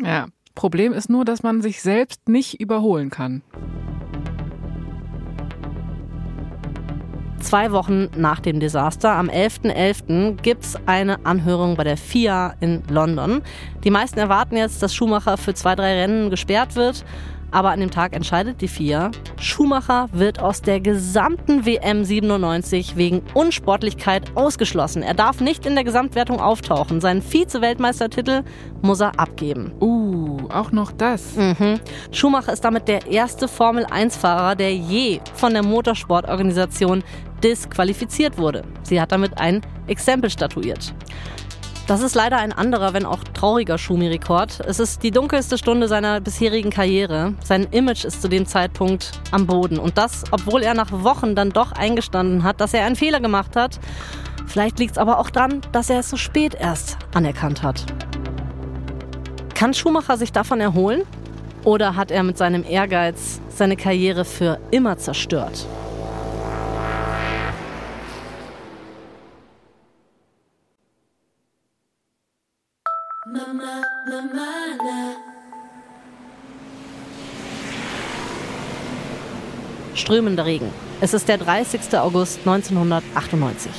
Ja, 0.00 0.26
Problem 0.58 0.92
ist 0.92 1.08
nur, 1.08 1.24
dass 1.24 1.44
man 1.44 1.62
sich 1.62 1.80
selbst 1.80 2.28
nicht 2.28 2.60
überholen 2.60 3.10
kann. 3.10 3.42
Zwei 7.38 7.70
Wochen 7.70 8.08
nach 8.16 8.40
dem 8.40 8.58
Desaster, 8.58 9.12
am 9.12 9.28
11.11., 9.28 9.72
.11., 9.72 10.42
gibt 10.42 10.64
es 10.64 10.76
eine 10.86 11.24
Anhörung 11.24 11.76
bei 11.76 11.84
der 11.84 11.96
FIA 11.96 12.54
in 12.58 12.82
London. 12.90 13.42
Die 13.84 13.92
meisten 13.92 14.18
erwarten 14.18 14.56
jetzt, 14.56 14.82
dass 14.82 14.92
Schumacher 14.92 15.36
für 15.36 15.54
zwei, 15.54 15.76
drei 15.76 16.00
Rennen 16.00 16.28
gesperrt 16.28 16.74
wird. 16.74 17.04
Aber 17.50 17.70
an 17.70 17.80
dem 17.80 17.90
Tag 17.90 18.14
entscheidet 18.14 18.60
die 18.60 18.68
FIA, 18.68 19.10
Schumacher 19.40 20.08
wird 20.12 20.40
aus 20.40 20.60
der 20.60 20.80
gesamten 20.80 21.64
WM 21.64 22.04
97 22.04 22.96
wegen 22.96 23.22
Unsportlichkeit 23.34 24.30
ausgeschlossen. 24.34 25.02
Er 25.02 25.14
darf 25.14 25.40
nicht 25.40 25.64
in 25.64 25.74
der 25.74 25.84
Gesamtwertung 25.84 26.40
auftauchen. 26.40 27.00
Seinen 27.00 27.22
Vize-Weltmeistertitel 27.22 28.42
muss 28.82 29.00
er 29.00 29.18
abgeben. 29.18 29.72
Uh, 29.80 30.48
auch 30.50 30.72
noch 30.72 30.92
das. 30.92 31.36
Mhm. 31.36 31.80
Schumacher 32.12 32.52
ist 32.52 32.64
damit 32.64 32.88
der 32.88 33.06
erste 33.06 33.48
Formel-1-Fahrer, 33.48 34.54
der 34.54 34.74
je 34.74 35.20
von 35.34 35.52
der 35.52 35.64
Motorsportorganisation 35.64 37.02
disqualifiziert 37.42 38.36
wurde. 38.36 38.62
Sie 38.82 39.00
hat 39.00 39.12
damit 39.12 39.38
ein 39.38 39.62
Exempel 39.86 40.30
statuiert. 40.30 40.92
Das 41.88 42.02
ist 42.02 42.14
leider 42.14 42.36
ein 42.36 42.52
anderer, 42.52 42.92
wenn 42.92 43.06
auch 43.06 43.24
trauriger 43.32 43.78
Schumi-Rekord. 43.78 44.60
Es 44.66 44.78
ist 44.78 45.02
die 45.02 45.10
dunkelste 45.10 45.56
Stunde 45.56 45.88
seiner 45.88 46.20
bisherigen 46.20 46.68
Karriere. 46.68 47.32
Sein 47.42 47.66
Image 47.70 48.04
ist 48.04 48.20
zu 48.20 48.28
dem 48.28 48.44
Zeitpunkt 48.44 49.12
am 49.30 49.46
Boden. 49.46 49.78
Und 49.78 49.96
das, 49.96 50.24
obwohl 50.30 50.62
er 50.62 50.74
nach 50.74 50.92
Wochen 50.92 51.34
dann 51.34 51.48
doch 51.48 51.72
eingestanden 51.72 52.42
hat, 52.42 52.60
dass 52.60 52.74
er 52.74 52.84
einen 52.84 52.94
Fehler 52.94 53.20
gemacht 53.20 53.56
hat. 53.56 53.80
Vielleicht 54.46 54.78
liegt 54.78 54.92
es 54.92 54.98
aber 54.98 55.18
auch 55.18 55.30
daran, 55.30 55.62
dass 55.72 55.88
er 55.88 56.00
es 56.00 56.10
so 56.10 56.18
spät 56.18 56.54
erst 56.54 56.98
anerkannt 57.14 57.62
hat. 57.62 57.86
Kann 59.54 59.72
Schumacher 59.72 60.18
sich 60.18 60.30
davon 60.30 60.60
erholen? 60.60 61.04
Oder 61.64 61.96
hat 61.96 62.10
er 62.10 62.22
mit 62.22 62.36
seinem 62.36 62.64
Ehrgeiz 62.64 63.40
seine 63.48 63.76
Karriere 63.76 64.26
für 64.26 64.58
immer 64.70 64.98
zerstört? 64.98 65.66
Strömender 79.98 80.46
Regen. 80.46 80.70
Es 81.00 81.12
ist 81.12 81.28
der 81.28 81.38
30. 81.38 81.98
August 81.98 82.38
1998. 82.38 83.70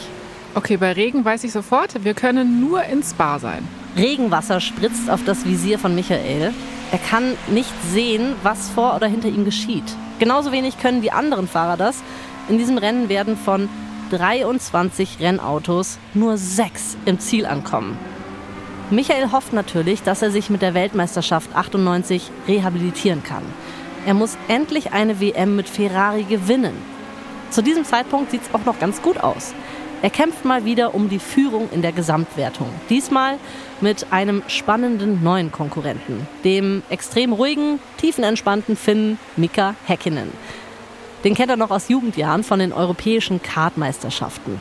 Okay, 0.54 0.78
bei 0.78 0.92
Regen 0.92 1.24
weiß 1.24 1.44
ich 1.46 1.52
sofort, 1.52 2.04
wir 2.04 2.14
können 2.14 2.60
nur 2.60 2.84
ins 2.84 3.12
Spa 3.12 3.40
sein. 3.40 3.68
Regenwasser 3.96 4.60
spritzt 4.60 5.10
auf 5.10 5.24
das 5.24 5.46
Visier 5.46 5.80
von 5.80 5.96
Michael. 5.96 6.54
Er 6.92 6.98
kann 6.98 7.36
nicht 7.48 7.74
sehen, 7.92 8.36
was 8.44 8.70
vor 8.70 8.96
oder 8.96 9.08
hinter 9.08 9.30
ihm 9.30 9.46
geschieht. 9.46 9.84
Genauso 10.20 10.52
wenig 10.52 10.80
können 10.80 11.02
die 11.02 11.12
anderen 11.12 11.48
Fahrer 11.48 11.78
das. 11.78 12.04
In 12.50 12.58
diesem 12.58 12.78
Rennen 12.78 13.10
werden 13.10 13.38
von 13.38 13.70
23 14.12 15.20
Rennautos 15.20 16.00
nur 16.14 16.38
sechs 16.38 16.98
im 17.06 17.20
Ziel 17.20 17.46
ankommen. 17.46 17.98
Michael 18.90 19.32
hofft 19.32 19.54
natürlich, 19.54 20.02
dass 20.02 20.24
er 20.24 20.32
sich 20.32 20.50
mit 20.50 20.64
der 20.64 20.74
Weltmeisterschaft 20.74 21.56
98 21.56 22.32
rehabilitieren 22.48 23.24
kann. 23.24 23.44
Er 24.10 24.16
muss 24.16 24.40
endlich 24.48 24.92
eine 24.92 25.22
WM 25.22 25.56
mit 25.56 25.70
Ferrari 25.70 26.24
gewinnen. 26.24 26.74
Zu 27.52 27.62
diesem 27.62 27.86
Zeitpunkt 27.86 28.32
sieht 28.32 28.42
es 28.42 28.52
auch 28.56 28.66
noch 28.66 28.80
ganz 28.80 29.04
gut 29.04 29.20
aus. 29.20 29.54
Er 30.02 30.10
kämpft 30.10 30.46
mal 30.46 30.66
wieder 30.66 30.96
um 30.96 31.10
die 31.10 31.20
Führung 31.20 31.70
in 31.72 31.84
der 31.84 31.92
Gesamtwertung. 31.92 32.70
Diesmal 32.90 33.38
mit 33.82 34.12
einem 34.12 34.42
spannenden 34.48 35.24
neuen 35.24 35.52
Konkurrenten, 35.52 36.28
dem 36.44 36.82
extrem 36.90 37.34
ruhigen, 37.34 37.78
tiefenentspannten 37.98 38.76
Finn 38.76 39.20
Mika 39.38 39.76
Häkkinen. 39.86 40.32
Den 41.24 41.36
kennt 41.36 41.52
er 41.52 41.58
noch 41.58 41.70
aus 41.70 41.88
Jugendjahren 41.88 42.44
von 42.44 42.58
den 42.58 42.74
europäischen 42.74 43.44
Kartmeisterschaften. 43.44 44.60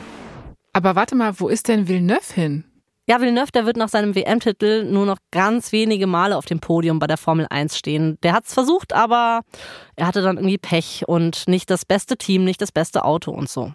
Aber 0.73 0.95
warte 0.95 1.15
mal, 1.15 1.39
wo 1.39 1.47
ist 1.47 1.69
denn 1.69 1.87
Villeneuve 1.87 2.33
hin? 2.35 2.65
Ja, 3.09 3.19
Villeneuve, 3.19 3.51
der 3.51 3.65
wird 3.65 3.75
nach 3.75 3.89
seinem 3.89 4.13
WM-Titel 4.13 4.83
nur 4.83 5.07
noch 5.07 5.17
ganz 5.31 5.71
wenige 5.71 6.05
Male 6.05 6.37
auf 6.37 6.45
dem 6.45 6.59
Podium 6.59 6.99
bei 6.99 7.07
der 7.07 7.17
Formel 7.17 7.47
1 7.49 7.75
stehen. 7.75 8.19
Der 8.21 8.33
hat 8.33 8.45
es 8.45 8.53
versucht, 8.53 8.93
aber 8.93 9.41
er 9.95 10.05
hatte 10.05 10.21
dann 10.21 10.37
irgendwie 10.37 10.59
Pech 10.59 11.05
und 11.07 11.47
nicht 11.47 11.71
das 11.71 11.85
beste 11.85 12.17
Team, 12.17 12.43
nicht 12.43 12.61
das 12.61 12.71
beste 12.71 13.03
Auto 13.03 13.31
und 13.31 13.49
so. 13.49 13.73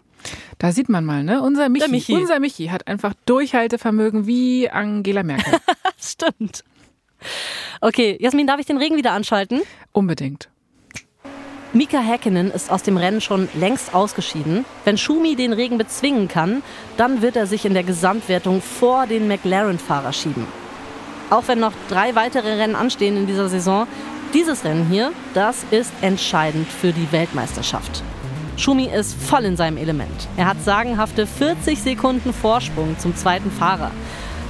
Da 0.59 0.71
sieht 0.71 0.89
man 0.89 1.05
mal, 1.05 1.25
ne? 1.25 1.43
Unser 1.43 1.69
Michi, 1.69 1.91
Michi. 1.91 2.15
unser 2.15 2.39
Michi 2.39 2.69
hat 2.69 2.87
einfach 2.87 3.13
Durchhaltevermögen 3.27 4.29
wie 4.29 4.71
Angela 4.71 5.25
Merkel. 5.25 5.59
Stimmt. 5.99 6.63
Okay, 7.81 8.17
Jasmin, 8.21 8.47
darf 8.47 8.61
ich 8.61 8.67
den 8.67 8.79
Regen 8.79 8.97
wieder 8.97 9.11
anschalten? 9.11 9.63
Unbedingt. 9.91 10.49
Mika 11.77 11.99
Häkkinen 11.99 12.53
ist 12.53 12.71
aus 12.71 12.85
dem 12.85 12.97
Rennen 12.97 13.21
schon 13.21 13.49
längst 13.53 13.97
ausgeschieden. 13.97 14.65
Wenn 14.85 14.97
Schumi 14.97 15.35
den 15.35 15.53
Regen 15.53 15.77
bezwingen 15.77 16.29
kann, 16.29 16.63
dann 16.97 17.21
wird 17.21 17.35
er 17.35 17.49
sich 17.49 17.65
in 17.65 17.75
der 17.75 17.83
Gesamtwertung 17.83 18.63
vor 18.63 19.09
den 19.09 19.27
McLaren-Fahrer 19.27 20.13
schieben. 20.13 20.47
Auch 21.31 21.49
wenn 21.49 21.59
noch 21.59 21.73
drei 21.89 22.15
weitere 22.15 22.61
Rennen 22.61 22.77
anstehen 22.77 23.17
in 23.17 23.27
dieser 23.27 23.49
Saison, 23.49 23.89
dieses 24.33 24.65
Rennen 24.65 24.87
hier, 24.89 25.11
das 25.35 25.65
ist 25.73 25.93
entscheidend 26.01 26.69
für 26.69 26.93
die 26.93 27.11
Weltmeisterschaft. 27.11 28.05
Schumi 28.57 28.85
ist 28.85 29.21
voll 29.21 29.45
in 29.45 29.57
seinem 29.57 29.77
Element. 29.77 30.29
Er 30.37 30.47
hat 30.47 30.63
sagenhafte 30.63 31.27
40 31.27 31.83
Sekunden 31.83 32.33
Vorsprung 32.33 32.97
zum 33.01 33.17
zweiten 33.17 33.51
Fahrer. 33.51 33.91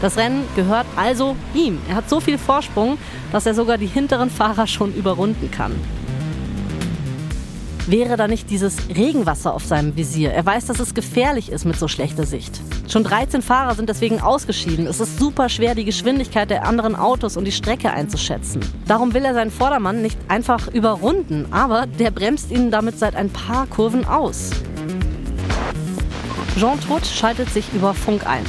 Das 0.03 0.19
Rennen 0.19 0.47
gehört 0.57 0.87
also 0.95 1.37
ihm. 1.55 1.81
Er 1.89 1.95
hat 1.95 2.11
so 2.11 2.21
viel 2.21 2.37
Vorsprung, 2.37 2.99
dass 3.33 3.47
er 3.47 3.55
sogar 3.55 3.79
die 3.79 3.87
hinteren 3.87 4.29
Fahrer 4.29 4.67
schon 4.67 4.93
überrunden 4.95 5.51
kann 5.51 5.73
wäre 7.87 8.17
da 8.17 8.29
nicht 8.29 8.51
dieses 8.51 8.77
Regenwasser 8.89 9.55
auf 9.55 9.65
seinem 9.65 9.97
Visier. 9.97 10.33
Er 10.33 10.45
weiß, 10.45 10.67
dass 10.67 10.81
es 10.81 10.95
gefährlich 10.95 11.51
ist 11.51 11.65
mit 11.65 11.79
so 11.79 11.89
schlechter 11.89 12.25
Sicht. 12.25 12.61
Schon 12.89 13.05
13 13.05 13.43
Fahrer 13.43 13.75
sind 13.75 13.89
deswegen 13.89 14.21
ausgeschieden. 14.21 14.87
Es 14.87 15.01
ist 15.01 15.19
super 15.19 15.49
schwer, 15.49 15.75
die 15.75 15.85
Geschwindigkeit 15.85 16.51
der 16.51 16.67
anderen 16.67 16.97
Autos 16.97 17.37
und 17.37 17.45
die 17.45 17.53
Strecke 17.53 17.91
einzuschätzen. 17.91 18.61
Darum 18.87 19.15
will 19.15 19.25
er 19.25 19.35
seinen 19.35 19.51
Vordermann 19.51 20.03
nicht 20.03 20.19
einfach 20.29 20.69
überrunden, 20.69 21.47
aber 21.51 21.87
der 21.87 22.11
bremst 22.11 22.51
ihn 22.51 22.71
damit 22.71 22.99
seit 22.99 23.17
ein 23.17 23.31
paar 23.31 23.67
Kurven 23.67 24.07
aus. 24.07 24.51
Jean 26.59 26.81
Trutt 26.81 27.05
schaltet 27.05 27.51
sich 27.51 27.73
über 27.73 27.95
Funk 27.95 28.27
ein. 28.27 28.45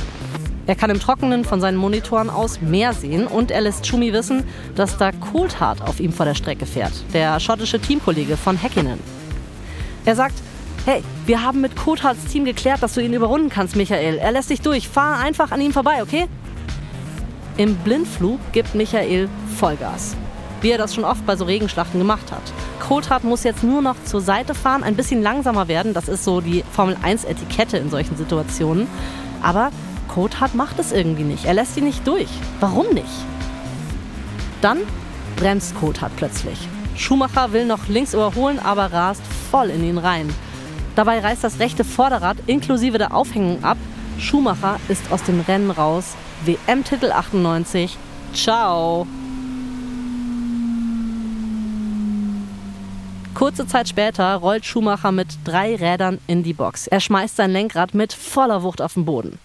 Er 0.67 0.75
kann 0.75 0.89
im 0.89 0.99
Trockenen 0.99 1.43
von 1.45 1.61
seinen 1.61 1.77
Monitoren 1.77 2.29
aus 2.29 2.59
mehr 2.61 2.93
sehen 2.93 3.27
und 3.27 3.51
er 3.51 3.61
lässt 3.61 3.85
Schumi 3.85 4.13
wissen, 4.13 4.43
dass 4.75 4.97
da 4.97 5.11
Coulthard 5.11 5.81
auf 5.81 5.99
ihm 5.99 6.11
vor 6.11 6.25
der 6.25 6.33
Strecke 6.33 6.65
fährt, 6.65 6.93
der 7.13 7.39
schottische 7.39 7.79
Teamkollege 7.79 8.35
von 8.35 8.57
Häkkinen. 8.57 9.14
Er 10.05 10.15
sagt, 10.15 10.35
hey, 10.85 11.03
wir 11.25 11.41
haben 11.41 11.61
mit 11.61 11.75
Kothards 11.75 12.25
Team 12.25 12.45
geklärt, 12.45 12.83
dass 12.83 12.93
du 12.93 13.01
ihn 13.01 13.13
überrunden 13.13 13.49
kannst, 13.49 13.75
Michael. 13.75 14.19
Er 14.19 14.31
lässt 14.31 14.51
dich 14.51 14.61
durch. 14.61 14.87
Fahr 14.87 15.17
einfach 15.17 15.51
an 15.51 15.61
ihm 15.61 15.73
vorbei, 15.73 16.03
okay? 16.03 16.27
Im 17.57 17.75
Blindflug 17.77 18.39
gibt 18.51 18.75
Michael 18.75 19.29
Vollgas. 19.57 20.15
Wie 20.61 20.69
er 20.69 20.77
das 20.77 20.93
schon 20.93 21.05
oft 21.05 21.25
bei 21.25 21.35
so 21.35 21.45
Regenschlachten 21.45 21.99
gemacht 21.99 22.31
hat. 22.31 22.41
Coulthard 22.87 23.23
muss 23.23 23.43
jetzt 23.43 23.63
nur 23.63 23.81
noch 23.81 23.95
zur 24.03 24.21
Seite 24.21 24.53
fahren, 24.53 24.83
ein 24.83 24.95
bisschen 24.95 25.23
langsamer 25.23 25.67
werden. 25.67 25.93
Das 25.93 26.07
ist 26.07 26.23
so 26.23 26.39
die 26.39 26.63
Formel 26.71 26.95
1-Etikette 27.03 27.77
in 27.77 27.89
solchen 27.89 28.15
Situationen. 28.15 28.87
Aber 29.41 29.71
Coulthard 30.07 30.53
macht 30.53 30.77
es 30.77 30.91
irgendwie 30.91 31.23
nicht. 31.23 31.45
Er 31.45 31.55
lässt 31.55 31.77
ihn 31.77 31.85
nicht 31.85 32.05
durch. 32.05 32.29
Warum 32.59 32.93
nicht? 32.93 33.05
Dann 34.61 34.79
bremst 35.35 35.75
Coulthard 35.75 36.15
plötzlich. 36.15 36.57
Schumacher 36.97 37.51
will 37.51 37.65
noch 37.65 37.87
links 37.87 38.13
überholen, 38.13 38.59
aber 38.59 38.91
rast 38.91 39.21
voll 39.51 39.69
in 39.69 39.83
ihn 39.83 39.97
rein. 39.97 40.33
Dabei 40.95 41.19
reißt 41.19 41.43
das 41.43 41.59
rechte 41.59 41.83
Vorderrad 41.83 42.37
inklusive 42.47 42.97
der 42.97 43.13
Aufhängung 43.13 43.63
ab. 43.63 43.77
Schumacher 44.17 44.79
ist 44.87 45.11
aus 45.11 45.23
dem 45.23 45.41
Rennen 45.41 45.71
raus. 45.71 46.15
WM-Titel 46.45 47.11
98. 47.11 47.97
Ciao. 48.33 49.05
Kurze 53.33 53.67
Zeit 53.67 53.89
später 53.89 54.33
rollt 54.35 54.65
Schumacher 54.65 55.11
mit 55.11 55.27
drei 55.43 55.75
Rädern 55.75 56.19
in 56.27 56.43
die 56.43 56.53
Box. 56.53 56.87
Er 56.87 57.01
schmeißt 57.01 57.35
sein 57.35 57.51
Lenkrad 57.51 57.93
mit 57.93 58.13
voller 58.13 58.63
Wucht 58.63 58.81
auf 58.81 58.93
den 58.93 59.03
Boden. 59.03 59.37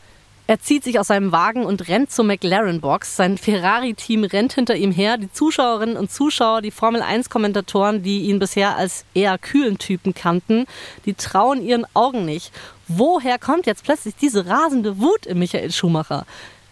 Er 0.51 0.59
zieht 0.59 0.83
sich 0.83 0.99
aus 0.99 1.07
seinem 1.07 1.31
Wagen 1.31 1.65
und 1.65 1.87
rennt 1.87 2.11
zur 2.11 2.25
McLaren-Box. 2.25 3.15
Sein 3.15 3.39
Ferrari-Team 3.39 4.25
rennt 4.25 4.53
hinter 4.53 4.75
ihm 4.75 4.91
her. 4.91 5.17
Die 5.17 5.31
Zuschauerinnen 5.31 5.97
und 5.97 6.11
Zuschauer, 6.11 6.61
die 6.61 6.73
Formel-1-Kommentatoren, 6.73 8.03
die 8.03 8.23
ihn 8.23 8.41
bisher 8.41 8.77
als 8.77 9.05
eher 9.15 9.39
kühlen 9.39 9.79
Typen 9.79 10.13
kannten, 10.13 10.67
die 11.05 11.15
trauen 11.15 11.65
ihren 11.65 11.87
Augen 11.95 12.25
nicht. 12.25 12.51
Woher 12.89 13.39
kommt 13.39 13.67
jetzt 13.67 13.85
plötzlich 13.85 14.17
diese 14.17 14.47
rasende 14.47 14.99
Wut 14.99 15.25
in 15.25 15.39
Michael 15.39 15.71
Schumacher? 15.71 16.27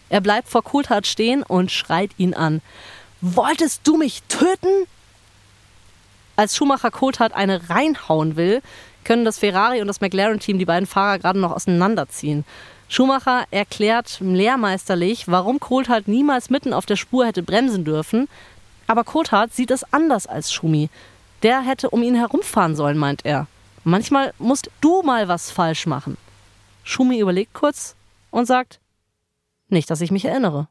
Er 0.09 0.23
bleibt 0.23 0.49
vor 0.49 0.65
Coulthard 0.65 1.07
stehen 1.07 1.45
und 1.45 1.71
schreit 1.71 2.11
ihn 2.19 2.35
an. 2.35 2.63
Wolltest 3.21 3.83
du 3.87 3.97
mich 3.97 4.25
töten? 4.25 4.89
Als 6.35 6.57
Schumacher 6.57 6.91
Coulthard 6.91 7.33
eine 7.33 7.71
reinhauen 7.71 8.35
will, 8.35 8.61
können 9.05 9.25
das 9.25 9.39
Ferrari 9.39 9.81
und 9.81 9.87
das 9.87 10.01
McLaren-Team 10.01 10.59
die 10.59 10.65
beiden 10.65 10.89
Fahrer 10.89 11.21
gerade 11.21 11.39
noch 11.39 11.53
auseinanderziehen. 11.53 12.45
Schumacher 12.89 13.45
erklärt 13.51 14.19
lehrmeisterlich, 14.21 15.29
warum 15.29 15.61
Coulthard 15.61 16.09
niemals 16.09 16.49
mitten 16.49 16.73
auf 16.73 16.87
der 16.87 16.97
Spur 16.97 17.27
hätte 17.27 17.43
bremsen 17.43 17.85
dürfen. 17.85 18.29
Aber 18.87 19.05
Coulthard 19.05 19.53
sieht 19.53 19.71
es 19.71 19.85
anders 19.93 20.27
als 20.27 20.53
Schumi. 20.53 20.89
Der 21.43 21.61
hätte 21.61 21.91
um 21.91 22.03
ihn 22.03 22.15
herumfahren 22.15 22.75
sollen, 22.75 22.97
meint 22.97 23.25
er. 23.25 23.47
Manchmal 23.85 24.33
musst 24.39 24.71
du 24.81 25.03
mal 25.03 25.29
was 25.29 25.51
falsch 25.51 25.87
machen. 25.87 26.17
Schumi 26.83 27.21
überlegt 27.21 27.53
kurz 27.53 27.95
und 28.31 28.47
sagt, 28.47 28.81
nicht, 29.69 29.91
dass 29.91 30.01
ich 30.01 30.11
mich 30.11 30.25
erinnere. 30.25 30.69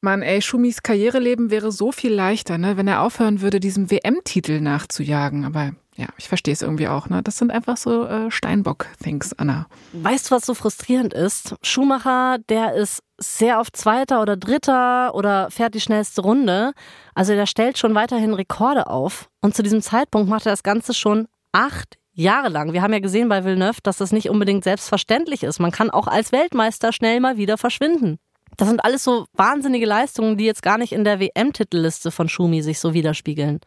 Mann, 0.00 0.22
ey, 0.22 0.40
Schumis 0.42 0.82
Karriereleben 0.82 1.50
wäre 1.50 1.72
so 1.72 1.90
viel 1.90 2.12
leichter, 2.12 2.56
ne, 2.56 2.76
wenn 2.76 2.86
er 2.86 3.02
aufhören 3.02 3.40
würde, 3.40 3.58
diesem 3.58 3.90
WM-Titel 3.90 4.60
nachzujagen. 4.60 5.44
Aber 5.44 5.72
ja, 5.98 6.06
ich 6.16 6.28
verstehe 6.28 6.54
es 6.54 6.62
irgendwie 6.62 6.86
auch. 6.86 7.08
Ne? 7.08 7.22
Das 7.24 7.38
sind 7.38 7.50
einfach 7.50 7.76
so 7.76 8.06
äh, 8.06 8.30
Steinbock-Things, 8.30 9.32
Anna. 9.36 9.66
Weißt 9.92 10.30
du, 10.30 10.36
was 10.36 10.46
so 10.46 10.54
frustrierend 10.54 11.12
ist? 11.12 11.56
Schumacher, 11.62 12.38
der 12.48 12.74
ist 12.74 13.02
sehr 13.18 13.58
oft 13.58 13.76
Zweiter 13.76 14.22
oder 14.22 14.36
Dritter 14.36 15.12
oder 15.16 15.50
fährt 15.50 15.74
die 15.74 15.80
schnellste 15.80 16.22
Runde. 16.22 16.72
Also 17.16 17.34
der 17.34 17.46
stellt 17.46 17.78
schon 17.78 17.96
weiterhin 17.96 18.32
Rekorde 18.32 18.86
auf. 18.86 19.28
Und 19.40 19.56
zu 19.56 19.64
diesem 19.64 19.82
Zeitpunkt 19.82 20.28
macht 20.30 20.46
er 20.46 20.52
das 20.52 20.62
Ganze 20.62 20.94
schon 20.94 21.26
acht 21.50 21.98
Jahre 22.12 22.48
lang. 22.48 22.72
Wir 22.72 22.82
haben 22.82 22.92
ja 22.92 23.00
gesehen 23.00 23.28
bei 23.28 23.44
Villeneuve, 23.44 23.80
dass 23.82 23.96
das 23.96 24.12
nicht 24.12 24.30
unbedingt 24.30 24.62
selbstverständlich 24.62 25.42
ist. 25.42 25.58
Man 25.58 25.72
kann 25.72 25.90
auch 25.90 26.06
als 26.06 26.30
Weltmeister 26.30 26.92
schnell 26.92 27.18
mal 27.18 27.36
wieder 27.38 27.58
verschwinden. 27.58 28.18
Das 28.56 28.68
sind 28.68 28.84
alles 28.84 29.02
so 29.02 29.26
wahnsinnige 29.32 29.86
Leistungen, 29.86 30.36
die 30.36 30.44
jetzt 30.44 30.62
gar 30.62 30.78
nicht 30.78 30.92
in 30.92 31.02
der 31.02 31.18
WM-Titelliste 31.18 32.12
von 32.12 32.28
Schumi 32.28 32.62
sich 32.62 32.78
so 32.78 32.94
widerspiegeln. 32.94 33.60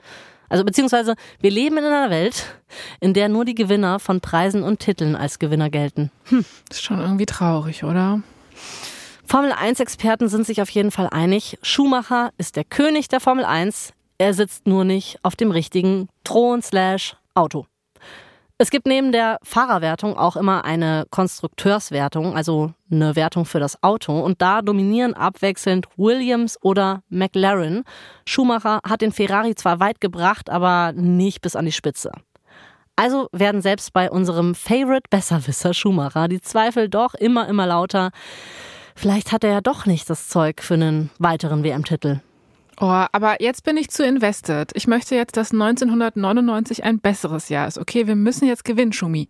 Also 0.52 0.66
beziehungsweise 0.66 1.16
wir 1.40 1.50
leben 1.50 1.78
in 1.78 1.86
einer 1.86 2.10
Welt, 2.10 2.46
in 3.00 3.14
der 3.14 3.30
nur 3.30 3.46
die 3.46 3.56
Gewinner 3.56 4.00
von 4.00 4.20
Preisen 4.20 4.64
und 4.64 4.80
Titeln 4.80 5.16
als 5.16 5.40
Gewinner 5.40 5.70
gelten. 5.70 6.12
Hm. 6.26 6.44
Ist 6.70 6.84
schon 6.84 7.00
irgendwie 7.00 7.26
traurig, 7.26 7.86
oder? 7.86 8.22
Formel 9.26 9.54
1-Experten 9.54 10.28
sind 10.28 10.46
sich 10.46 10.62
auf 10.62 10.70
jeden 10.70 10.92
Fall 10.92 11.08
einig. 11.10 11.58
Schumacher 11.62 12.32
ist 12.38 12.58
der 12.58 12.66
König 12.66 13.08
der 13.08 13.22
Formel 13.22 13.46
1. 13.46 13.94
Er 14.18 14.34
sitzt 14.34 14.68
nur 14.68 14.84
nicht 14.84 15.20
auf 15.24 15.38
dem 15.38 15.52
richtigen 15.52 16.10
Thron 16.26 16.62
slash 16.62 17.16
Auto. 17.34 17.66
Es 18.62 18.70
gibt 18.70 18.86
neben 18.86 19.12
der 19.12 19.40
Fahrerwertung 19.42 20.16
auch 20.16 20.36
immer 20.36 20.66
eine 20.66 21.08
Konstrukteurswertung, 21.10 22.36
also 22.36 22.76
eine 22.92 23.16
Wertung 23.16 23.46
für 23.46 23.60
das 23.60 23.82
Auto. 23.82 24.20
Und 24.20 24.40
da 24.44 24.62
dominieren 24.62 25.16
abwechselnd 25.16 25.88
Williams 25.98 26.60
oder 26.62 27.02
McLaren. 27.10 27.84
Schumacher 28.24 28.80
hat 28.88 29.02
den 29.02 29.14
Ferrari 29.14 29.56
zwar 29.56 29.80
weit 29.80 30.00
gebracht, 30.00 30.52
aber 30.52 30.92
nicht 30.92 31.42
bis 31.42 31.56
an 31.56 31.66
die 31.66 31.72
Spitze. 31.72 32.12
Also 32.96 33.30
werden 33.32 33.64
selbst 33.64 33.94
bei 33.94 34.12
unserem 34.12 34.54
Favorite 34.54 35.10
Besserwisser 35.10 35.74
Schumacher 35.74 36.28
die 36.28 36.42
Zweifel 36.42 36.88
doch 36.88 37.16
immer, 37.16 37.50
immer 37.50 37.66
lauter. 37.66 38.12
Vielleicht 38.94 39.32
hat 39.32 39.44
er 39.44 39.54
ja 39.54 39.62
doch 39.62 39.88
nicht 39.88 40.08
das 40.08 40.28
Zeug 40.28 40.62
für 40.62 40.76
einen 40.76 41.10
weiteren 41.18 41.64
WM-Titel. 41.64 42.20
Oh, 42.84 43.06
aber 43.12 43.44
jetzt 43.44 43.64
bin 43.64 43.78
ich 43.78 43.92
zu 43.92 44.04
invested. 44.04 44.72
Ich 44.74 44.88
möchte 44.88 45.14
jetzt, 45.14 45.38
dass 45.38 45.52
1999 45.52 46.84
ein 46.84 47.00
besseres 47.00 47.48
Jahr 47.50 47.68
ist. 47.68 47.78
Okay, 47.78 48.08
wir 48.08 48.16
müssen 48.16 48.48
jetzt 48.48 48.66
gewinnen, 48.66 48.92
Schumi. 48.92 49.30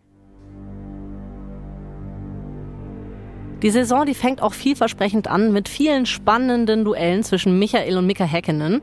Die 3.61 3.69
Saison, 3.69 4.05
die 4.05 4.13
fängt 4.13 4.41
auch 4.41 4.53
vielversprechend 4.53 5.27
an 5.27 5.51
mit 5.51 5.67
vielen 5.67 6.05
spannenden 6.05 6.85
Duellen 6.85 7.23
zwischen 7.23 7.59
Michael 7.59 7.97
und 7.97 8.07
Mika 8.07 8.23
Häkkinen. 8.23 8.81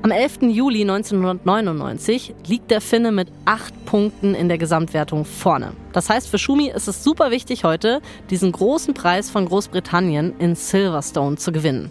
Am 0.00 0.10
11. 0.10 0.38
Juli 0.42 0.80
1999 0.80 2.34
liegt 2.46 2.70
der 2.70 2.80
Finne 2.80 3.12
mit 3.12 3.28
acht 3.44 3.74
Punkten 3.84 4.34
in 4.34 4.48
der 4.48 4.56
Gesamtwertung 4.56 5.26
vorne. 5.26 5.72
Das 5.92 6.08
heißt, 6.08 6.28
für 6.30 6.38
Schumi 6.38 6.70
ist 6.70 6.88
es 6.88 7.04
super 7.04 7.30
wichtig 7.30 7.64
heute, 7.64 8.00
diesen 8.30 8.52
großen 8.52 8.94
Preis 8.94 9.28
von 9.28 9.44
Großbritannien 9.44 10.34
in 10.38 10.54
Silverstone 10.54 11.36
zu 11.36 11.52
gewinnen. 11.52 11.90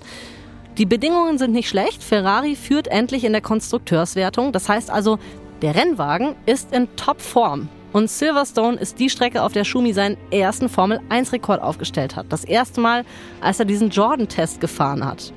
Die 0.77 0.85
Bedingungen 0.85 1.39
sind 1.39 1.53
nicht 1.53 1.69
schlecht. 1.69 2.03
Ferrari 2.03 2.55
führt 2.55 2.87
endlich 2.87 3.23
in 3.23 3.31
der 3.31 3.41
Konstrukteurswertung. 3.41 4.51
Das 4.51 4.69
heißt 4.69 4.91
also, 4.91 5.17
der 5.63 5.73
Rennwagen 5.73 6.35
ist 6.45 6.71
in 6.71 6.87
Topform. 6.95 7.67
Und 7.93 8.11
Silverstone 8.11 8.77
ist 8.77 8.99
die 8.99 9.09
Strecke, 9.09 9.41
auf 9.41 9.53
der 9.53 9.63
Schumi 9.63 9.91
seinen 9.91 10.17
ersten 10.29 10.69
Formel-1-Rekord 10.69 11.63
aufgestellt 11.63 12.15
hat. 12.15 12.27
Das 12.29 12.43
erste 12.43 12.79
Mal, 12.79 13.05
als 13.41 13.59
er 13.59 13.65
diesen 13.65 13.89
Jordan-Test 13.89 14.61
gefahren 14.61 15.03
hat. 15.03 15.33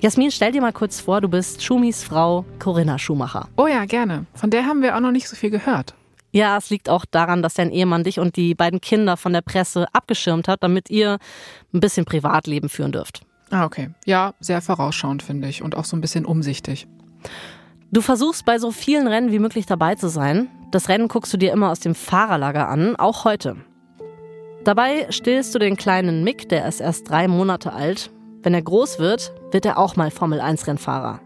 Jasmin, 0.00 0.30
stell 0.30 0.52
dir 0.52 0.60
mal 0.60 0.72
kurz 0.72 1.00
vor, 1.00 1.22
du 1.22 1.28
bist 1.28 1.62
Schumis 1.62 2.04
Frau 2.04 2.44
Corinna 2.58 2.98
Schumacher. 2.98 3.48
Oh 3.56 3.66
ja, 3.66 3.86
gerne. 3.86 4.26
Von 4.34 4.50
der 4.50 4.66
haben 4.66 4.82
wir 4.82 4.94
auch 4.94 5.00
noch 5.00 5.12
nicht 5.12 5.28
so 5.28 5.36
viel 5.36 5.50
gehört. 5.50 5.94
Ja, 6.32 6.58
es 6.58 6.68
liegt 6.68 6.90
auch 6.90 7.06
daran, 7.10 7.42
dass 7.42 7.54
dein 7.54 7.70
Ehemann 7.70 8.04
dich 8.04 8.20
und 8.20 8.36
die 8.36 8.54
beiden 8.54 8.82
Kinder 8.82 9.16
von 9.16 9.32
der 9.32 9.40
Presse 9.40 9.86
abgeschirmt 9.94 10.48
hat, 10.48 10.62
damit 10.62 10.90
ihr 10.90 11.18
ein 11.72 11.80
bisschen 11.80 12.04
Privatleben 12.04 12.68
führen 12.68 12.92
dürft. 12.92 13.22
Ah, 13.50 13.64
okay. 13.64 13.90
Ja, 14.04 14.34
sehr 14.40 14.60
vorausschauend, 14.60 15.22
finde 15.22 15.48
ich. 15.48 15.62
Und 15.62 15.76
auch 15.76 15.84
so 15.84 15.96
ein 15.96 16.00
bisschen 16.00 16.24
umsichtig. 16.24 16.86
Du 17.92 18.00
versuchst 18.00 18.44
bei 18.44 18.58
so 18.58 18.70
vielen 18.70 19.08
Rennen 19.08 19.32
wie 19.32 19.40
möglich 19.40 19.66
dabei 19.66 19.96
zu 19.96 20.08
sein. 20.08 20.48
Das 20.70 20.88
Rennen 20.88 21.08
guckst 21.08 21.32
du 21.32 21.36
dir 21.36 21.52
immer 21.52 21.70
aus 21.70 21.80
dem 21.80 21.96
Fahrerlager 21.96 22.68
an, 22.68 22.94
auch 22.94 23.24
heute. 23.24 23.56
Dabei 24.62 25.06
stillst 25.10 25.54
du 25.54 25.58
den 25.58 25.76
kleinen 25.76 26.22
Mick, 26.22 26.48
der 26.48 26.68
ist 26.68 26.80
erst 26.80 27.10
drei 27.10 27.26
Monate 27.26 27.72
alt. 27.72 28.12
Wenn 28.42 28.54
er 28.54 28.62
groß 28.62 28.98
wird, 29.00 29.32
wird 29.50 29.66
er 29.66 29.78
auch 29.78 29.96
mal 29.96 30.10
Formel-1-Rennfahrer. 30.10 31.20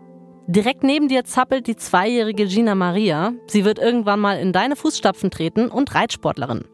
Direkt 0.47 0.85
neben 0.85 1.09
dir 1.09 1.25
zappelt 1.25 1.67
die 1.67 1.77
zweijährige 1.77 2.47
Gina 2.47 2.75
Maria. 2.75 3.33
Sie 3.47 3.65
wird 3.65 3.79
irgendwann 3.79 4.21
mal 4.21 4.39
in 4.39 4.53
deine 4.53 4.77
Fußstapfen 4.77 5.31
treten 5.31 5.69
und 5.69 5.95
Reitsportlerin. 5.95 6.65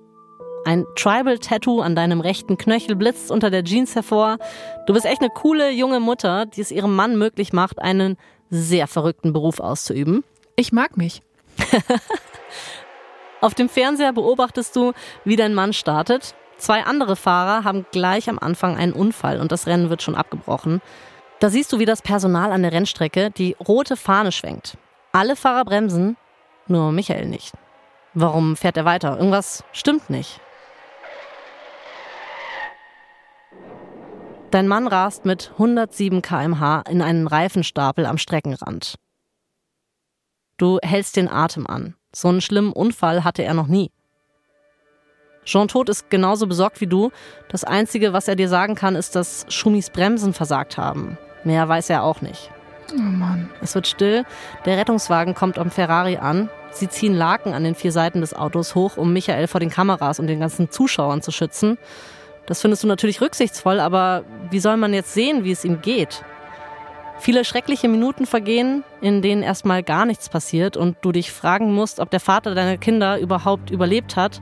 Ein 0.64 0.84
Tribal-Tattoo 0.94 1.80
an 1.80 1.94
deinem 1.94 2.20
rechten 2.20 2.58
Knöchel 2.58 2.94
blitzt 2.94 3.30
unter 3.30 3.50
der 3.50 3.64
Jeans 3.64 3.94
hervor. 3.94 4.38
Du 4.86 4.92
bist 4.92 5.06
echt 5.06 5.20
eine 5.20 5.30
coole 5.30 5.70
junge 5.70 6.00
Mutter, 6.00 6.46
die 6.46 6.60
es 6.60 6.70
ihrem 6.70 6.94
Mann 6.94 7.16
möglich 7.16 7.52
macht, 7.52 7.80
einen 7.80 8.18
sehr 8.50 8.86
verrückten 8.86 9.32
Beruf 9.32 9.60
auszuüben. 9.60 10.22
Ich 10.56 10.72
mag 10.72 10.96
mich. 10.96 11.22
Auf 13.40 13.54
dem 13.54 13.70
Fernseher 13.70 14.12
beobachtest 14.12 14.76
du, 14.76 14.92
wie 15.24 15.36
dein 15.36 15.54
Mann 15.54 15.72
startet. 15.72 16.34
Zwei 16.58 16.82
andere 16.82 17.16
Fahrer 17.16 17.64
haben 17.64 17.86
gleich 17.90 18.28
am 18.28 18.38
Anfang 18.38 18.76
einen 18.76 18.92
Unfall 18.92 19.40
und 19.40 19.50
das 19.50 19.66
Rennen 19.66 19.88
wird 19.88 20.02
schon 20.02 20.14
abgebrochen. 20.14 20.82
Da 21.38 21.48
siehst 21.48 21.72
du, 21.72 21.78
wie 21.78 21.86
das 21.86 22.02
Personal 22.02 22.52
an 22.52 22.62
der 22.62 22.72
Rennstrecke 22.72 23.30
die 23.30 23.56
rote 23.66 23.96
Fahne 23.96 24.30
schwenkt. 24.30 24.76
Alle 25.12 25.36
Fahrer 25.36 25.64
bremsen, 25.64 26.18
nur 26.66 26.92
Michael 26.92 27.26
nicht. 27.26 27.54
Warum 28.12 28.56
fährt 28.56 28.76
er 28.76 28.84
weiter? 28.84 29.16
Irgendwas 29.16 29.64
stimmt 29.72 30.10
nicht. 30.10 30.38
Dein 34.50 34.66
Mann 34.66 34.88
rast 34.88 35.24
mit 35.24 35.52
107 35.52 36.22
km/h 36.22 36.82
in 36.88 37.02
einen 37.02 37.28
Reifenstapel 37.28 38.04
am 38.04 38.18
Streckenrand. 38.18 38.96
Du 40.56 40.78
hältst 40.82 41.16
den 41.16 41.28
Atem 41.28 41.68
an. 41.68 41.94
So 42.12 42.28
einen 42.28 42.40
schlimmen 42.40 42.72
Unfall 42.72 43.22
hatte 43.22 43.44
er 43.44 43.54
noch 43.54 43.68
nie. 43.68 43.92
Jean 45.44 45.68
Todt 45.68 45.88
ist 45.88 46.10
genauso 46.10 46.48
besorgt 46.48 46.80
wie 46.80 46.88
du. 46.88 47.12
Das 47.48 47.62
Einzige, 47.62 48.12
was 48.12 48.26
er 48.26 48.34
dir 48.34 48.48
sagen 48.48 48.74
kann, 48.74 48.96
ist, 48.96 49.14
dass 49.14 49.46
Schumis 49.48 49.88
Bremsen 49.88 50.34
versagt 50.34 50.76
haben. 50.76 51.16
Mehr 51.44 51.68
weiß 51.68 51.88
er 51.90 52.02
auch 52.02 52.20
nicht. 52.20 52.50
Oh 52.92 53.00
Mann. 53.00 53.48
Es 53.62 53.76
wird 53.76 53.86
still. 53.86 54.24
Der 54.64 54.76
Rettungswagen 54.76 55.34
kommt 55.34 55.58
am 55.58 55.70
Ferrari 55.70 56.16
an. 56.16 56.50
Sie 56.72 56.88
ziehen 56.88 57.14
Laken 57.14 57.54
an 57.54 57.62
den 57.62 57.76
vier 57.76 57.92
Seiten 57.92 58.20
des 58.20 58.34
Autos 58.34 58.74
hoch, 58.74 58.96
um 58.96 59.12
Michael 59.12 59.46
vor 59.46 59.60
den 59.60 59.70
Kameras 59.70 60.18
und 60.18 60.26
den 60.26 60.40
ganzen 60.40 60.70
Zuschauern 60.70 61.22
zu 61.22 61.30
schützen. 61.30 61.78
Das 62.50 62.62
findest 62.62 62.82
du 62.82 62.88
natürlich 62.88 63.20
rücksichtsvoll, 63.20 63.78
aber 63.78 64.24
wie 64.50 64.58
soll 64.58 64.76
man 64.76 64.92
jetzt 64.92 65.14
sehen, 65.14 65.44
wie 65.44 65.52
es 65.52 65.64
ihm 65.64 65.82
geht? 65.82 66.24
Viele 67.20 67.44
schreckliche 67.44 67.86
Minuten 67.86 68.26
vergehen, 68.26 68.82
in 69.00 69.22
denen 69.22 69.44
erstmal 69.44 69.84
gar 69.84 70.04
nichts 70.04 70.28
passiert 70.28 70.76
und 70.76 70.96
du 71.02 71.12
dich 71.12 71.30
fragen 71.30 71.72
musst, 71.72 72.00
ob 72.00 72.10
der 72.10 72.18
Vater 72.18 72.56
deiner 72.56 72.76
Kinder 72.76 73.20
überhaupt 73.20 73.70
überlebt 73.70 74.16
hat. 74.16 74.40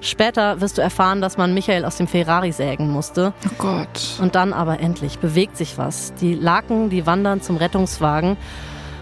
Später 0.00 0.60
wirst 0.60 0.78
du 0.78 0.82
erfahren, 0.82 1.20
dass 1.20 1.36
man 1.36 1.52
Michael 1.52 1.84
aus 1.84 1.96
dem 1.96 2.06
Ferrari 2.06 2.52
sägen 2.52 2.88
musste. 2.88 3.32
Oh 3.44 3.54
Gott. 3.58 4.20
Und 4.20 4.36
dann 4.36 4.52
aber 4.52 4.78
endlich 4.78 5.18
bewegt 5.18 5.56
sich 5.56 5.78
was. 5.78 6.14
Die 6.20 6.34
Laken, 6.34 6.90
die 6.90 7.06
wandern 7.06 7.40
zum 7.40 7.56
Rettungswagen 7.56 8.36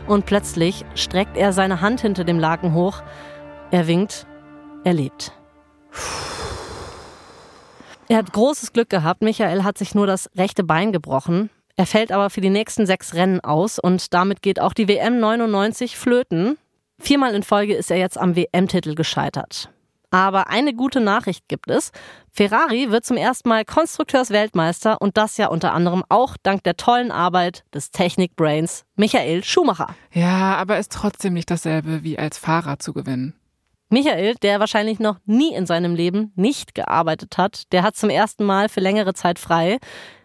und 0.06 0.24
plötzlich 0.24 0.86
streckt 0.94 1.36
er 1.36 1.52
seine 1.52 1.82
Hand 1.82 2.00
hinter 2.00 2.24
dem 2.24 2.38
Laken 2.38 2.72
hoch. 2.72 3.02
Er 3.70 3.86
winkt. 3.86 4.24
Er 4.84 4.94
lebt. 4.94 5.34
Er 8.10 8.16
hat 8.16 8.32
großes 8.32 8.72
Glück 8.72 8.90
gehabt. 8.90 9.22
Michael 9.22 9.62
hat 9.62 9.78
sich 9.78 9.94
nur 9.94 10.04
das 10.04 10.28
rechte 10.36 10.64
Bein 10.64 10.90
gebrochen. 10.90 11.48
Er 11.76 11.86
fällt 11.86 12.10
aber 12.10 12.28
für 12.28 12.40
die 12.40 12.50
nächsten 12.50 12.84
sechs 12.84 13.14
Rennen 13.14 13.38
aus 13.38 13.78
und 13.78 14.12
damit 14.12 14.42
geht 14.42 14.60
auch 14.60 14.72
die 14.72 14.88
WM 14.88 15.20
99 15.20 15.96
flöten. 15.96 16.58
Viermal 16.98 17.36
in 17.36 17.44
Folge 17.44 17.72
ist 17.76 17.88
er 17.88 17.98
jetzt 17.98 18.18
am 18.18 18.34
WM-Titel 18.34 18.96
gescheitert. 18.96 19.70
Aber 20.10 20.48
eine 20.48 20.74
gute 20.74 21.00
Nachricht 21.00 21.46
gibt 21.46 21.70
es. 21.70 21.92
Ferrari 22.32 22.90
wird 22.90 23.04
zum 23.04 23.16
ersten 23.16 23.48
Mal 23.48 23.64
Konstrukteursweltmeister 23.64 25.00
und 25.00 25.16
das 25.16 25.36
ja 25.36 25.46
unter 25.46 25.72
anderem 25.72 26.02
auch 26.08 26.36
dank 26.42 26.64
der 26.64 26.76
tollen 26.76 27.12
Arbeit 27.12 27.62
des 27.72 27.92
Technikbrains 27.92 28.82
Michael 28.96 29.44
Schumacher. 29.44 29.94
Ja, 30.12 30.56
aber 30.56 30.80
ist 30.80 30.90
trotzdem 30.90 31.34
nicht 31.34 31.48
dasselbe 31.48 32.02
wie 32.02 32.18
als 32.18 32.38
Fahrer 32.38 32.80
zu 32.80 32.92
gewinnen. 32.92 33.39
Michael, 33.90 34.36
der 34.36 34.60
wahrscheinlich 34.60 35.00
noch 35.00 35.18
nie 35.26 35.52
in 35.52 35.66
seinem 35.66 35.96
Leben 35.96 36.32
nicht 36.36 36.76
gearbeitet 36.76 37.36
hat, 37.38 37.64
der 37.72 37.82
hat 37.82 37.96
zum 37.96 38.08
ersten 38.08 38.44
Mal 38.44 38.68
für 38.68 38.80
längere 38.80 39.14
Zeit 39.14 39.40
frei. 39.40 39.78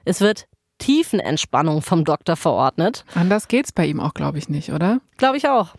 Es 0.06 0.22
wird 0.22 0.46
Tiefenentspannung 0.78 1.82
vom 1.82 2.06
Doktor 2.06 2.36
verordnet. 2.36 3.06
Anders 3.16 3.48
geht's 3.48 3.72
bei 3.72 3.88
ihm 3.88 4.00
auch, 4.00 4.14
glaube 4.14 4.38
ich, 4.38 4.50
nicht, 4.50 4.72
oder? 4.72 5.00
Glaube 5.18 5.38
ich 5.38 5.50
auch. 5.50 5.70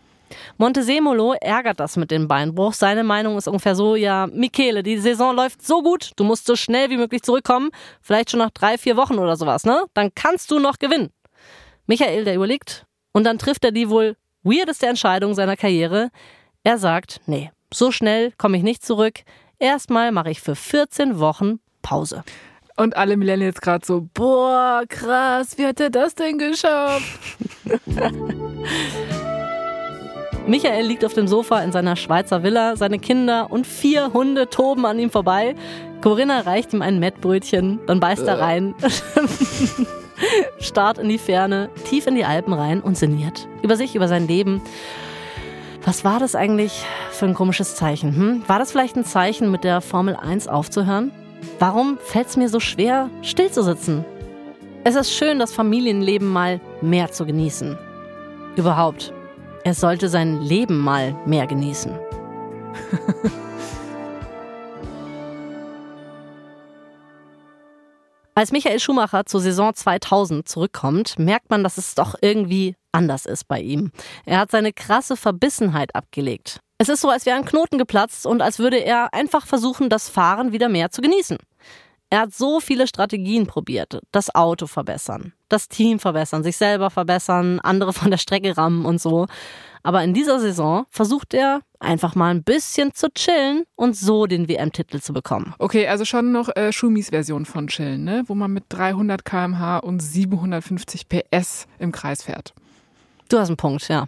Montesemolo 0.57 1.33
ärgert 1.39 1.79
das 1.79 1.95
mit 1.95 2.11
dem 2.11 2.27
Beinbruch. 2.27 2.73
Seine 2.73 3.05
Meinung 3.05 3.37
ist 3.37 3.47
ungefähr 3.47 3.75
so, 3.75 3.95
ja, 3.95 4.27
Michele, 4.27 4.83
die 4.83 4.97
Saison 4.97 5.33
läuft 5.33 5.65
so 5.65 5.81
gut, 5.81 6.11
du 6.17 6.25
musst 6.25 6.45
so 6.45 6.57
schnell 6.57 6.89
wie 6.89 6.97
möglich 6.97 7.23
zurückkommen, 7.23 7.69
vielleicht 8.01 8.31
schon 8.31 8.39
nach 8.39 8.51
drei, 8.51 8.77
vier 8.77 8.97
Wochen 8.97 9.17
oder 9.19 9.37
sowas, 9.37 9.63
ne? 9.63 9.83
Dann 9.93 10.11
kannst 10.13 10.51
du 10.51 10.59
noch 10.59 10.79
gewinnen. 10.79 11.11
Michael, 11.85 12.25
der 12.25 12.35
überlegt, 12.35 12.85
und 13.13 13.23
dann 13.23 13.37
trifft 13.37 13.63
er 13.63 13.71
die 13.71 13.89
wohl 13.89 14.17
weirdeste 14.43 14.87
Entscheidung 14.87 15.33
seiner 15.33 15.55
Karriere. 15.55 16.09
Er 16.63 16.77
sagt, 16.77 17.21
nee, 17.25 17.51
so 17.73 17.91
schnell 17.91 18.31
komme 18.37 18.57
ich 18.57 18.63
nicht 18.63 18.85
zurück. 18.85 19.21
Erstmal 19.59 20.11
mache 20.11 20.29
ich 20.29 20.41
für 20.41 20.55
14 20.55 21.19
Wochen 21.19 21.59
Pause. 21.81 22.23
Und 22.75 22.95
alle 22.95 23.17
Millennials 23.17 23.59
gerade 23.59 23.85
so, 23.85 24.07
boah, 24.13 24.83
krass, 24.87 25.57
wie 25.57 25.65
hat 25.65 25.79
er 25.79 25.89
das 25.89 26.13
denn 26.13 26.37
geschafft? 26.37 27.19
Michael 30.47 30.85
liegt 30.85 31.03
auf 31.03 31.13
dem 31.13 31.27
Sofa 31.27 31.61
in 31.61 31.71
seiner 31.73 31.95
Schweizer 31.97 32.41
Villa, 32.41 32.77
seine 32.77 32.99
Kinder 32.99 33.51
und 33.51 33.67
vier 33.67 34.13
Hunde 34.13 34.49
toben 34.49 34.85
an 34.85 34.97
ihm 34.97 35.09
vorbei. 35.09 35.55
Corinna 36.01 36.41
reicht 36.41 36.71
ihm 36.73 36.81
ein 36.81 36.99
Mettbrötchen, 36.99 37.79
dann 37.85 37.99
beißt 37.99 38.25
er 38.27 38.39
rein, 38.39 38.73
starrt 40.59 40.99
in 40.99 41.09
die 41.09 41.17
Ferne, 41.17 41.69
tief 41.83 42.07
in 42.07 42.15
die 42.15 42.23
Alpen 42.23 42.53
rein 42.53 42.79
und 42.79 42.97
sinniert. 42.97 43.47
Über 43.61 43.75
sich, 43.75 43.95
über 43.95 44.07
sein 44.07 44.27
Leben. 44.27 44.61
Was 45.87 46.03
war 46.03 46.19
das 46.19 46.35
eigentlich 46.35 46.83
für 47.11 47.27
ein 47.27 47.33
komisches 47.33 47.75
Zeichen? 47.75 48.13
Hm? 48.13 48.43
War 48.45 48.59
das 48.59 48.73
vielleicht 48.73 48.97
ein 48.97 49.05
Zeichen, 49.05 49.49
mit 49.51 49.63
der 49.63 49.79
Formel 49.79 50.17
1 50.17 50.49
aufzuhören? 50.49 51.13
Warum 51.59 51.97
fällt 51.97 52.27
es 52.27 52.35
mir 52.35 52.49
so 52.49 52.59
schwer, 52.59 53.09
still 53.21 53.49
zu 53.49 53.63
sitzen? 53.63 54.03
Es 54.83 54.95
ist 54.95 55.13
schön, 55.13 55.39
das 55.39 55.53
Familienleben 55.53 56.27
mal 56.27 56.59
mehr 56.81 57.09
zu 57.13 57.25
genießen. 57.25 57.77
Überhaupt, 58.57 59.13
er 59.63 59.73
sollte 59.73 60.09
sein 60.09 60.41
Leben 60.41 60.77
mal 60.77 61.15
mehr 61.25 61.47
genießen. 61.47 61.93
Als 68.37 68.51
Michael 68.51 68.79
Schumacher 68.79 69.25
zur 69.25 69.41
Saison 69.41 69.73
2000 69.73 70.47
zurückkommt, 70.47 71.17
merkt 71.17 71.49
man, 71.49 71.63
dass 71.63 71.79
es 71.79 71.95
doch 71.95 72.13
irgendwie 72.21 72.75
anders 72.91 73.25
ist 73.25 73.47
bei 73.47 73.59
ihm. 73.59 73.89
Er 74.27 74.37
hat 74.37 74.51
seine 74.51 74.73
krasse 74.73 75.17
Verbissenheit 75.17 75.95
abgelegt. 75.95 76.59
Es 76.77 76.87
ist 76.87 77.01
so, 77.01 77.09
als 77.09 77.25
wäre 77.25 77.35
ein 77.35 77.45
Knoten 77.45 77.79
geplatzt 77.79 78.27
und 78.27 78.43
als 78.43 78.59
würde 78.59 78.77
er 78.77 79.11
einfach 79.11 79.47
versuchen, 79.47 79.89
das 79.89 80.07
Fahren 80.07 80.51
wieder 80.51 80.69
mehr 80.69 80.91
zu 80.91 81.01
genießen. 81.01 81.39
Er 82.09 82.21
hat 82.21 82.33
so 82.33 82.61
viele 82.61 82.87
Strategien 82.87 83.47
probiert. 83.47 83.99
Das 84.11 84.33
Auto 84.33 84.65
verbessern, 84.65 85.33
das 85.49 85.67
Team 85.67 85.99
verbessern, 85.99 86.41
sich 86.41 86.55
selber 86.55 86.89
verbessern, 86.89 87.59
andere 87.59 87.91
von 87.91 88.11
der 88.11 88.17
Strecke 88.17 88.55
rammen 88.55 88.85
und 88.85 89.01
so. 89.01 89.27
Aber 89.83 90.03
in 90.03 90.13
dieser 90.13 90.39
Saison 90.39 90.85
versucht 90.89 91.33
er 91.33 91.61
einfach 91.79 92.15
mal 92.15 92.29
ein 92.29 92.43
bisschen 92.43 92.93
zu 92.93 93.09
chillen 93.09 93.63
und 93.75 93.95
so 93.95 94.25
den 94.25 94.47
WM-Titel 94.47 94.99
zu 94.99 95.13
bekommen. 95.13 95.53
Okay, 95.59 95.87
also 95.87 96.05
schon 96.05 96.31
noch 96.31 96.53
äh, 96.55 96.71
Schumis 96.71 97.09
Version 97.09 97.45
von 97.45 97.67
chillen, 97.67 98.03
ne? 98.03 98.23
wo 98.27 98.35
man 98.35 98.51
mit 98.51 98.65
300 98.69 99.23
km/h 99.23 99.79
und 99.79 100.01
750 100.01 101.07
PS 101.09 101.67
im 101.79 101.91
Kreis 101.91 102.23
fährt. 102.23 102.53
Du 103.29 103.37
hast 103.37 103.49
einen 103.49 103.57
Punkt, 103.57 103.87
ja. 103.89 104.07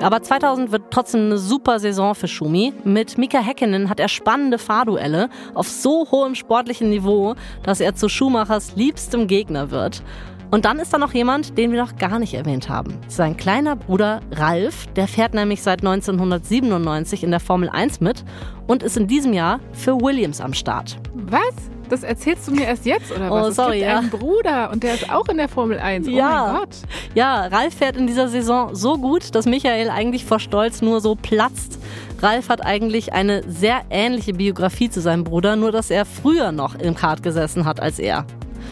Aber 0.00 0.22
2000 0.22 0.72
wird 0.72 0.84
trotzdem 0.90 1.26
eine 1.26 1.38
super 1.38 1.80
Saison 1.80 2.14
für 2.14 2.28
Schumi. 2.28 2.72
Mit 2.84 3.16
Mika 3.16 3.38
Häkkinen 3.38 3.88
hat 3.88 3.98
er 3.98 4.08
spannende 4.08 4.58
Fahrduelle 4.58 5.30
auf 5.54 5.68
so 5.68 6.06
hohem 6.10 6.34
sportlichen 6.34 6.90
Niveau, 6.90 7.34
dass 7.62 7.80
er 7.80 7.94
zu 7.94 8.08
Schumachers 8.08 8.76
liebstem 8.76 9.26
Gegner 9.26 9.70
wird. 9.70 10.02
Und 10.50 10.64
dann 10.64 10.78
ist 10.78 10.92
da 10.92 10.98
noch 10.98 11.12
jemand, 11.12 11.58
den 11.58 11.72
wir 11.72 11.82
noch 11.82 11.96
gar 11.96 12.18
nicht 12.18 12.34
erwähnt 12.34 12.68
haben. 12.68 12.98
Sein 13.08 13.36
kleiner 13.36 13.74
Bruder 13.74 14.20
Ralf, 14.32 14.86
der 14.94 15.08
fährt 15.08 15.34
nämlich 15.34 15.62
seit 15.62 15.80
1997 15.80 17.24
in 17.24 17.30
der 17.30 17.40
Formel 17.40 17.68
1 17.68 18.00
mit 18.00 18.24
und 18.66 18.82
ist 18.82 18.96
in 18.96 19.08
diesem 19.08 19.32
Jahr 19.32 19.60
für 19.72 20.00
Williams 20.00 20.40
am 20.40 20.54
Start. 20.54 20.98
Was? 21.14 21.54
Das 21.88 22.02
erzählst 22.02 22.48
du 22.48 22.52
mir 22.52 22.64
erst 22.66 22.84
jetzt, 22.86 23.12
oder 23.12 23.30
was? 23.30 23.48
Oh, 23.48 23.50
sorry, 23.50 23.74
es 23.76 23.80
gibt 23.80 23.90
ja. 23.90 23.98
einen 23.98 24.10
Bruder 24.10 24.70
und 24.72 24.82
der 24.82 24.94
ist 24.94 25.10
auch 25.10 25.28
in 25.28 25.36
der 25.36 25.48
Formel 25.48 25.78
1. 25.78 26.08
Oh 26.08 26.10
Ja. 26.10 26.46
mein 26.52 26.60
Gott. 26.60 26.76
Ja, 27.14 27.46
Ralf 27.46 27.74
fährt 27.74 27.96
in 27.96 28.06
dieser 28.06 28.28
Saison 28.28 28.74
so 28.74 28.98
gut, 28.98 29.34
dass 29.34 29.46
Michael 29.46 29.90
eigentlich 29.90 30.24
vor 30.24 30.40
Stolz 30.40 30.82
nur 30.82 31.00
so 31.00 31.14
platzt. 31.14 31.78
Ralf 32.20 32.48
hat 32.48 32.64
eigentlich 32.64 33.12
eine 33.12 33.42
sehr 33.48 33.82
ähnliche 33.90 34.32
Biografie 34.32 34.88
zu 34.90 35.00
seinem 35.00 35.24
Bruder, 35.24 35.54
nur 35.56 35.70
dass 35.70 35.90
er 35.90 36.04
früher 36.04 36.50
noch 36.50 36.74
im 36.74 36.94
Kart 36.94 37.22
gesessen 37.22 37.64
hat 37.64 37.80
als 37.80 37.98
er. 37.98 38.24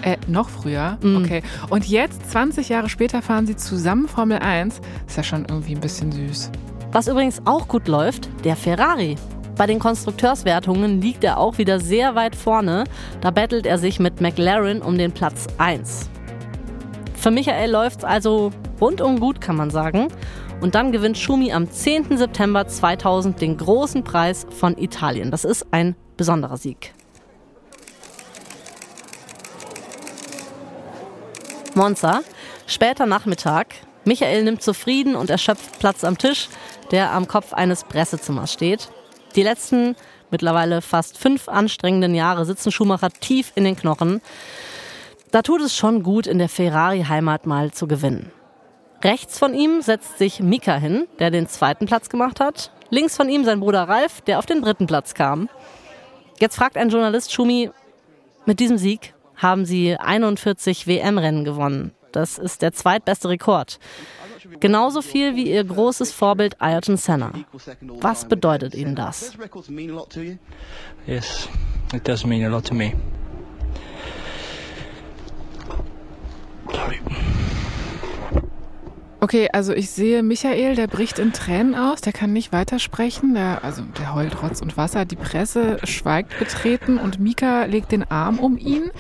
Äh, 0.03 0.17
noch 0.27 0.49
früher? 0.49 0.99
Mhm. 1.03 1.17
Okay. 1.25 1.43
Und 1.71 1.87
jetzt, 1.87 2.31
20 2.31 2.69
Jahre 2.69 2.89
später, 2.89 3.23
fahren 3.23 3.47
sie 3.47 3.57
zusammen 3.57 4.09
Formel 4.09 4.39
1. 4.39 4.81
Ist 5.07 5.17
ja 5.17 5.23
schon 5.23 5.47
irgendwie 5.49 5.75
ein 5.75 5.81
bisschen 5.81 6.11
süß. 6.11 6.51
Was 6.93 7.09
übrigens 7.09 7.43
auch 7.45 7.69
gut 7.69 7.89
läuft, 7.89 8.29
der 8.45 8.57
Ferrari. 8.57 9.17
Bei 9.57 9.67
den 9.67 9.79
Konstrukteurswertungen 9.79 11.01
liegt 11.01 11.23
er 11.23 11.39
auch 11.39 11.59
wieder 11.59 11.79
sehr 11.79 12.17
weit 12.17 12.35
vorne. 12.35 12.85
Da 13.21 13.31
battelt 13.31 13.67
er 13.67 13.79
sich 13.79 14.01
mit 14.01 14.21
McLaren 14.21 14.83
um 14.83 14.99
den 14.99 15.13
Platz 15.13 15.47
1. 15.59 16.11
Für 17.15 17.31
Michael 17.31 17.71
läuft's 17.71 18.03
also 18.03 18.51
rundum 18.81 19.21
gut, 19.21 19.41
kann 19.41 19.55
man 19.55 19.71
sagen. 19.71 20.09
Und 20.61 20.75
dann 20.75 20.91
gewinnt 20.91 21.19
Schumi 21.19 21.53
am 21.53 21.71
10. 21.71 22.17
September 22.17 22.67
2000 22.67 23.41
den 23.41 23.57
großen 23.57 24.03
Preis 24.03 24.45
von 24.51 24.77
Italien. 24.77 25.31
Das 25.31 25.45
ist 25.45 25.67
ein 25.71 25.95
besonderer 26.17 26.57
Sieg. 26.57 26.93
Monza, 31.75 32.23
später 32.67 33.07
Nachmittag. 33.07 33.75
Michael 34.05 34.43
nimmt 34.43 34.63
zufrieden 34.63 35.15
und 35.15 35.31
erschöpft 35.31 35.79
Platz 35.79 36.03
am 36.03 36.19
Tisch, 36.19 36.49
der 36.91 37.13
am 37.13 37.29
Kopf 37.29 37.53
eines 37.53 37.85
Pressezimmers 37.85 38.53
steht. 38.53 38.89
Die 39.37 39.43
letzten, 39.43 39.97
mittlerweile 40.30 40.80
fast 40.80 41.18
fünf 41.18 41.49
anstrengenden 41.49 42.14
Jahre 42.14 42.45
sitzen 42.45 42.70
Schumacher 42.70 43.11
tief 43.11 43.53
in 43.55 43.64
den 43.64 43.76
Knochen. 43.76 44.20
Da 45.30 45.43
tut 45.43 45.61
es 45.61 45.76
schon 45.76 46.03
gut, 46.03 46.26
in 46.26 46.39
der 46.39 46.49
Ferrari-Heimat 46.49 47.47
mal 47.47 47.72
zu 47.72 47.89
gewinnen. 47.89 48.30
Rechts 49.03 49.39
von 49.39 49.53
ihm 49.53 49.82
setzt 49.82 50.18
sich 50.18 50.41
Mika 50.41 50.76
hin, 50.76 51.07
der 51.18 51.30
den 51.30 51.49
zweiten 51.49 51.87
Platz 51.87 52.09
gemacht 52.09 52.41
hat. 52.41 52.70
Links 52.91 53.16
von 53.16 53.28
ihm 53.28 53.45
sein 53.45 53.61
Bruder 53.61 53.89
Ralf, 53.89 54.20
der 54.22 54.39
auf 54.39 54.47
den 54.47 54.62
dritten 54.62 54.87
Platz 54.87 55.14
kam. 55.14 55.49
Jetzt 56.39 56.57
fragt 56.57 56.76
ein 56.76 56.89
Journalist 56.89 57.32
Schumi, 57.32 57.70
mit 58.47 58.61
diesem 58.61 58.78
Sieg 58.78 59.14
haben 59.37 59.64
sie 59.64 59.97
41 59.97 60.87
WM-Rennen 60.87 61.45
gewonnen. 61.45 61.93
Das 62.12 62.39
ist 62.39 62.62
der 62.62 62.72
zweitbeste 62.72 63.28
Rekord. 63.28 63.78
Genauso 64.61 65.03
viel 65.03 65.36
wie 65.36 65.51
ihr 65.51 65.64
großes 65.64 66.12
Vorbild 66.12 66.61
Ayrton 66.61 66.97
Senna. 66.97 67.32
Was 68.01 68.26
bedeutet 68.26 68.74
Ihnen 68.74 68.95
das? 68.95 69.32
Yes, 71.07 71.49
it 71.92 72.07
does 72.07 72.24
mean 72.24 72.45
a 72.45 72.49
lot 72.49 72.66
to 72.66 72.74
me. 72.74 72.92
Sorry. 76.70 77.01
Okay, 79.25 79.49
also 79.51 79.72
ich 79.72 79.89
sehe 79.89 80.22
Michael, 80.22 80.75
der 80.75 80.87
bricht 80.87 81.18
in 81.18 81.33
Tränen 81.33 81.75
aus, 81.75 82.03
der 82.03 82.12
kann 82.12 82.35
nicht 82.35 82.53
weitersprechen, 82.53 83.33
der, 83.33 83.64
also 83.64 83.81
der 83.99 84.14
heult 84.14 84.43
Rotz 84.43 84.61
und 84.61 84.77
Wasser, 84.77 85.07
die 85.07 85.16
Presse 85.16 85.79
schweigt 85.85 86.39
betreten 86.39 86.99
und 86.99 87.20
Mika 87.20 87.64
legt 87.64 87.91
den 87.91 88.05
Arm 88.11 88.39
um 88.39 88.59
ihn. 88.59 88.91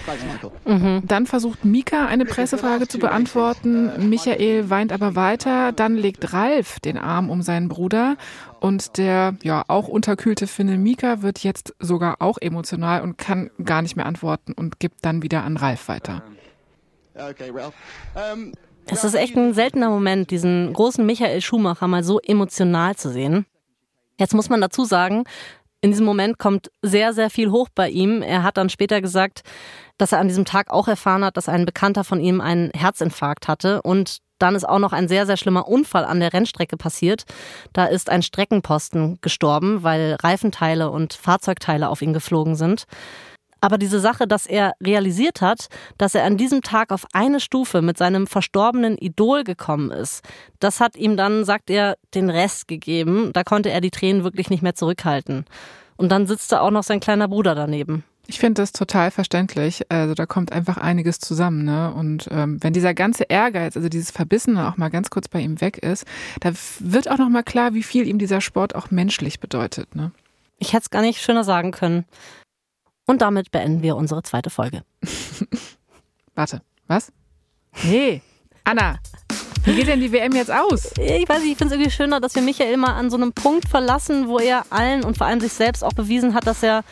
Mhm. 0.64 1.02
Dann 1.06 1.26
versucht 1.26 1.66
Mika 1.66 2.06
eine 2.06 2.24
Pressefrage 2.24 2.88
zu 2.88 2.98
beantworten, 2.98 4.08
Michael 4.08 4.70
weint 4.70 4.92
aber 4.92 5.14
weiter, 5.14 5.72
dann 5.72 5.94
legt 5.94 6.32
Ralf 6.32 6.80
den 6.80 6.96
Arm 6.96 7.28
um 7.28 7.42
seinen 7.42 7.68
Bruder 7.68 8.16
und 8.60 8.96
der 8.96 9.36
ja 9.42 9.62
auch 9.68 9.88
unterkühlte 9.88 10.46
Finne 10.46 10.78
Mika 10.78 11.20
wird 11.20 11.40
jetzt 11.40 11.74
sogar 11.80 12.22
auch 12.22 12.38
emotional 12.40 13.02
und 13.02 13.18
kann 13.18 13.50
gar 13.62 13.82
nicht 13.82 13.94
mehr 13.94 14.06
antworten 14.06 14.54
und 14.54 14.80
gibt 14.80 15.04
dann 15.04 15.22
wieder 15.22 15.44
an 15.44 15.58
Ralf 15.58 15.88
weiter. 15.88 16.22
Okay, 17.14 17.50
Ralph. 17.52 17.74
Um 18.14 18.52
es 18.86 19.04
ist 19.04 19.14
echt 19.14 19.36
ein 19.36 19.54
seltener 19.54 19.90
Moment, 19.90 20.30
diesen 20.30 20.72
großen 20.72 21.04
Michael 21.04 21.40
Schumacher 21.40 21.88
mal 21.88 22.04
so 22.04 22.20
emotional 22.20 22.96
zu 22.96 23.10
sehen. 23.10 23.46
Jetzt 24.18 24.34
muss 24.34 24.48
man 24.48 24.60
dazu 24.60 24.84
sagen, 24.84 25.24
in 25.80 25.90
diesem 25.90 26.06
Moment 26.06 26.38
kommt 26.38 26.70
sehr, 26.82 27.12
sehr 27.12 27.28
viel 27.28 27.50
hoch 27.50 27.68
bei 27.74 27.90
ihm. 27.90 28.22
Er 28.22 28.42
hat 28.42 28.56
dann 28.56 28.70
später 28.70 29.00
gesagt, 29.00 29.42
dass 29.98 30.12
er 30.12 30.18
an 30.18 30.28
diesem 30.28 30.44
Tag 30.44 30.70
auch 30.70 30.88
erfahren 30.88 31.24
hat, 31.24 31.36
dass 31.36 31.48
ein 31.48 31.66
Bekannter 31.66 32.04
von 32.04 32.20
ihm 32.20 32.40
einen 32.40 32.70
Herzinfarkt 32.70 33.48
hatte. 33.48 33.82
Und 33.82 34.18
dann 34.38 34.54
ist 34.54 34.66
auch 34.66 34.78
noch 34.78 34.92
ein 34.92 35.08
sehr, 35.08 35.26
sehr 35.26 35.36
schlimmer 35.36 35.68
Unfall 35.68 36.04
an 36.04 36.20
der 36.20 36.32
Rennstrecke 36.32 36.76
passiert. 36.76 37.24
Da 37.72 37.84
ist 37.84 38.08
ein 38.08 38.22
Streckenposten 38.22 39.18
gestorben, 39.20 39.82
weil 39.82 40.16
Reifenteile 40.22 40.90
und 40.90 41.12
Fahrzeugteile 41.12 41.88
auf 41.88 42.00
ihn 42.02 42.14
geflogen 42.14 42.56
sind. 42.56 42.84
Aber 43.64 43.78
diese 43.78 43.98
Sache, 43.98 44.26
dass 44.26 44.46
er 44.46 44.74
realisiert 44.78 45.40
hat, 45.40 45.68
dass 45.96 46.14
er 46.14 46.24
an 46.24 46.36
diesem 46.36 46.60
Tag 46.60 46.92
auf 46.92 47.06
eine 47.14 47.40
Stufe 47.40 47.80
mit 47.80 47.96
seinem 47.96 48.26
verstorbenen 48.26 48.98
Idol 48.98 49.42
gekommen 49.42 49.90
ist, 49.90 50.22
das 50.60 50.80
hat 50.80 50.96
ihm 50.96 51.16
dann, 51.16 51.46
sagt 51.46 51.70
er, 51.70 51.96
den 52.14 52.28
Rest 52.28 52.68
gegeben. 52.68 53.30
Da 53.32 53.42
konnte 53.42 53.70
er 53.70 53.80
die 53.80 53.90
Tränen 53.90 54.22
wirklich 54.22 54.50
nicht 54.50 54.62
mehr 54.62 54.74
zurückhalten. 54.74 55.46
Und 55.96 56.12
dann 56.12 56.26
sitzt 56.26 56.52
da 56.52 56.60
auch 56.60 56.70
noch 56.70 56.82
sein 56.82 57.00
kleiner 57.00 57.26
Bruder 57.26 57.54
daneben. 57.54 58.04
Ich 58.26 58.38
finde 58.38 58.60
das 58.60 58.72
total 58.72 59.10
verständlich. 59.10 59.90
Also 59.90 60.12
da 60.12 60.26
kommt 60.26 60.52
einfach 60.52 60.76
einiges 60.76 61.18
zusammen. 61.18 61.64
Ne? 61.64 61.90
Und 61.94 62.28
ähm, 62.30 62.62
wenn 62.62 62.74
dieser 62.74 62.92
ganze 62.92 63.24
Ehrgeiz, 63.24 63.78
also 63.78 63.88
dieses 63.88 64.10
Verbissene 64.10 64.68
auch 64.68 64.76
mal 64.76 64.90
ganz 64.90 65.08
kurz 65.08 65.26
bei 65.26 65.40
ihm 65.40 65.62
weg 65.62 65.78
ist, 65.78 66.04
da 66.40 66.52
wird 66.80 67.10
auch 67.10 67.16
noch 67.16 67.30
mal 67.30 67.42
klar, 67.42 67.72
wie 67.72 67.82
viel 67.82 68.06
ihm 68.06 68.18
dieser 68.18 68.42
Sport 68.42 68.74
auch 68.74 68.90
menschlich 68.90 69.40
bedeutet. 69.40 69.96
Ne? 69.96 70.10
Ich 70.58 70.74
hätte 70.74 70.82
es 70.82 70.90
gar 70.90 71.00
nicht 71.00 71.22
schöner 71.22 71.44
sagen 71.44 71.70
können. 71.70 72.04
Und 73.06 73.22
damit 73.22 73.50
beenden 73.50 73.82
wir 73.82 73.96
unsere 73.96 74.22
zweite 74.22 74.50
Folge. 74.50 74.82
Warte, 76.34 76.62
was? 76.86 77.12
Nee, 77.84 78.22
Anna, 78.64 78.98
wie 79.64 79.74
geht 79.74 79.88
denn 79.88 80.00
die 80.00 80.12
WM 80.12 80.32
jetzt 80.32 80.50
aus? 80.50 80.92
Ich 80.98 81.28
weiß 81.28 81.40
nicht, 81.40 81.52
ich 81.52 81.58
finde 81.58 81.74
es 81.74 81.80
irgendwie 81.80 81.90
schöner, 81.90 82.20
dass 82.20 82.34
wir 82.34 82.42
Michael 82.42 82.76
mal 82.76 82.94
an 82.94 83.10
so 83.10 83.16
einem 83.16 83.32
Punkt 83.32 83.68
verlassen, 83.68 84.28
wo 84.28 84.38
er 84.38 84.64
allen 84.70 85.04
und 85.04 85.18
vor 85.18 85.26
allem 85.26 85.40
sich 85.40 85.52
selbst 85.52 85.82
auch 85.82 85.92
bewiesen 85.92 86.34
hat, 86.34 86.46
dass 86.46 86.62
er 86.62 86.84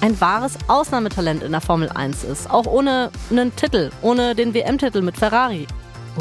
ein 0.00 0.20
wahres 0.20 0.54
Ausnahmetalent 0.68 1.42
in 1.42 1.52
der 1.52 1.60
Formel 1.60 1.88
1 1.88 2.24
ist. 2.24 2.50
Auch 2.50 2.66
ohne 2.66 3.10
einen 3.30 3.54
Titel, 3.56 3.90
ohne 4.02 4.34
den 4.34 4.54
WM-Titel 4.54 5.02
mit 5.02 5.16
Ferrari. 5.16 5.66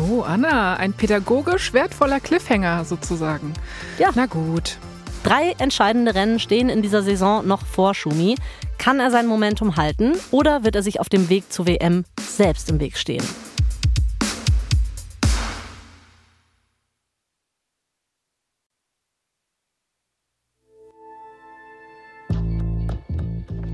Oh, 0.09 0.21
Anna, 0.21 0.75
ein 0.75 0.93
pädagogisch 0.93 1.73
wertvoller 1.73 2.19
Cliffhanger 2.19 2.85
sozusagen. 2.85 3.53
Ja. 3.97 4.09
Na 4.15 4.25
gut. 4.25 4.77
Drei 5.23 5.53
entscheidende 5.57 6.15
Rennen 6.15 6.39
stehen 6.39 6.69
in 6.69 6.81
dieser 6.81 7.03
Saison 7.03 7.45
noch 7.45 7.65
vor 7.65 7.93
Schumi. 7.93 8.35
Kann 8.77 8.99
er 8.99 9.11
sein 9.11 9.27
Momentum 9.27 9.75
halten 9.75 10.13
oder 10.31 10.63
wird 10.63 10.75
er 10.75 10.83
sich 10.83 10.99
auf 10.99 11.09
dem 11.09 11.29
Weg 11.29 11.51
zur 11.51 11.67
WM 11.67 12.05
selbst 12.19 12.69
im 12.69 12.79
Weg 12.79 12.97
stehen? 12.97 13.23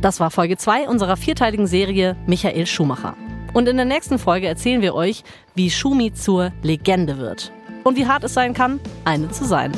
Das 0.01 0.19
war 0.19 0.29
Folge 0.29 0.57
2 0.57 0.87
unserer 0.87 1.17
vierteiligen 1.17 1.65
Serie 1.65 2.15
Michael 2.27 2.67
Schumacher. 2.67 3.15
Und 3.53 3.67
in 3.67 3.77
der 3.77 3.85
nächsten 3.85 4.19
Folge 4.19 4.47
erzählen 4.47 4.81
wir 4.81 4.93
euch, 4.93 5.23
wie 5.55 5.71
Schumi 5.71 6.13
zur 6.13 6.51
Legende 6.61 7.17
wird. 7.17 7.51
Und 7.83 7.97
wie 7.97 8.05
hart 8.05 8.23
es 8.23 8.33
sein 8.33 8.53
kann, 8.53 8.79
eine 9.03 9.31
zu 9.31 9.45
sein. 9.45 9.71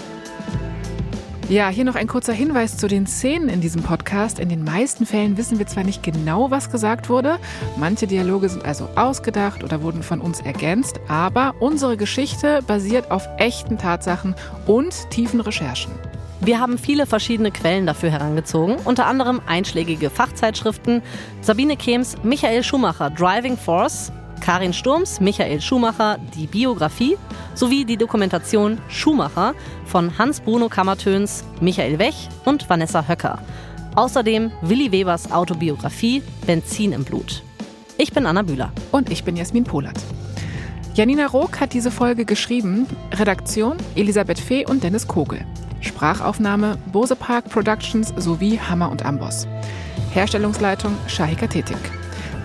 Ja, 1.49 1.69
hier 1.69 1.85
noch 1.85 1.95
ein 1.95 2.07
kurzer 2.07 2.33
Hinweis 2.33 2.75
zu 2.75 2.89
den 2.89 3.07
Szenen 3.07 3.47
in 3.47 3.61
diesem 3.61 3.81
Podcast. 3.81 4.37
In 4.37 4.49
den 4.49 4.65
meisten 4.65 5.05
Fällen 5.05 5.37
wissen 5.37 5.59
wir 5.59 5.65
zwar 5.65 5.85
nicht 5.85 6.03
genau, 6.03 6.51
was 6.51 6.69
gesagt 6.69 7.07
wurde, 7.07 7.39
manche 7.77 8.05
Dialoge 8.05 8.49
sind 8.49 8.65
also 8.65 8.89
ausgedacht 8.97 9.63
oder 9.63 9.81
wurden 9.81 10.03
von 10.03 10.19
uns 10.19 10.41
ergänzt, 10.41 10.99
aber 11.07 11.55
unsere 11.61 11.95
Geschichte 11.95 12.59
basiert 12.67 13.11
auf 13.11 13.29
echten 13.37 13.77
Tatsachen 13.77 14.35
und 14.65 15.09
tiefen 15.09 15.39
Recherchen. 15.39 15.93
Wir 16.41 16.59
haben 16.59 16.77
viele 16.77 17.05
verschiedene 17.05 17.51
Quellen 17.51 17.85
dafür 17.85 18.09
herangezogen, 18.09 18.75
unter 18.83 19.05
anderem 19.05 19.39
einschlägige 19.47 20.09
Fachzeitschriften, 20.09 21.01
Sabine 21.39 21.77
Kehms 21.77 22.17
Michael 22.23 22.61
Schumacher 22.61 23.09
Driving 23.09 23.55
Force, 23.55 24.11
Karin 24.47 24.71
Sturms, 24.71 25.19
Michael 25.19 25.59
Schumacher, 25.59 26.19
die 26.33 26.47
Biografie 26.47 27.17
sowie 27.53 27.83
die 27.83 27.97
Dokumentation 27.97 28.77
Schumacher 28.87 29.53
von 29.83 30.17
Hans-Bruno 30.17 30.69
Kammertöns, 30.69 31.43
Michael 31.59 31.99
Wech 31.99 32.29
und 32.45 32.69
Vanessa 32.69 33.05
Höcker. 33.05 33.39
Außerdem 33.95 34.49
Willi 34.61 34.89
Webers 34.89 35.33
Autobiografie 35.33 36.23
Benzin 36.45 36.93
im 36.93 37.03
Blut. 37.03 37.43
Ich 37.97 38.13
bin 38.13 38.25
Anna 38.25 38.41
Bühler. 38.41 38.71
Und 38.93 39.09
ich 39.09 39.25
bin 39.25 39.35
Jasmin 39.35 39.65
Polat. 39.65 39.99
Janina 40.93 41.25
Rook 41.25 41.59
hat 41.59 41.73
diese 41.73 41.91
Folge 41.91 42.23
geschrieben. 42.23 42.87
Redaktion 43.15 43.75
Elisabeth 43.95 44.39
Fee 44.39 44.65
und 44.65 44.81
Dennis 44.81 45.09
Kogel. 45.09 45.45
Sprachaufnahme 45.81 46.77
Bose 46.93 47.17
Park 47.17 47.49
Productions 47.49 48.13
sowie 48.15 48.57
Hammer 48.57 48.91
und 48.91 49.05
Amboss. 49.05 49.45
Herstellungsleitung 50.13 50.95
Shahika 51.07 51.47
Tetik. 51.47 51.91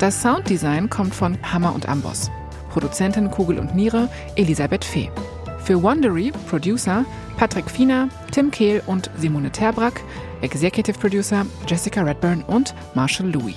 Das 0.03 0.21
Sounddesign 0.21 0.91
kommt 0.91 1.15
von 1.15 1.39
Hammer 1.45 1.73
und 1.73 1.89
Amboss. 1.89 2.29
Produzentin 2.71 3.31
Kugel 3.31 3.61
und 3.61 3.77
Niere 3.77 4.09
Elisabeth 4.35 4.85
Fee. 4.85 5.13
Für 5.63 5.81
Wondery 5.81 6.33
Producer 6.51 7.05
Patrick 7.37 7.71
Fiener, 7.71 8.09
Tim 8.33 8.51
Kehl 8.51 8.83
und 8.87 9.13
Simone 9.17 9.53
Terbrack, 9.53 10.01
Executive 10.41 10.99
Producer 10.99 11.47
Jessica 11.69 12.03
Redburn 12.03 12.43
und 12.49 12.75
Marshall 12.97 13.31
Louis. 13.31 13.55